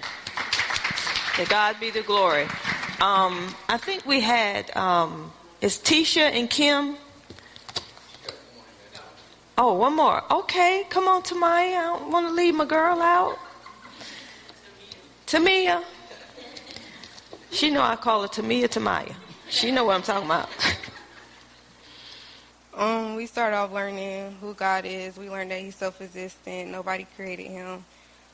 To 1.37 1.45
God 1.47 1.77
be 1.79 1.91
the 1.91 2.03
glory. 2.03 2.43
Um, 3.01 3.55
I 3.69 3.79
think 3.79 4.05
we 4.05 4.21
had, 4.21 4.77
um, 4.77 5.33
is 5.61 5.79
Tisha 5.79 6.33
and 6.33 6.51
Kim? 6.51 6.97
Oh, 9.57 9.75
one 9.75 9.95
more. 9.95 10.23
Okay, 10.31 10.85
come 10.91 11.07
on, 11.07 11.23
Tamaya. 11.23 11.79
I 11.79 11.99
don't 11.99 12.11
want 12.11 12.27
to 12.27 12.33
leave 12.33 12.57
my 12.57 12.65
girl 12.65 13.01
out. 13.01 13.39
Tamia. 15.29 15.85
She 17.51 17.71
know 17.71 17.83
I 17.83 17.97
call 17.97 18.23
her 18.23 18.29
Tamia 18.29 18.67
Tamaya. 18.67 19.15
She 19.51 19.71
know 19.71 19.85
what 19.85 19.97
I'm 19.97 20.03
talking 20.03 20.25
about. 20.25 20.49
um, 22.75 23.15
we 23.15 23.27
start 23.27 23.53
off 23.53 23.71
learning 23.71 24.39
who 24.41 24.55
God 24.55 24.87
is. 24.87 25.19
We 25.19 25.29
learn 25.29 25.51
that 25.51 25.61
He's 25.61 25.77
self-existent. 25.77 26.71
Nobody 26.71 27.07
created 27.15 27.49
Him. 27.49 27.85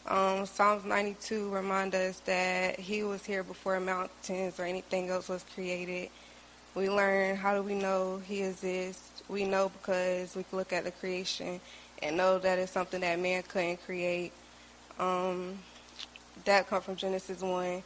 Um, 0.07 0.47
Psalms 0.47 0.84
92 0.84 1.51
remind 1.51 1.97
us 1.97 2.20
that 2.26 2.78
He 2.78 3.03
was 3.03 3.24
here 3.24 3.42
before 3.42 3.80
mountains 3.80 4.61
or 4.61 4.64
anything 4.64 5.11
else 5.11 5.28
was 5.28 5.45
created. 5.53 6.11
We 6.76 6.88
learn 6.88 7.34
how 7.34 7.57
do 7.57 7.62
we 7.62 7.74
know 7.74 8.22
He 8.24 8.45
exists. 8.45 9.24
We 9.28 9.45
know 9.45 9.68
because 9.68 10.36
we 10.36 10.45
can 10.45 10.59
look 10.59 10.72
at 10.72 10.84
the 10.84 10.92
creation 10.92 11.61
and 12.05 12.16
know 12.16 12.38
that 12.38 12.61
it's 12.61 12.70
something 12.70 13.01
that 13.01 13.18
man 13.18 13.42
couldn't 13.42 13.84
create. 13.84 14.30
Um, 15.01 15.59
that 16.45 16.68
come 16.68 16.82
from 16.82 16.97
Genesis 16.97 17.40
1. 17.40 17.82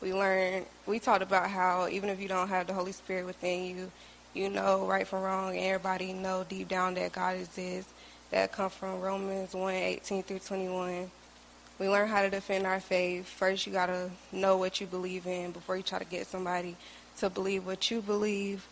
We 0.00 0.12
learned, 0.12 0.66
we 0.86 0.98
talked 0.98 1.22
about 1.22 1.48
how 1.48 1.88
even 1.88 2.08
if 2.08 2.20
you 2.20 2.28
don't 2.28 2.48
have 2.48 2.66
the 2.66 2.72
Holy 2.72 2.92
Spirit 2.92 3.26
within 3.26 3.64
you, 3.64 3.90
you 4.34 4.48
know 4.48 4.86
right 4.86 5.06
from 5.06 5.22
wrong. 5.22 5.56
And 5.56 5.64
everybody 5.64 6.12
know 6.12 6.44
deep 6.48 6.68
down 6.68 6.94
that 6.94 7.12
God 7.12 7.36
exists. 7.36 7.92
That 8.30 8.50
come 8.50 8.70
from 8.70 9.00
Romans 9.00 9.52
1, 9.54 9.74
18 9.74 10.22
through 10.22 10.38
21. 10.38 11.10
We 11.78 11.88
learn 11.88 12.08
how 12.08 12.22
to 12.22 12.30
defend 12.30 12.66
our 12.66 12.80
faith. 12.80 13.26
First, 13.26 13.66
you 13.66 13.72
got 13.72 13.86
to 13.86 14.10
know 14.30 14.56
what 14.56 14.80
you 14.80 14.86
believe 14.86 15.26
in 15.26 15.52
before 15.52 15.76
you 15.76 15.82
try 15.82 15.98
to 15.98 16.04
get 16.04 16.26
somebody 16.26 16.76
to 17.18 17.28
believe 17.28 17.66
what 17.66 17.90
you 17.90 18.00
believe. 18.00 18.66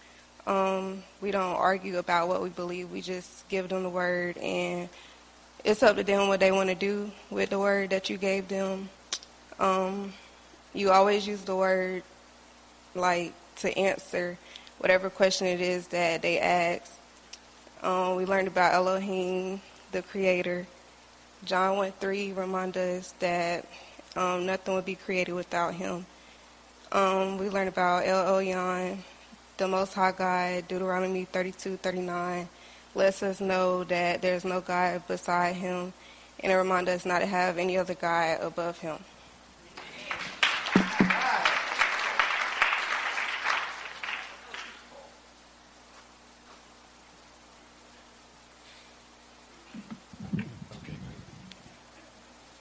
Um, 0.47 1.03
we 1.21 1.31
don't 1.31 1.57
argue 1.57 1.99
about 1.99 2.29
what 2.29 2.43
we 2.43 2.49
believe. 2.49 2.91
We 2.91 3.03
just 3.03 3.47
give 3.49 3.69
them 3.69 3.83
the 3.83 3.91
word, 3.91 4.39
and 4.39 4.89
it's 5.65 5.83
up 5.83 5.97
to 5.97 6.05
them 6.05 6.29
what 6.29 6.41
they 6.41 6.53
want 6.53 6.71
to 6.71 6.75
do 6.75 7.11
with 7.31 7.51
the 7.51 7.59
word 7.59 7.91
that 7.91 8.09
you 8.09 8.17
gave 8.17 8.49
them. 8.49 8.89
Um, 9.61 10.15
you 10.73 10.91
always 10.91 11.27
use 11.27 11.43
the 11.43 11.55
word 11.55 12.03
like 12.95 13.35
to 13.57 13.77
answer 13.79 14.39
whatever 14.79 15.11
question 15.11 15.47
it 15.47 15.61
is 15.61 15.89
that 15.89 16.23
they 16.23 16.41
ask. 16.41 16.91
Um, 17.83 18.17
we 18.17 18.25
learned 18.25 18.49
about 18.49 18.73
Elohim, 18.73 19.61
the 19.93 20.01
Creator. 20.01 20.67
John 21.45 21.77
1 21.77 21.93
3 22.01 22.33
reminds 22.33 22.77
us 22.79 23.15
that 23.21 23.67
um, 24.17 24.47
nothing 24.47 24.75
would 24.75 24.87
be 24.87 24.95
created 24.95 25.35
without 25.35 25.75
Him. 25.75 26.07
Um, 26.91 27.37
we 27.37 27.51
learned 27.51 27.69
about 27.69 28.07
El 28.07 28.41
Elyon, 28.41 28.97
the 29.59 29.69
Most 29.69 29.93
High 29.93 30.13
God, 30.13 30.69
Deuteronomy 30.69 31.27
32 31.27 31.77
39 31.77 32.49
lets 32.95 33.23
us 33.23 33.41
know 33.41 33.85
that 33.85 34.21
there's 34.23 34.45
no 34.45 34.61
God 34.61 35.07
beside 35.07 35.55
Him, 35.57 35.93
and 36.41 36.51
it 36.51 36.57
reminds 36.57 36.91
us 36.91 37.05
not 37.05 37.21
to 37.21 37.27
have 37.27 37.59
any 37.59 37.77
other 37.77 37.95
God 37.95 38.39
above 38.41 38.79
Him. 38.79 38.97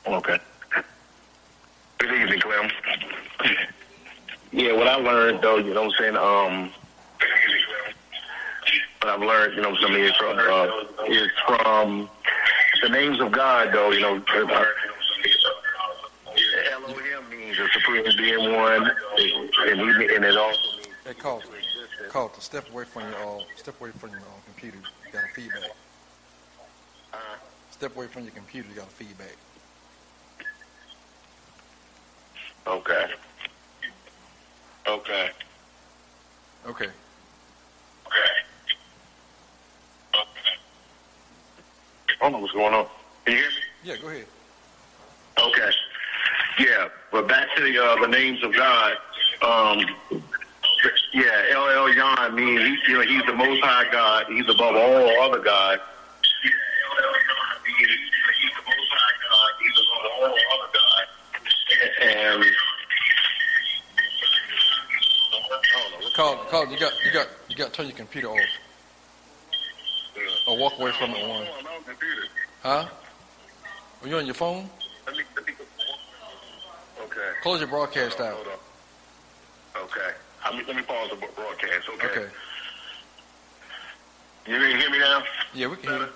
Okay. 0.10 0.40
Good 2.00 2.12
evening, 2.12 2.40
Clem. 2.40 2.72
Yeah, 4.52 4.74
what 4.74 4.88
I 4.88 4.96
learned 4.96 5.44
though, 5.44 5.58
you 5.58 5.72
know 5.72 5.84
what 5.84 5.94
I'm 5.94 6.00
saying, 6.00 6.18
um 6.18 6.72
what 9.02 9.14
I've 9.14 9.22
learned, 9.22 9.54
you 9.56 9.62
know 9.62 9.70
what 9.70 9.84
I'm 9.84 9.94
saying, 9.94 10.06
is 10.06 10.16
from 10.16 10.40
uh, 10.40 10.66
is 11.10 11.30
from 11.46 12.10
the 12.82 12.90
names 12.90 13.22
of 13.22 13.32
God 13.32 13.72
though, 13.72 13.92
you 13.92 14.00
know, 14.00 14.20
Elohim 16.74 17.30
means 17.30 17.58
the 17.58 17.70
supreme 17.72 18.06
being 18.18 18.56
one 18.56 18.90
and 19.68 19.80
he 19.80 20.16
and 20.16 20.26
it 20.26 20.36
also 20.36 20.78
means 20.78 20.88
Hey, 21.06 21.14
Carl, 21.14 21.44
Carl, 22.10 22.34
step 22.40 22.68
away 22.72 22.86
from 22.86 23.04
your 23.04 23.40
uh, 23.42 23.44
step 23.58 23.80
away 23.80 23.92
from 23.92 24.10
your 24.10 24.22
uh, 24.22 24.42
computer. 24.48 24.78
You 25.06 25.12
got 25.14 25.24
a 25.26 25.34
feedback. 25.36 25.70
Step 27.80 27.96
away 27.96 28.08
from 28.08 28.24
your 28.24 28.34
computer. 28.34 28.68
You 28.68 28.76
got 28.76 28.88
a 28.88 28.92
feedback. 28.92 29.38
Okay. 32.68 33.06
Okay. 34.88 35.30
Okay. 36.66 36.86
Okay. 36.86 36.90
I 42.10 42.24
don't 42.24 42.32
know 42.34 42.40
what's 42.40 42.54
going 42.54 42.74
on. 42.74 42.88
Can 43.26 43.36
you 43.36 43.42
hear 43.42 43.50
me? 43.50 43.56
Yeah, 43.84 43.96
go 44.02 44.08
ahead. 44.10 44.26
Okay. 45.38 45.72
Yeah, 46.60 46.90
but 47.12 47.28
back 47.28 47.48
to 47.56 47.64
the 47.64 47.84
uh, 47.84 48.02
the 48.02 48.08
names 48.08 48.44
of 48.44 48.54
God. 48.54 48.98
Um, 49.42 49.80
yeah, 51.14 51.46
El 51.52 51.64
Elyon 51.64 52.34
means 52.34 52.62
he's 52.62 52.88
you 52.88 52.96
know 52.96 53.02
he's 53.02 53.26
the 53.26 53.34
Most 53.34 53.64
High 53.64 53.90
God. 53.92 54.26
He's 54.28 54.50
above 54.50 54.76
all 54.76 55.22
other 55.24 55.40
gods. 55.40 55.82
And 62.02 62.44
Carl, 66.20 66.36
Carl, 66.50 66.70
you 66.70 66.78
got 66.78 66.92
you 67.06 67.12
got 67.14 67.28
you 67.48 67.56
got 67.56 67.68
to 67.68 67.72
turn 67.72 67.86
your 67.86 67.96
computer 67.96 68.28
off. 68.28 68.40
Or 70.50 70.58
walk 70.58 70.78
away 70.78 70.92
from 70.92 71.12
it 71.12 71.26
one. 71.26 71.48
Huh? 72.62 72.90
Are 74.02 74.08
you 74.08 74.18
on 74.18 74.26
your 74.26 74.36
phone? 74.36 74.70
okay. 75.08 75.22
Close 77.42 77.62
your 77.62 77.70
broadcast 77.70 78.20
out. 78.20 78.36
Okay. 79.78 80.10
Let 80.44 80.56
me, 80.56 80.64
let 80.68 80.76
me 80.76 80.82
pause 80.82 81.10
the 81.10 81.16
broadcast. 81.16 81.88
Okay. 81.88 82.08
Okay. 82.08 82.28
You 84.46 84.58
can 84.58 84.78
hear 84.78 84.90
me 84.90 85.00
now? 85.00 85.24
Yeah, 85.54 85.68
we 85.68 85.78
can 85.78 85.90
hear 85.90 86.00
you. 86.00 86.08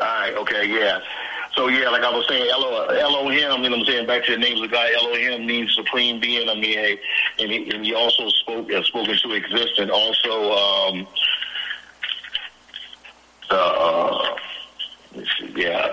All 0.00 0.06
right, 0.06 0.34
okay, 0.34 0.68
yeah. 0.68 1.00
So 1.56 1.66
yeah, 1.66 1.88
like 1.88 2.04
I 2.04 2.14
was 2.14 2.24
saying, 2.28 2.48
Elo, 2.52 2.86
Elohim, 2.86 3.32
you 3.32 3.48
know 3.48 3.58
what 3.58 3.80
I'm 3.80 3.84
saying, 3.84 4.06
back 4.06 4.24
to 4.26 4.32
the 4.32 4.38
names 4.38 4.62
of 4.62 4.70
God, 4.70 4.88
Elohim 4.94 5.44
means 5.44 5.74
supreme 5.74 6.20
being. 6.20 6.48
I 6.48 6.54
mean, 6.54 6.78
hey, 6.78 7.00
and 7.38 7.50
he, 7.50 7.70
and 7.70 7.84
he 7.84 7.94
also 7.94 8.28
spoke, 8.28 8.70
uh, 8.72 8.82
to 8.82 9.32
exist, 9.32 9.78
and 9.78 9.90
Also, 9.90 10.52
um, 10.52 11.06
uh, 13.50 14.36
see, 15.38 15.52
yeah, 15.56 15.90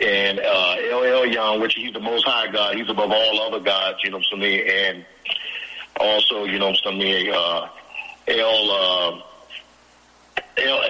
and 0.00 0.38
uh, 0.40 0.76
El 0.90 1.02
Elyon, 1.02 1.60
which 1.60 1.74
he's 1.74 1.92
the 1.92 2.00
Most 2.00 2.24
High 2.26 2.50
God, 2.50 2.76
he's 2.76 2.88
above 2.88 3.10
all 3.10 3.40
other 3.42 3.60
gods. 3.60 3.98
You 4.04 4.10
know 4.10 4.18
what 4.18 4.26
I'm 4.32 4.40
saying, 4.40 4.68
and 4.68 5.06
also, 6.00 6.44
you 6.44 6.58
know 6.58 6.70
what 6.70 6.86
I'm 6.86 7.00
saying, 7.00 7.32
uh, 7.34 7.68
El. 8.28 8.70
Uh, 8.70 9.22
El, 10.58 10.82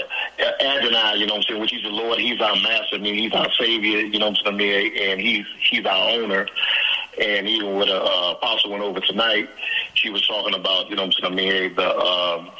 Adonai, 0.60 1.18
you 1.18 1.26
know 1.26 1.34
what 1.34 1.38
I'm 1.38 1.42
saying, 1.42 1.60
which 1.60 1.70
he's 1.70 1.82
the 1.82 1.88
Lord, 1.88 2.18
he's 2.18 2.40
our 2.40 2.56
master, 2.56 2.96
I 2.96 2.98
mean, 2.98 3.14
he's 3.14 3.32
our 3.32 3.50
savior, 3.52 4.00
you 4.00 4.18
know 4.18 4.30
what 4.30 4.38
I'm 4.44 4.58
saying, 4.58 4.92
and 4.98 5.20
he's 5.20 5.46
he's 5.70 5.86
our 5.86 6.10
owner. 6.10 6.46
And 7.20 7.46
even 7.46 7.76
with 7.76 7.88
the 7.88 8.02
uh, 8.02 8.32
apostle 8.32 8.70
went 8.70 8.82
over 8.82 9.00
tonight, 9.00 9.48
she 9.94 10.10
was 10.10 10.26
talking 10.26 10.54
about, 10.54 10.88
you 10.88 10.96
know 10.96 11.06
what 11.06 11.14
I'm 11.24 11.36
saying, 11.36 11.74
the 11.74 11.98
um, 11.98 12.50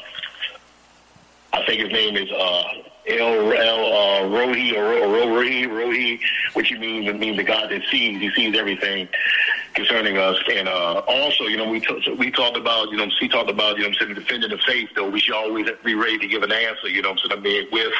I 1.53 1.63
think 1.65 1.81
his 1.81 1.91
name 1.91 2.17
is 2.17 2.31
uh, 2.31 2.63
El 3.07 3.51
El 3.51 3.93
uh, 3.93 4.27
Roi 4.29 4.71
or 4.75 4.83
Ro- 4.83 5.35
Roi 5.35 5.67
Roi, 5.67 6.19
which 6.53 6.69
he 6.69 6.77
means 6.77 7.07
it 7.07 7.19
means 7.19 7.37
the 7.37 7.43
God 7.43 7.69
that 7.69 7.81
sees. 7.91 8.19
He 8.19 8.29
sees 8.31 8.57
everything 8.57 9.07
concerning 9.73 10.17
us. 10.17 10.37
And 10.51 10.67
uh, 10.67 11.01
also, 11.07 11.45
you 11.45 11.57
know, 11.57 11.69
we 11.69 11.79
t- 11.79 12.15
we 12.17 12.31
talked 12.31 12.57
about, 12.57 12.89
you 12.89 12.97
know, 12.97 13.07
he 13.19 13.27
talked 13.27 13.49
about, 13.49 13.77
you 13.77 13.83
know, 13.83 13.89
I'm 13.89 13.93
saying 13.95 14.13
defending 14.15 14.49
the 14.49 14.57
faith. 14.59 14.89
Though 14.95 15.09
we 15.09 15.19
should 15.19 15.35
always 15.35 15.67
be 15.83 15.95
ready 15.95 16.17
to 16.19 16.27
give 16.27 16.43
an 16.43 16.51
answer. 16.51 16.89
You 16.89 17.01
know, 17.01 17.11
I'm 17.11 17.17
saying 17.17 17.39
I 17.39 17.41
mean 17.41 17.67
with. 17.71 17.93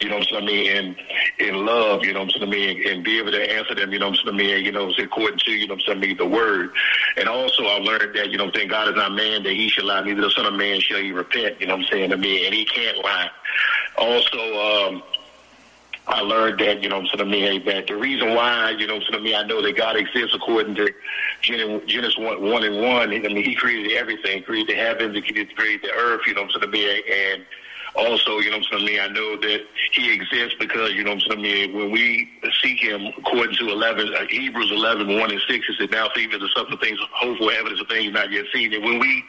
You 0.00 0.08
know 0.08 0.18
what 0.18 0.32
I'm 0.32 0.46
saying? 0.46 0.66
In 0.66 0.96
in 1.38 1.64
love, 1.64 2.04
you 2.04 2.12
know 2.12 2.24
what 2.24 2.34
I'm 2.40 2.52
saying? 2.52 2.82
And 2.86 3.04
be 3.04 3.18
able 3.18 3.30
to 3.30 3.52
answer 3.52 3.74
them, 3.74 3.92
you 3.92 3.98
know 3.98 4.10
what 4.10 4.18
I'm 4.26 4.38
saying? 4.38 4.64
You 4.64 4.72
know, 4.72 4.92
according 4.98 5.38
to, 5.38 5.52
you 5.52 5.68
know 5.68 5.74
what 5.74 5.88
I'm 5.88 6.02
saying, 6.02 6.16
the 6.16 6.26
word. 6.26 6.70
And 7.16 7.28
also 7.28 7.64
I 7.64 7.78
learned 7.78 8.16
that, 8.16 8.30
you 8.30 8.38
know 8.38 8.46
what 8.46 8.68
God 8.68 8.88
is 8.88 8.96
not 8.96 9.12
man 9.12 9.42
that 9.44 9.52
he 9.52 9.68
should 9.68 9.84
lie, 9.84 10.02
neither 10.02 10.22
the 10.22 10.30
son 10.30 10.46
of 10.46 10.54
man 10.54 10.80
shall 10.80 10.98
he 10.98 11.12
repent, 11.12 11.60
you 11.60 11.66
know 11.66 11.76
what 11.76 11.84
I'm 11.84 11.90
saying, 11.90 12.10
to 12.10 12.16
me, 12.16 12.44
and 12.46 12.54
he 12.54 12.64
can't 12.64 12.98
lie. 12.98 13.30
Also, 13.96 14.38
um, 14.38 15.02
I 16.08 16.20
learned 16.22 16.58
that, 16.60 16.82
you 16.82 16.88
know 16.88 17.00
what 17.00 17.20
I'm 17.20 17.30
saying, 17.30 17.64
that 17.66 17.86
the 17.86 17.96
reason 17.96 18.34
why, 18.34 18.70
you 18.70 18.86
know 18.86 18.94
what 18.94 19.04
I'm 19.12 19.22
saying, 19.22 19.36
I 19.36 19.42
know 19.44 19.62
that 19.62 19.76
God 19.76 19.96
exists 19.96 20.34
according 20.34 20.74
to 20.76 20.88
Genesis 21.42 22.16
1, 22.18 22.42
1 22.42 22.64
and 22.64 22.82
1. 22.82 22.84
I 22.84 23.06
mean, 23.06 23.44
he 23.44 23.54
created 23.54 23.92
everything, 23.92 24.42
created 24.42 24.74
the 24.74 24.80
heavens, 24.80 25.14
he 25.14 25.44
created 25.44 25.82
the 25.82 25.92
earth, 25.92 26.22
you 26.26 26.34
know 26.34 26.42
what 26.42 26.62
I'm 26.62 26.72
saying, 26.72 27.02
and 27.12 27.44
also, 27.94 28.38
you 28.38 28.50
know 28.50 28.58
what 28.58 28.66
I'm 28.72 28.86
saying, 28.86 29.00
I 29.00 29.08
know 29.08 29.36
that 29.36 29.60
he 29.92 30.12
exists 30.12 30.56
because, 30.58 30.92
you 30.92 31.04
know 31.04 31.14
what 31.14 31.32
I'm 31.32 31.42
saying, 31.42 31.74
when 31.74 31.90
we 31.90 32.28
seek 32.62 32.80
him, 32.80 33.06
according 33.18 33.56
to 33.56 33.68
11, 33.68 34.14
uh, 34.14 34.26
Hebrews 34.28 34.70
11, 34.70 35.18
1 35.18 35.30
and 35.30 35.40
6, 35.48 35.66
it 35.68 35.76
said, 35.78 35.90
now 35.90 36.08
is 36.14 36.30
the 36.30 36.48
substance 36.54 36.74
of 36.74 36.80
things, 36.80 36.98
hopeful 37.12 37.50
evidence 37.50 37.80
of 37.80 37.88
things 37.88 38.12
not 38.12 38.30
yet 38.30 38.44
seen. 38.52 38.72
And 38.72 38.84
when 38.84 38.98
we 38.98 39.24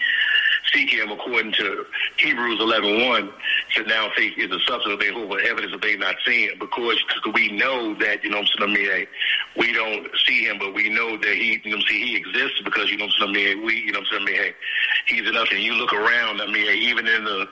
seek 0.74 0.89
him 0.91 1.12
according 1.12 1.53
to 1.53 1.86
Hebrews 2.18 2.60
11.1, 2.60 3.07
1, 3.07 3.30
to 3.76 3.84
now 3.84 4.10
faith 4.16 4.34
is 4.38 4.49
the 4.49 4.60
substance 4.68 4.93
of 4.93 4.99
their 4.99 5.14
hope, 5.14 5.30
but 5.30 5.41
evidence 5.41 5.74
of 5.74 5.82
they 5.82 5.95
not 5.97 6.16
seen. 6.26 6.49
Because 6.60 6.97
we 7.34 7.51
know 7.51 7.95
that, 7.95 8.24
you 8.24 8.30
know 8.30 8.39
what 8.39 8.49
I'm 8.60 8.76
saying, 8.76 9.07
we 9.57 9.74
don't 9.74 10.07
see 10.26 10.45
him, 10.45 10.57
but 10.60 10.74
we 10.74 10.89
know 10.89 11.18
that 11.18 11.34
he, 11.34 11.60
you 11.64 11.76
know 11.76 11.82
saying, 11.88 12.07
he 12.07 12.16
exists 12.16 12.62
because, 12.64 12.89
you 12.89 12.97
know 12.97 13.05
what 13.05 13.30
I'm 13.30 13.34
saying, 13.36 13.66
we, 13.66 13.76
you 13.78 13.91
know 13.91 13.99
what 13.99 14.22
I'm 14.22 14.28
saying, 14.28 14.53
he's 15.07 15.28
enough. 15.28 15.47
And 15.51 15.62
you 15.62 15.74
look 15.74 15.93
around, 15.93 16.41
I 16.41 16.47
mean, 16.47 16.68
even 16.82 17.07
in 17.07 17.24
the, 17.24 17.47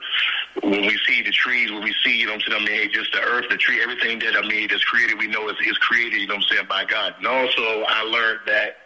when 0.62 0.82
we 0.82 0.98
see 1.06 1.22
the 1.22 1.30
trees, 1.30 1.70
when 1.70 1.82
we 1.82 1.94
see, 2.04 2.18
you 2.18 2.26
know 2.26 2.32
what 2.32 2.42
I'm 2.46 2.52
saying, 2.52 2.62
I 2.62 2.78
mean, 2.80 2.90
just 2.92 3.12
the 3.12 3.20
earth, 3.20 3.46
the 3.50 3.56
tree, 3.56 3.82
everything 3.82 4.18
that, 4.20 4.36
I 4.36 4.46
mean, 4.46 4.68
that's 4.68 4.84
created, 4.84 5.18
we 5.18 5.26
know 5.26 5.48
is, 5.48 5.56
is 5.66 5.78
created, 5.78 6.20
you 6.20 6.26
know 6.26 6.34
what 6.34 6.44
I'm 6.44 6.56
saying, 6.56 6.66
by 6.68 6.84
God. 6.84 7.14
And 7.18 7.26
also, 7.26 7.84
I 7.88 8.02
learned 8.02 8.40
that, 8.46 8.76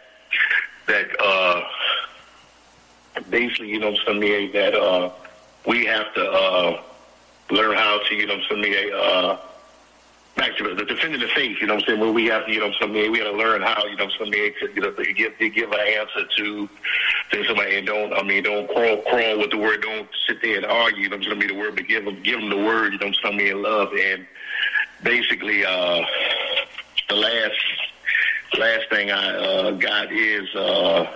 that, 0.87 1.21
uh, 1.21 1.61
basically, 3.29 3.69
you 3.69 3.79
know 3.79 3.91
what 3.91 3.99
I'm 4.07 4.21
saying, 4.21 4.51
that, 4.53 4.75
uh, 4.75 5.11
we 5.65 5.85
have 5.85 6.13
to, 6.13 6.31
uh, 6.31 6.81
learn 7.51 7.75
how 7.75 7.99
to, 8.07 8.15
you 8.15 8.27
know 8.27 8.35
what 8.35 8.43
I'm 8.51 8.63
saying, 8.63 8.93
uh, 8.93 9.37
back 10.35 10.57
to 10.57 10.75
the 10.75 10.85
defending 10.85 11.19
the 11.19 11.27
faith, 11.27 11.57
you 11.61 11.67
know 11.67 11.75
what 11.75 11.83
I'm 11.83 11.87
saying, 11.87 11.99
where 11.99 12.11
we 12.11 12.25
have 12.25 12.45
to, 12.45 12.51
you 12.51 12.59
know 12.59 12.71
I'm 12.81 12.91
we 12.91 13.19
have 13.19 13.31
to 13.31 13.37
learn 13.37 13.61
how, 13.61 13.85
you 13.85 13.95
know 13.95 14.05
I'm 14.05 14.31
to, 14.59 14.71
you 14.73 14.81
know, 14.81 14.91
to 14.91 15.13
give, 15.13 15.37
to 15.37 15.49
give 15.49 15.71
an 15.71 15.79
answer 15.79 16.25
to, 16.37 16.69
to 17.31 17.45
somebody 17.45 17.77
and 17.77 17.87
don't, 17.87 18.13
I 18.13 18.23
mean, 18.23 18.43
don't 18.43 18.67
crawl, 18.67 18.97
crawl 19.03 19.39
with 19.39 19.51
the 19.51 19.57
word, 19.57 19.81
don't 19.81 20.07
sit 20.27 20.41
there 20.41 20.57
and 20.57 20.65
argue, 20.65 21.03
you 21.03 21.09
know 21.09 21.17
what 21.17 21.27
I'm 21.27 21.39
saying, 21.39 21.47
the 21.47 21.55
word, 21.55 21.75
but 21.75 21.87
give 21.87 22.05
them, 22.05 22.21
give 22.23 22.39
them 22.39 22.49
the 22.49 22.57
word, 22.57 22.93
you 22.93 22.99
know 22.99 23.07
what 23.07 23.17
I'm 23.25 23.39
saying, 23.39 23.47
in 23.47 23.61
love. 23.61 23.89
And 23.93 24.25
basically, 25.03 25.65
uh, 25.65 26.03
the 27.09 27.15
last, 27.15 27.61
last 28.57 28.89
thing 28.89 29.11
I, 29.11 29.35
uh, 29.35 29.71
got 29.71 30.11
is, 30.11 30.55
uh, 30.55 31.11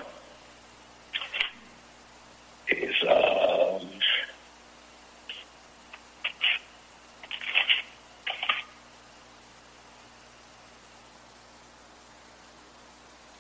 is, 2.69 2.95
um, 3.09 3.46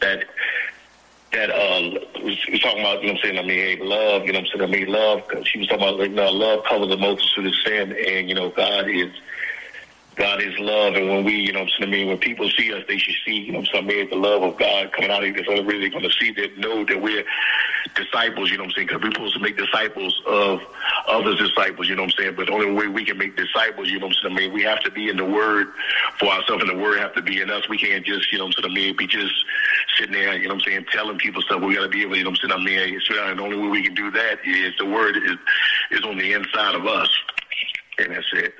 that 0.07 0.23
that 1.33 1.49
um 1.51 1.97
we 2.23 2.39
was 2.51 2.61
talking 2.61 2.79
about, 2.79 3.01
you 3.01 3.07
know 3.07 3.13
what 3.13 3.25
I'm 3.25 3.31
saying, 3.31 3.37
I 3.37 3.41
mean, 3.41 3.59
hey, 3.59 3.77
love, 3.81 4.23
you 4.25 4.31
know 4.31 4.39
what 4.39 4.49
I'm 4.53 4.59
saying, 4.59 4.69
I 4.69 4.71
mean, 4.71 4.87
love, 4.87 5.21
she 5.43 5.59
was 5.59 5.67
talking 5.67 5.83
about, 5.83 5.99
you 5.99 6.09
know, 6.09 6.31
love 6.31 6.63
covers 6.67 6.91
a 6.93 6.97
multitude 6.97 7.47
of 7.47 7.53
sin, 7.65 7.91
and, 7.91 8.29
you 8.29 8.35
know, 8.35 8.49
God 8.49 8.89
is, 8.89 9.11
God 10.15 10.41
is 10.41 10.57
love, 10.57 10.95
and 10.95 11.09
when 11.09 11.25
we, 11.25 11.33
you 11.33 11.51
know 11.51 11.59
what 11.59 11.69
I'm 11.79 11.83
saying, 11.83 11.93
I 11.93 11.97
mean, 11.97 12.07
when 12.07 12.17
people 12.17 12.49
see 12.57 12.73
us, 12.73 12.83
they 12.87 12.97
should 12.97 13.15
see, 13.25 13.35
you 13.35 13.51
know 13.51 13.59
what 13.59 13.75
I'm 13.75 13.89
saying, 13.89 14.09
the 14.09 14.15
love 14.15 14.41
of 14.41 14.57
God 14.57 14.91
coming 14.93 15.11
out 15.11 15.23
of 15.23 15.35
us, 15.35 15.45
so 15.45 15.61
really 15.63 15.89
to 15.89 16.09
see 16.19 16.31
that, 16.31 16.57
know 16.57 16.85
that 16.85 17.01
we're 17.01 17.25
disciples, 17.95 18.49
you 18.49 18.57
know 18.57 18.63
what 18.63 18.69
I'm 18.69 18.75
saying, 18.75 18.87
because 18.87 19.03
we're 19.03 19.11
supposed 19.11 19.35
to 19.35 19.41
make 19.41 19.57
disciples 19.57 20.21
of 20.27 20.59
others 21.07 21.37
disciples, 21.37 21.89
you 21.89 21.95
know 21.95 22.03
what 22.03 22.13
I'm 22.17 22.23
saying, 22.23 22.35
but 22.35 22.47
the 22.47 22.53
only 22.53 22.71
way 22.71 22.87
we 22.87 23.03
can 23.03 23.17
make 23.17 23.35
disciples, 23.35 23.89
you 23.89 23.99
know 23.99 24.07
what 24.07 24.15
I'm 24.23 24.29
saying, 24.31 24.37
I 24.37 24.39
mean, 24.47 24.53
we 24.53 24.63
have 24.63 24.79
to 24.81 24.91
be 24.91 25.09
in 25.09 25.17
the 25.17 25.25
Word 25.25 25.67
for 26.19 26.29
ourselves, 26.29 26.63
and 26.63 26.69
the 26.69 26.81
Word 26.81 26.99
have 26.99 27.13
to 27.15 27.21
be 27.21 27.41
in 27.41 27.49
us. 27.51 27.67
We 27.69 27.77
can't 27.77 28.05
just, 28.05 28.31
you 28.31 28.39
know 28.39 28.45
what 28.45 28.55
I'm 28.57 28.63
saying, 28.63 28.71
I 28.71 28.75
mean, 28.75 28.95
be 28.95 29.07
just 29.07 29.33
sitting 29.97 30.13
there, 30.13 30.35
you 30.37 30.47
know 30.47 30.55
what 30.55 30.65
I'm 30.65 30.71
saying, 30.71 30.85
telling 30.91 31.17
people 31.17 31.41
stuff. 31.41 31.61
We 31.61 31.75
got 31.75 31.83
to 31.83 31.89
be 31.89 32.01
able, 32.01 32.15
you 32.15 32.23
know 32.23 32.29
what 32.29 32.39
I'm 32.43 32.49
saying, 32.49 32.61
I 32.61 32.65
mean, 32.65 32.99
and 33.29 33.39
the 33.39 33.43
only 33.43 33.57
way 33.57 33.67
we 33.67 33.83
can 33.83 33.93
do 33.93 34.11
that 34.11 34.39
is 34.45 34.73
the 34.77 34.85
Word 34.85 35.17
is, 35.17 35.37
is 35.91 36.03
on 36.03 36.17
the 36.17 36.33
inside 36.33 36.75
of 36.75 36.85
us, 36.85 37.09
and 37.97 38.11
that's 38.11 38.27
it. 38.33 38.53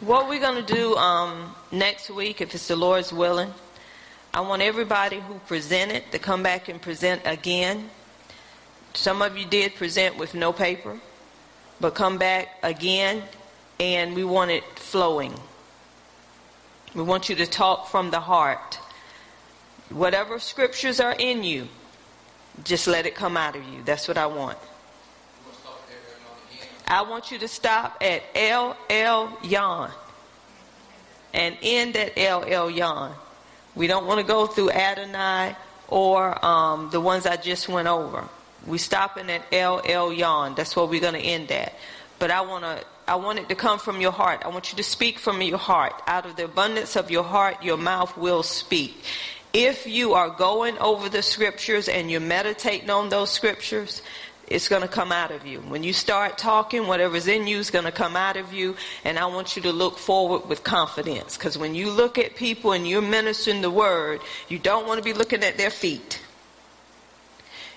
What 0.00 0.28
we're 0.28 0.40
going 0.40 0.64
to 0.64 0.74
do 0.74 0.96
um, 0.96 1.54
next 1.70 2.08
week, 2.08 2.40
if 2.40 2.54
it's 2.54 2.68
the 2.68 2.76
Lord's 2.76 3.12
willing, 3.12 3.52
I 4.32 4.40
want 4.40 4.62
everybody 4.62 5.20
who 5.20 5.34
presented 5.40 6.04
to 6.12 6.18
come 6.18 6.42
back 6.42 6.68
and 6.68 6.80
present 6.80 7.22
again. 7.24 7.90
Some 8.94 9.20
of 9.22 9.36
you 9.36 9.44
did 9.44 9.74
present 9.74 10.16
with 10.16 10.34
no 10.34 10.52
paper, 10.52 10.98
but 11.80 11.94
come 11.94 12.16
back 12.16 12.48
again, 12.62 13.22
and 13.80 14.14
we 14.14 14.24
want 14.24 14.50
it 14.50 14.64
flowing. 14.76 15.34
We 16.94 17.02
want 17.02 17.28
you 17.28 17.36
to 17.36 17.46
talk 17.46 17.88
from 17.88 18.10
the 18.10 18.20
heart. 18.20 18.78
Whatever 19.90 20.38
scriptures 20.38 21.00
are 21.00 21.14
in 21.18 21.44
you, 21.44 21.68
just 22.64 22.86
let 22.86 23.06
it 23.06 23.14
come 23.14 23.36
out 23.36 23.56
of 23.56 23.64
you. 23.64 23.82
That's 23.84 24.08
what 24.08 24.18
I 24.18 24.26
want. 24.26 24.58
I 26.86 27.02
want 27.02 27.30
you 27.30 27.38
to 27.38 27.48
stop 27.48 27.98
at 28.00 28.22
El 28.34 28.74
Elyon 28.88 29.90
and 31.34 31.56
end 31.62 31.96
at 31.96 32.12
El 32.16 32.42
Elyon. 32.44 33.12
We 33.74 33.86
don't 33.86 34.06
want 34.06 34.20
to 34.20 34.26
go 34.26 34.46
through 34.46 34.70
Adonai 34.70 35.54
or 35.88 36.44
um, 36.44 36.88
the 36.90 37.00
ones 37.00 37.26
I 37.26 37.36
just 37.36 37.68
went 37.68 37.88
over. 37.88 38.24
We're 38.66 38.78
stopping 38.78 39.30
at 39.30 39.42
El 39.52 39.82
Elyon. 39.82 40.56
That's 40.56 40.74
what 40.74 40.88
we're 40.88 41.00
going 41.00 41.14
to 41.14 41.20
end 41.20 41.50
at. 41.52 41.74
But 42.18 42.30
I 42.30 42.40
want 42.40 42.64
to. 42.64 42.84
I 43.08 43.16
want 43.16 43.38
it 43.38 43.48
to 43.48 43.54
come 43.54 43.78
from 43.78 44.00
your 44.00 44.12
heart. 44.12 44.42
I 44.44 44.48
want 44.48 44.70
you 44.70 44.76
to 44.76 44.82
speak 44.82 45.18
from 45.18 45.40
your 45.40 45.58
heart. 45.58 45.94
Out 46.06 46.26
of 46.26 46.36
the 46.36 46.44
abundance 46.44 46.94
of 46.94 47.10
your 47.10 47.24
heart, 47.24 47.62
your 47.62 47.78
mouth 47.78 48.16
will 48.16 48.42
speak. 48.42 49.02
If 49.52 49.86
you 49.86 50.12
are 50.12 50.28
going 50.28 50.76
over 50.78 51.08
the 51.08 51.22
scriptures 51.22 51.88
and 51.88 52.10
you're 52.10 52.20
meditating 52.20 52.90
on 52.90 53.08
those 53.08 53.30
scriptures, 53.30 54.02
it's 54.46 54.68
going 54.68 54.82
to 54.82 54.88
come 54.88 55.10
out 55.10 55.30
of 55.30 55.46
you. 55.46 55.60
When 55.60 55.82
you 55.82 55.92
start 55.92 56.38
talking, 56.38 56.86
whatever's 56.86 57.26
in 57.26 57.46
you 57.46 57.58
is 57.58 57.70
going 57.70 57.86
to 57.86 57.92
come 57.92 58.14
out 58.14 58.36
of 58.36 58.52
you. 58.52 58.76
And 59.04 59.18
I 59.18 59.26
want 59.26 59.56
you 59.56 59.62
to 59.62 59.72
look 59.72 59.98
forward 59.98 60.48
with 60.48 60.62
confidence. 60.62 61.36
Because 61.36 61.56
when 61.56 61.74
you 61.74 61.90
look 61.90 62.18
at 62.18 62.36
people 62.36 62.72
and 62.72 62.86
you're 62.86 63.02
ministering 63.02 63.62
the 63.62 63.70
word, 63.70 64.20
you 64.48 64.58
don't 64.58 64.86
want 64.86 64.98
to 64.98 65.04
be 65.04 65.12
looking 65.12 65.42
at 65.42 65.56
their 65.56 65.70
feet. 65.70 66.20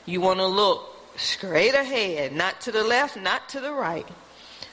You 0.06 0.20
want 0.20 0.40
to 0.40 0.48
look 0.48 0.88
straight 1.18 1.74
ahead, 1.74 2.34
not 2.34 2.62
to 2.62 2.72
the 2.72 2.84
left, 2.84 3.18
not 3.18 3.48
to 3.50 3.60
the 3.60 3.72
right. 3.72 4.08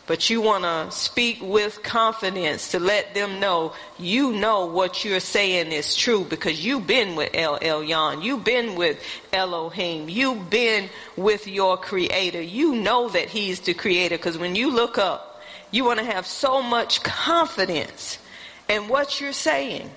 But 0.09 0.31
you 0.31 0.41
want 0.41 0.65
to 0.65 0.91
speak 0.91 1.39
with 1.43 1.83
confidence 1.83 2.71
to 2.71 2.81
let 2.81 3.15
them 3.15 3.41
know 3.41 3.75
you 3.99 4.33
know 4.33 4.65
what 4.65 5.05
you're 5.05 5.21
saying 5.21 5.71
is 5.71 5.95
true 5.95 6.25
because 6.25 6.65
you've 6.65 6.87
been 6.87 7.15
with 7.15 7.35
El 7.35 7.59
Elyon. 7.59 8.25
You've 8.25 8.43
been 8.43 8.75
with 8.75 8.99
Elohim. 9.35 10.09
You've 10.09 10.49
been 10.49 10.89
with 11.19 11.47
your 11.47 11.77
creator. 11.77 12.41
You 12.41 12.75
know 12.75 13.11
that 13.11 13.29
he's 13.29 13.61
the 13.61 13.75
creator 13.75 14.17
because 14.17 14.39
when 14.39 14.57
you 14.57 14.71
look 14.71 14.97
up, 14.97 15.43
you 15.71 15.85
want 15.85 15.99
to 15.99 16.07
have 16.07 16.27
so 16.27 16.63
much 16.63 17.03
confidence 17.03 18.19
in 18.67 18.89
what 18.89 19.21
you're 19.21 19.33
saying 19.35 19.91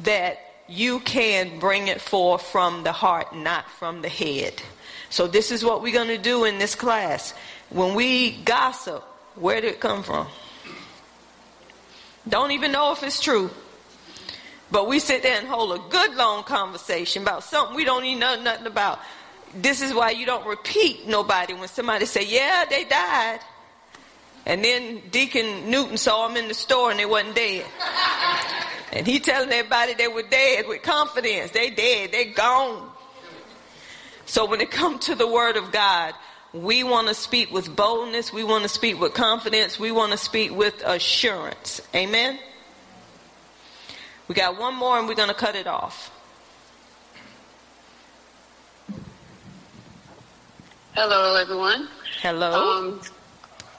that 0.00 0.38
you 0.68 1.00
can 1.00 1.58
bring 1.58 1.88
it 1.88 2.00
forth 2.00 2.40
from 2.40 2.82
the 2.82 2.92
heart, 2.92 3.36
not 3.36 3.70
from 3.72 4.00
the 4.00 4.08
head. 4.08 4.62
So 5.10 5.26
this 5.26 5.50
is 5.50 5.62
what 5.62 5.82
we're 5.82 5.92
going 5.92 6.08
to 6.08 6.16
do 6.16 6.44
in 6.44 6.58
this 6.58 6.74
class. 6.74 7.34
When 7.68 7.94
we 7.94 8.32
gossip, 8.42 9.04
where 9.36 9.60
did 9.60 9.72
it 9.72 9.80
come 9.80 10.02
from? 10.02 10.26
Don't 12.28 12.52
even 12.52 12.72
know 12.72 12.92
if 12.92 13.02
it's 13.02 13.20
true. 13.20 13.50
But 14.70 14.88
we 14.88 14.98
sit 14.98 15.22
there 15.22 15.38
and 15.38 15.46
hold 15.46 15.78
a 15.78 15.82
good 15.90 16.14
long 16.14 16.42
conversation 16.42 17.22
about 17.22 17.44
something 17.44 17.76
we 17.76 17.84
don't 17.84 18.04
even 18.04 18.18
know 18.18 18.40
nothing 18.40 18.66
about. 18.66 18.98
This 19.54 19.82
is 19.82 19.94
why 19.94 20.10
you 20.10 20.26
don't 20.26 20.46
repeat 20.46 21.06
nobody 21.06 21.54
when 21.54 21.68
somebody 21.68 22.06
say, 22.06 22.24
yeah, 22.26 22.64
they 22.68 22.84
died. 22.84 23.40
And 24.46 24.64
then 24.64 25.00
Deacon 25.10 25.70
Newton 25.70 25.96
saw 25.96 26.26
them 26.26 26.36
in 26.36 26.48
the 26.48 26.54
store 26.54 26.90
and 26.90 26.98
they 26.98 27.06
wasn't 27.06 27.36
dead. 27.36 27.64
And 28.92 29.06
he 29.06 29.20
telling 29.20 29.50
everybody 29.50 29.94
they 29.94 30.08
were 30.08 30.22
dead 30.22 30.66
with 30.68 30.82
confidence. 30.82 31.50
They 31.52 31.70
dead. 31.70 32.12
They 32.12 32.26
gone. 32.26 32.90
So 34.26 34.46
when 34.46 34.60
it 34.60 34.70
comes 34.70 35.06
to 35.06 35.14
the 35.14 35.26
word 35.26 35.56
of 35.56 35.72
God, 35.72 36.14
we 36.54 36.84
want 36.84 37.08
to 37.08 37.14
speak 37.14 37.52
with 37.52 37.74
boldness. 37.74 38.32
We 38.32 38.44
want 38.44 38.62
to 38.62 38.68
speak 38.68 39.00
with 39.00 39.12
confidence. 39.12 39.78
We 39.78 39.90
want 39.90 40.12
to 40.12 40.18
speak 40.18 40.54
with 40.54 40.80
assurance. 40.84 41.80
Amen? 41.94 42.38
We 44.28 44.36
got 44.36 44.58
one 44.58 44.76
more 44.76 44.96
and 44.98 45.08
we're 45.08 45.16
going 45.16 45.28
to 45.28 45.34
cut 45.34 45.56
it 45.56 45.66
off. 45.66 46.12
Hello, 50.94 51.34
everyone. 51.34 51.88
Hello. 52.22 52.52
Um, 52.52 53.00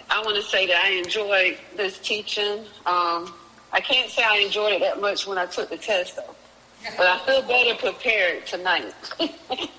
I 0.09 0.21
want 0.21 0.35
to 0.35 0.43
say 0.43 0.67
that 0.67 0.83
I 0.83 0.89
enjoyed 0.89 1.57
this 1.77 1.97
teaching. 1.99 2.59
Um, 2.85 3.33
I 3.71 3.79
can't 3.81 4.11
say 4.11 4.21
I 4.21 4.37
enjoyed 4.39 4.73
it 4.73 4.81
that 4.81 4.99
much 4.99 5.25
when 5.25 5.37
I 5.37 5.45
took 5.45 5.69
the 5.69 5.77
test, 5.77 6.17
though. 6.17 6.35
But 6.97 7.07
I 7.07 7.25
feel 7.25 7.41
better 7.41 7.73
prepared 7.75 8.45
tonight. 8.45 8.93
but 9.17 9.69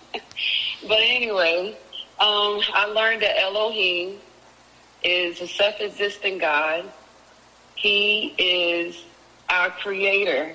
anyway, 0.91 1.77
um, 2.19 2.61
I 2.73 2.87
learned 2.87 3.23
that 3.23 3.39
Elohim 3.39 4.19
is 5.05 5.41
a 5.43 5.47
self-existing 5.47 6.39
God. 6.39 6.91
He 7.75 8.35
is 8.39 9.05
our 9.51 9.71
creator. 9.71 10.55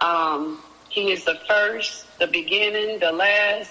Um, 0.00 0.62
he 0.88 1.12
is 1.12 1.24
the 1.24 1.38
first, 1.46 2.06
the 2.18 2.26
beginning, 2.26 2.98
the 2.98 3.12
last. 3.12 3.70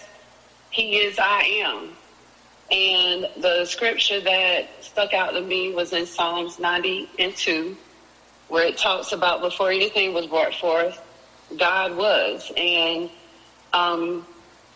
He 0.69 0.97
is 0.97 1.17
I 1.17 1.41
am. 1.65 1.89
And 2.69 3.27
the 3.41 3.65
scripture 3.65 4.21
that 4.21 4.67
stuck 4.81 5.13
out 5.13 5.31
to 5.31 5.41
me 5.41 5.73
was 5.73 5.93
in 5.93 6.05
Psalms 6.05 6.59
90 6.59 7.09
and 7.17 7.35
2, 7.35 7.75
where 8.49 8.67
it 8.67 8.77
talks 8.77 9.13
about 9.13 9.41
before 9.41 9.71
anything 9.71 10.13
was 10.13 10.27
brought 10.27 10.53
forth, 10.53 11.01
God 11.57 11.95
was. 11.97 12.51
And 12.55 13.09
um, 13.73 14.27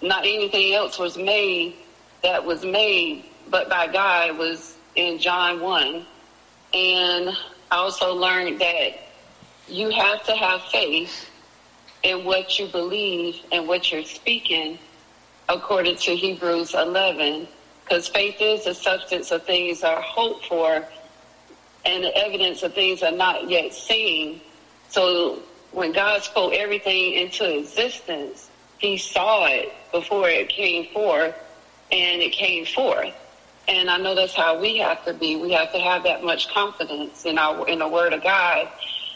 not 0.01 0.25
anything 0.25 0.73
else 0.73 0.97
was 0.97 1.15
made 1.15 1.75
that 2.24 2.45
was 2.45 2.63
made 2.63 3.26
but 3.51 3.69
by 3.69 3.88
God 3.88 4.38
was 4.38 4.76
in 4.95 5.19
John 5.19 5.59
1. 5.59 6.05
And 6.74 7.30
I 7.69 7.76
also 7.76 8.13
learned 8.13 8.59
that 8.61 8.91
you 9.67 9.89
have 9.89 10.24
to 10.26 10.36
have 10.36 10.61
faith 10.63 11.30
in 12.03 12.24
what 12.24 12.57
you 12.57 12.67
believe 12.67 13.36
and 13.51 13.67
what 13.67 13.91
you're 13.91 14.05
speaking 14.05 14.80
according 15.49 15.97
to 15.97 16.15
Hebrews 16.15 16.74
11. 16.74 17.47
Because 17.84 18.07
faith 18.07 18.38
is 18.39 18.63
the 18.63 18.74
substance 18.74 19.32
of 19.32 19.43
things 19.43 19.84
are 19.84 20.01
hoped 20.01 20.45
for 20.45 20.86
and 21.84 22.03
the 22.03 22.15
evidence 22.17 22.63
of 22.63 22.74
things 22.74 23.03
are 23.03 23.11
not 23.11 23.49
yet 23.49 23.74
seen. 23.74 24.39
So 24.89 25.39
when 25.72 25.91
God 25.91 26.24
spoke 26.24 26.53
everything 26.53 27.13
into 27.13 27.59
existence, 27.59 28.49
he 28.78 28.97
saw 28.97 29.45
it 29.47 29.74
before 29.91 30.30
it 30.30 30.47
came 30.49 30.88
forth 30.93 31.36
and 31.91 32.21
it 32.21 32.31
came 32.31 32.65
forth. 32.65 33.13
And 33.67 33.89
I 33.89 33.97
know 33.97 34.15
that's 34.15 34.33
how 34.33 34.59
we 34.59 34.77
have 34.77 35.05
to 35.05 35.13
be. 35.13 35.35
We 35.35 35.51
have 35.51 35.71
to 35.71 35.79
have 35.79 36.03
that 36.03 36.23
much 36.23 36.49
confidence 36.49 37.25
in 37.25 37.37
our 37.37 37.67
in 37.67 37.79
the 37.79 37.87
Word 37.87 38.13
of 38.13 38.23
God. 38.23 38.67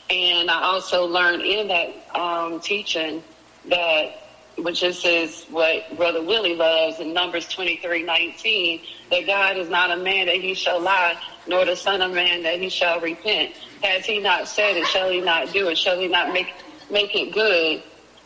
And 0.09 0.51
I 0.51 0.61
also 0.61 1.05
learned 1.05 1.41
in 1.41 1.67
that 1.69 2.15
um, 2.15 2.59
teaching 2.59 3.23
that, 3.69 4.21
which 4.57 4.81
this 4.81 5.03
is 5.03 5.45
what 5.49 5.97
Brother 5.97 6.21
Willie 6.21 6.55
loves 6.55 6.99
in 6.99 7.11
Numbers 7.11 7.47
twenty 7.47 7.77
three 7.77 8.03
nineteen, 8.03 8.81
that 9.09 9.25
God 9.25 9.57
is 9.57 9.67
not 9.67 9.89
a 9.89 9.97
man 9.97 10.27
that 10.27 10.35
he 10.35 10.53
shall 10.53 10.79
lie, 10.79 11.19
nor 11.47 11.65
the 11.65 11.75
Son 11.75 12.01
of 12.01 12.13
Man 12.13 12.43
that 12.43 12.59
he 12.59 12.69
shall 12.69 13.01
repent. 13.01 13.55
Has 13.81 14.05
he 14.05 14.19
not 14.19 14.47
said 14.47 14.77
it? 14.77 14.85
Shall 14.87 15.09
he 15.09 15.21
not 15.21 15.51
do 15.51 15.69
it? 15.69 15.77
Shall 15.77 15.99
he 15.99 16.07
not 16.07 16.31
make 16.33 16.53
make 16.91 17.15
it 17.15 17.33
good? 17.33 17.81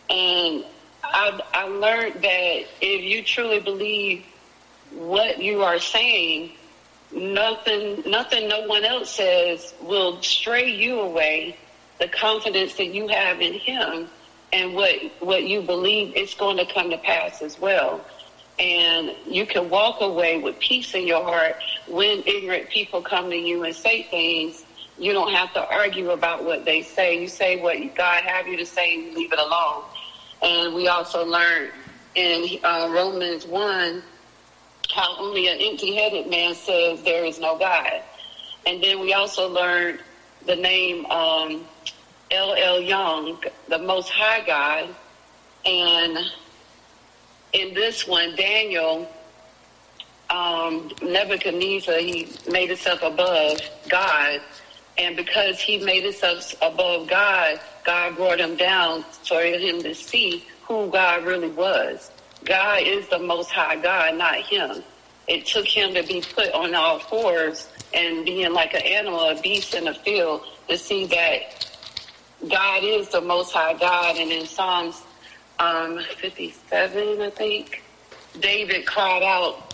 And 0.09 0.65
I, 1.01 1.39
I 1.53 1.63
learned 1.63 2.15
that 2.15 2.65
if 2.81 3.03
you 3.03 3.23
truly 3.23 3.61
believe 3.61 4.25
what 4.91 5.41
you 5.41 5.63
are 5.63 5.79
saying, 5.79 6.51
nothing, 7.11 8.03
nothing 8.05 8.47
no 8.47 8.61
one 8.67 8.85
else 8.85 9.11
says 9.15 9.73
will 9.81 10.21
stray 10.21 10.69
you 10.69 10.99
away. 10.99 11.57
The 11.99 12.07
confidence 12.07 12.75
that 12.75 12.87
you 12.87 13.07
have 13.09 13.41
in 13.41 13.53
Him 13.53 14.07
and 14.53 14.73
what 14.73 14.95
what 15.19 15.43
you 15.43 15.61
believe, 15.61 16.13
it's 16.15 16.33
going 16.33 16.57
to 16.57 16.73
come 16.73 16.89
to 16.89 16.97
pass 16.97 17.41
as 17.41 17.59
well. 17.59 18.03
And 18.57 19.11
you 19.25 19.45
can 19.45 19.69
walk 19.69 20.01
away 20.01 20.39
with 20.39 20.59
peace 20.59 20.93
in 20.93 21.07
your 21.07 21.23
heart 21.23 21.55
when 21.87 22.23
ignorant 22.25 22.69
people 22.69 23.01
come 23.01 23.29
to 23.29 23.35
you 23.35 23.63
and 23.63 23.75
say 23.75 24.03
things. 24.03 24.63
You 24.97 25.13
don't 25.13 25.31
have 25.33 25.53
to 25.53 25.65
argue 25.65 26.11
about 26.11 26.43
what 26.43 26.65
they 26.65 26.81
say. 26.81 27.21
You 27.21 27.27
say 27.27 27.61
what 27.61 27.77
God 27.95 28.23
have 28.23 28.47
you 28.47 28.57
to 28.57 28.65
say, 28.65 28.95
and 28.95 29.15
leave 29.15 29.31
it 29.31 29.39
alone. 29.39 29.83
And 30.41 30.75
we 30.75 30.87
also 30.89 31.25
learned 31.25 31.71
in 32.15 32.59
uh, 32.63 32.89
Romans 32.91 33.45
1 33.45 34.03
how 34.99 35.15
only 35.17 35.47
an 35.47 35.57
empty 35.61 35.95
headed 35.95 36.29
man 36.29 36.53
says 36.53 37.01
there 37.03 37.23
is 37.23 37.39
no 37.39 37.57
God. 37.57 38.01
And 38.65 38.83
then 38.83 38.99
we 38.99 39.13
also 39.13 39.47
learned 39.47 39.99
the 40.45 40.57
name 40.57 41.05
um, 41.05 41.65
Elyon, 42.29 43.41
the 43.69 43.77
Most 43.77 44.09
High 44.09 44.45
God. 44.45 44.93
And 45.65 46.17
in 47.53 47.73
this 47.73 48.07
one, 48.07 48.35
Daniel, 48.35 49.09
um, 50.29 50.91
Nebuchadnezzar, 51.01 51.99
he 51.99 52.27
made 52.51 52.67
himself 52.67 53.01
above 53.01 53.57
God. 53.87 54.41
And 54.97 55.15
because 55.15 55.61
he 55.61 55.77
made 55.77 56.03
himself 56.03 56.53
above 56.61 57.07
God, 57.07 57.61
God 57.85 58.17
brought 58.17 58.41
him 58.41 58.57
down 58.57 59.03
for 59.03 59.41
him 59.41 59.81
to 59.81 59.95
see 59.95 60.45
who 60.63 60.89
God 60.89 61.23
really 61.23 61.51
was. 61.51 62.11
God 62.45 62.81
is 62.83 63.07
the 63.09 63.19
most 63.19 63.51
high 63.51 63.75
God, 63.75 64.17
not 64.17 64.37
him. 64.37 64.83
It 65.27 65.45
took 65.45 65.67
him 65.67 65.93
to 65.93 66.03
be 66.03 66.21
put 66.21 66.51
on 66.53 66.73
all 66.73 66.99
fours 66.99 67.67
and 67.93 68.25
being 68.25 68.53
like 68.53 68.73
an 68.73 68.81
animal, 68.81 69.19
a 69.19 69.39
beast 69.41 69.73
in 69.73 69.85
the 69.85 69.93
field 69.93 70.41
to 70.67 70.77
see 70.77 71.05
that 71.07 71.67
God 72.49 72.83
is 72.83 73.09
the 73.09 73.21
most 73.21 73.51
high 73.51 73.73
God. 73.73 74.17
And 74.17 74.31
in 74.31 74.45
Psalms 74.45 75.01
um, 75.59 75.99
57, 76.17 77.21
I 77.21 77.29
think, 77.29 77.83
David 78.39 78.85
cried 78.85 79.23
out 79.23 79.73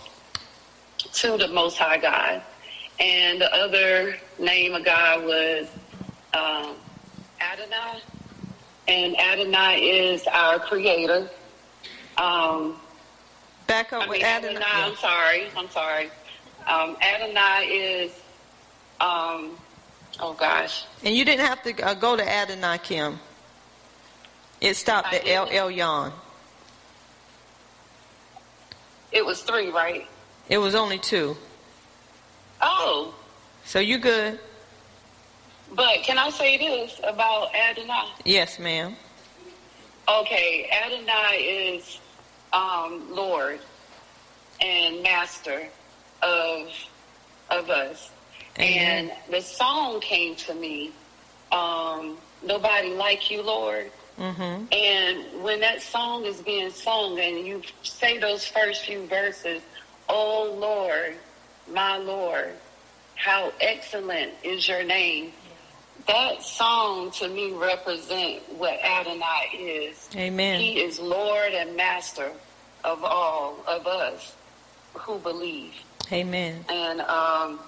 to 1.14 1.36
the 1.36 1.48
most 1.48 1.78
high 1.78 1.98
God. 1.98 2.42
And 2.98 3.40
the 3.40 3.54
other 3.54 4.16
name 4.38 4.74
of 4.74 4.84
God 4.84 5.24
was 5.24 5.68
um, 6.34 6.74
Adonai. 7.40 8.00
And 8.88 9.18
Adonai 9.18 9.80
is 9.80 10.26
our 10.26 10.58
creator. 10.58 11.28
Um, 12.18 12.76
Back 13.66 13.92
up 13.92 14.02
I 14.04 14.06
with 14.06 14.18
mean, 14.18 14.24
Adonai. 14.24 14.56
Adonai. 14.56 14.66
I'm 14.74 14.96
sorry. 14.96 15.46
I'm 15.56 15.70
sorry. 15.70 16.10
Um, 16.68 16.96
Adonai 17.02 17.66
is, 17.66 18.12
um, 19.00 19.56
oh 20.20 20.34
gosh. 20.38 20.84
And 21.04 21.14
you 21.14 21.24
didn't 21.24 21.44
have 21.46 21.62
to 21.64 21.82
uh, 21.84 21.94
go 21.94 22.16
to 22.16 22.28
Adonai 22.28 22.78
Kim. 22.78 23.18
It 24.60 24.74
stopped 24.74 25.08
I 25.12 25.16
at 25.16 25.24
didn't. 25.24 25.48
Elyon. 25.50 26.12
It 29.12 29.24
was 29.24 29.42
three, 29.42 29.68
right? 29.70 30.06
It 30.48 30.58
was 30.58 30.74
only 30.74 30.98
two. 30.98 31.36
Oh, 32.60 33.14
So 33.64 33.78
you 33.80 33.98
good? 33.98 34.38
but 35.74 36.02
can 36.04 36.16
I 36.18 36.30
say 36.30 36.56
this 36.56 37.00
about 37.02 37.54
Adonai? 37.54 38.08
Yes, 38.24 38.58
ma'am. 38.58 38.94
Okay, 40.08 40.70
Adonai 40.72 41.36
is 41.76 41.98
um, 42.52 43.14
Lord 43.14 43.60
and 44.60 45.02
Master 45.02 45.68
of 46.22 46.68
of 47.50 47.70
us. 47.70 48.10
Amen. 48.58 49.10
And 49.10 49.32
the 49.32 49.40
song 49.40 50.00
came 50.00 50.34
to 50.36 50.54
me, 50.54 50.92
um, 51.52 52.16
Nobody 52.42 52.94
Like 52.94 53.30
You, 53.30 53.42
Lord. 53.42 53.90
Mm-hmm. 54.18 54.64
And 54.72 55.42
when 55.44 55.60
that 55.60 55.82
song 55.82 56.24
is 56.24 56.40
being 56.40 56.70
sung 56.70 57.20
and 57.20 57.46
you 57.46 57.62
say 57.82 58.18
those 58.18 58.46
first 58.46 58.86
few 58.86 59.06
verses, 59.06 59.62
Oh 60.08 60.56
Lord, 60.58 61.16
my 61.70 61.98
Lord, 61.98 62.52
how 63.14 63.52
excellent 63.60 64.32
is 64.42 64.66
your 64.66 64.84
name. 64.84 65.32
That 66.06 66.42
song 66.42 67.10
to 67.12 67.28
me 67.28 67.52
represent 67.52 68.42
what 68.58 68.78
Adonai 68.82 69.48
is. 69.58 70.08
Amen. 70.14 70.60
He 70.60 70.80
is 70.80 71.00
Lord 71.00 71.52
and 71.52 71.76
Master 71.76 72.30
of 72.84 73.02
all 73.02 73.56
of 73.66 73.86
us 73.86 74.34
who 74.94 75.18
believe. 75.18 75.72
Amen. 76.12 76.64
And 76.68 77.00
um, 77.00 77.58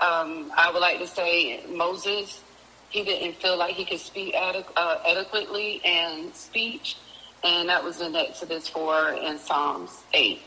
um, 0.00 0.52
I 0.56 0.70
would 0.72 0.80
like 0.80 0.98
to 1.00 1.06
say 1.06 1.64
Moses, 1.68 2.42
he 2.88 3.04
didn't 3.04 3.36
feel 3.36 3.56
like 3.56 3.74
he 3.74 3.84
could 3.84 4.00
speak 4.00 4.34
uh, 4.36 4.98
adequately 5.06 5.80
and 5.84 6.34
speech, 6.34 6.96
and 7.42 7.68
that 7.68 7.82
was 7.82 8.00
in 8.00 8.14
Exodus 8.14 8.68
4 8.68 9.16
and 9.22 9.38
Psalms 9.38 10.02
8. 10.14 10.40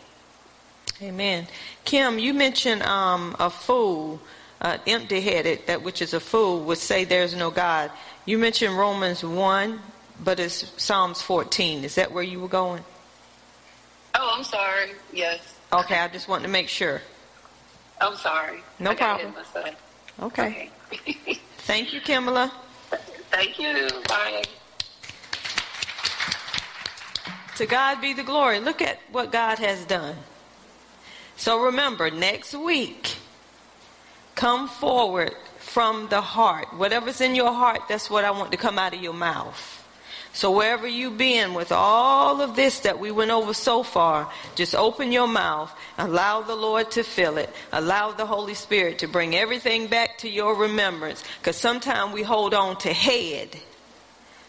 Amen. 1.01 1.47
Kim, 1.86 2.20
you 2.20 2.34
mentioned 2.34 2.84
um, 2.84 3.36
a 3.39 3.49
fool, 3.49 4.20
uh, 4.64 4.78
empty-headed, 4.88 5.68
that 5.68 5.84
which 5.84 6.01
is 6.01 6.14
a 6.14 6.20
fool, 6.20 6.61
would 6.61 6.78
say 6.78 7.03
there's 7.03 7.36
no 7.36 7.51
God. 7.51 7.91
You 8.26 8.38
mentioned 8.38 8.78
Romans 8.78 9.24
1, 9.24 9.80
but 10.24 10.39
it's 10.39 10.72
Psalms 10.82 11.22
14. 11.22 11.84
Is 11.84 11.95
that 11.95 12.11
where 12.11 12.24
you 12.24 12.39
were 12.39 12.47
going? 12.47 12.84
Oh, 14.16 14.36
I'm 14.38 14.43
sorry. 14.43 14.91
Yes. 15.11 15.55
Okay, 15.72 15.97
I 15.99 16.07
just 16.07 16.28
wanted 16.28 16.43
to 16.43 16.49
make 16.49 16.70
sure. 16.70 17.01
I'm 17.99 18.16
sorry. 18.16 18.59
No 18.80 18.91
I 18.91 18.95
problem. 18.95 19.34
myself. 19.34 19.76
Okay. 20.22 20.70
Thank 21.59 21.93
you, 21.93 22.01
Kimala. 22.01 22.51
Thank 23.32 23.59
you. 23.59 23.89
Bye. 24.07 24.43
To 27.57 27.66
God 27.66 28.01
be 28.01 28.14
the 28.14 28.24
glory. 28.24 28.59
Look 28.59 28.82
at 28.82 28.99
what 29.11 29.32
God 29.32 29.59
has 29.59 29.86
done. 29.86 30.16
So 31.36 31.64
remember, 31.64 32.11
next 32.11 32.53
week, 32.53 33.12
come 34.36 34.67
forward 34.67 35.36
from 35.57 36.07
the 36.09 36.21
heart. 36.21 36.73
Whatever's 36.75 37.21
in 37.21 37.36
your 37.36 37.53
heart, 37.53 37.81
that's 37.89 38.09
what 38.09 38.25
I 38.25 38.31
want 38.31 38.51
to 38.51 38.57
come 38.57 38.77
out 38.77 38.93
of 38.93 39.01
your 39.01 39.13
mouth. 39.13 39.79
So 40.36 40.49
wherever 40.49 40.88
you 40.88 41.11
been 41.11 41.53
with 41.53 41.71
all 41.71 42.41
of 42.41 42.55
this 42.55 42.79
that 42.81 42.99
we 42.99 43.11
went 43.11 43.29
over 43.29 43.53
so 43.53 43.84
far, 43.84 44.31
just 44.55 44.73
open 44.73 45.11
your 45.11 45.27
mouth, 45.27 45.71
allow 45.99 46.41
the 46.41 46.55
Lord 46.55 46.89
to 46.91 47.03
fill 47.03 47.38
it, 47.38 47.51
allow 47.71 48.11
the 48.11 48.25
Holy 48.25 48.55
Spirit 48.55 48.97
to 48.99 49.07
bring 49.07 49.36
everything 49.36 49.86
back 49.86 50.17
to 50.19 50.29
your 50.29 50.55
remembrance. 50.55 51.23
Because 51.38 51.57
sometimes 51.57 52.13
we 52.13 52.23
hold 52.23 52.55
on 52.55 52.77
to 52.77 52.91
head, 52.91 53.55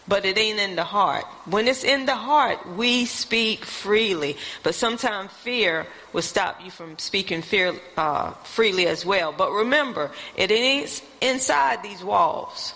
but 0.07 0.25
it 0.25 0.37
ain't 0.37 0.59
in 0.59 0.75
the 0.75 0.83
heart. 0.83 1.25
When 1.45 1.67
it's 1.67 1.83
in 1.83 2.05
the 2.05 2.15
heart, 2.15 2.59
we 2.75 3.05
speak 3.05 3.65
freely. 3.65 4.37
But 4.63 4.75
sometimes 4.75 5.31
fear 5.31 5.87
will 6.13 6.21
stop 6.21 6.63
you 6.63 6.71
from 6.71 6.97
speaking 6.99 7.41
fear, 7.41 7.73
uh, 7.97 8.31
freely 8.43 8.87
as 8.87 9.05
well. 9.05 9.31
But 9.31 9.51
remember, 9.51 10.11
it 10.35 10.51
ain't 10.51 11.01
inside 11.21 11.81
these 11.81 12.03
walls. 12.03 12.73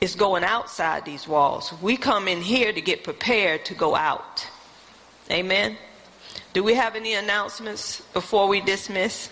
It's 0.00 0.16
going 0.16 0.42
outside 0.42 1.04
these 1.04 1.28
walls. 1.28 1.72
We 1.80 1.96
come 1.96 2.26
in 2.26 2.40
here 2.40 2.72
to 2.72 2.80
get 2.80 3.04
prepared 3.04 3.64
to 3.66 3.74
go 3.74 3.94
out. 3.94 4.46
Amen. 5.30 5.76
Do 6.52 6.64
we 6.64 6.74
have 6.74 6.96
any 6.96 7.14
announcements 7.14 8.00
before 8.12 8.48
we 8.48 8.60
dismiss? 8.60 9.30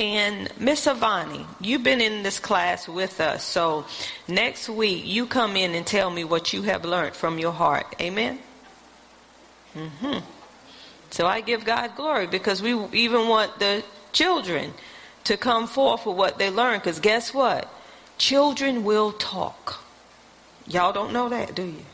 And 0.00 0.48
Miss 0.58 0.86
Avani, 0.86 1.44
you've 1.60 1.82
been 1.82 2.00
in 2.00 2.22
this 2.22 2.40
class 2.40 2.88
with 2.88 3.20
us. 3.20 3.44
So 3.44 3.84
next 4.26 4.70
week, 4.70 5.04
you 5.04 5.26
come 5.26 5.56
in 5.56 5.74
and 5.74 5.86
tell 5.86 6.08
me 6.08 6.24
what 6.24 6.54
you 6.54 6.62
have 6.62 6.86
learned 6.86 7.14
from 7.14 7.38
your 7.38 7.52
heart. 7.52 7.94
Amen? 8.00 8.38
Mm-hmm. 9.74 10.20
So 11.10 11.26
I 11.26 11.42
give 11.42 11.66
God 11.66 11.96
glory 11.96 12.26
because 12.26 12.62
we 12.62 12.72
even 12.94 13.28
want 13.28 13.58
the 13.58 13.84
children 14.12 14.72
to 15.24 15.36
come 15.36 15.66
forth 15.66 16.06
with 16.06 16.16
what 16.16 16.38
they 16.38 16.48
learn. 16.48 16.78
Because 16.78 16.98
guess 16.98 17.34
what? 17.34 17.68
Children 18.16 18.84
will 18.84 19.12
talk. 19.12 19.84
Y'all 20.66 20.94
don't 20.94 21.12
know 21.12 21.28
that, 21.28 21.54
do 21.54 21.64
you? 21.64 21.84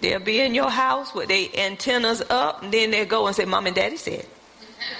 They'll 0.00 0.20
be 0.20 0.40
in 0.40 0.54
your 0.54 0.70
house 0.70 1.14
with 1.14 1.28
their 1.28 1.48
antennas 1.54 2.22
up, 2.30 2.62
and 2.62 2.72
then 2.72 2.92
they'll 2.92 3.04
go 3.04 3.26
and 3.26 3.36
say, 3.36 3.44
Mom 3.44 3.66
and 3.66 3.76
Daddy 3.76 3.98
said. 3.98 4.26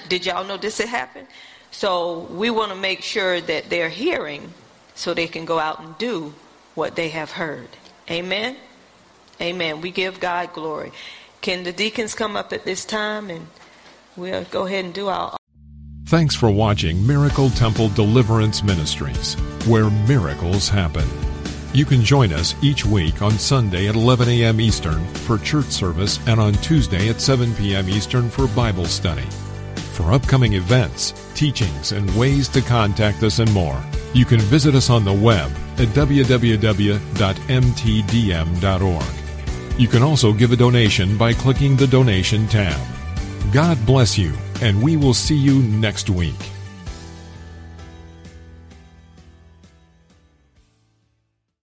Did 0.09 0.27
y'all 0.27 0.45
know 0.45 0.57
this 0.57 0.79
had 0.79 0.89
happened? 0.89 1.27
So 1.71 2.21
we 2.31 2.51
want 2.51 2.71
to 2.71 2.77
make 2.77 3.03
sure 3.03 3.41
that 3.41 3.69
they're 3.69 3.89
hearing 3.89 4.53
so 4.95 5.13
they 5.13 5.27
can 5.27 5.45
go 5.45 5.59
out 5.59 5.81
and 5.81 5.97
do 5.99 6.33
what 6.75 6.97
they 6.97 7.11
have 7.11 7.33
heard. 7.33 7.69
Amen? 8.11 8.57
Amen. 9.41 9.81
We 9.81 9.91
give 9.91 10.21
God 10.21 10.53
glory. 10.53 10.93
Can 11.41 11.65
the 11.65 11.73
deacons 11.73 12.15
come 12.15 12.37
up 12.37 12.53
at 12.53 12.65
this 12.65 12.85
time 12.85 13.31
and 13.31 13.47
we'll 14.17 14.45
go 14.45 14.67
ahead 14.67 14.85
and 14.85 14.95
do 14.95 15.09
our. 15.09 15.37
Thanks 16.07 16.35
for 16.35 16.51
watching 16.51 17.05
Miracle 17.07 17.51
Temple 17.51 17.89
Deliverance 17.89 18.63
Ministries, 18.63 19.35
where 19.67 19.91
miracles 19.91 20.69
happen. 20.69 21.05
You 21.75 21.85
can 21.85 22.03
join 22.03 22.33
us 22.33 22.55
each 22.63 22.87
week 22.87 23.21
on 23.23 23.33
Sunday 23.33 23.89
at 23.89 23.97
11 23.97 24.29
a.m. 24.29 24.61
Eastern 24.61 25.05
for 25.27 25.37
church 25.37 25.67
service 25.67 26.21
and 26.27 26.41
on 26.41 26.55
Tuesday 26.55 27.09
at 27.09 27.21
7 27.21 27.55
p.m. 27.57 27.89
Eastern 27.89 28.31
for 28.31 28.47
Bible 28.49 28.87
study. 28.87 29.27
For 29.97 30.13
upcoming 30.13 30.53
events, 30.53 31.15
teachings, 31.35 31.93
and 31.93 32.15
ways 32.15 32.49
to 32.51 32.61
contact 32.61 33.23
us 33.23 33.39
and 33.39 33.51
more, 33.55 33.83
you 34.13 34.27
can 34.27 34.41
visit 34.41 34.75
us 34.75 34.91
on 34.91 35.07
the 35.07 35.13
web 35.13 35.51
at 35.79 35.89
www.mtdm.org. 35.89 36.61
You 39.81 39.89
can 39.89 40.03
also 40.03 40.35
give 40.35 40.53
a 40.53 40.57
donation 40.57 41.17
by 41.17 41.33
clicking 41.33 41.77
the 41.77 41.87
donation 41.87 42.47
tab. 42.47 42.79
God 43.55 43.79
bless 43.87 44.19
you, 44.19 44.35
and 44.61 44.83
we 44.83 44.99
will 44.99 45.15
see 45.15 45.35
you 45.35 45.63
next 45.63 46.11
week. 46.11 46.35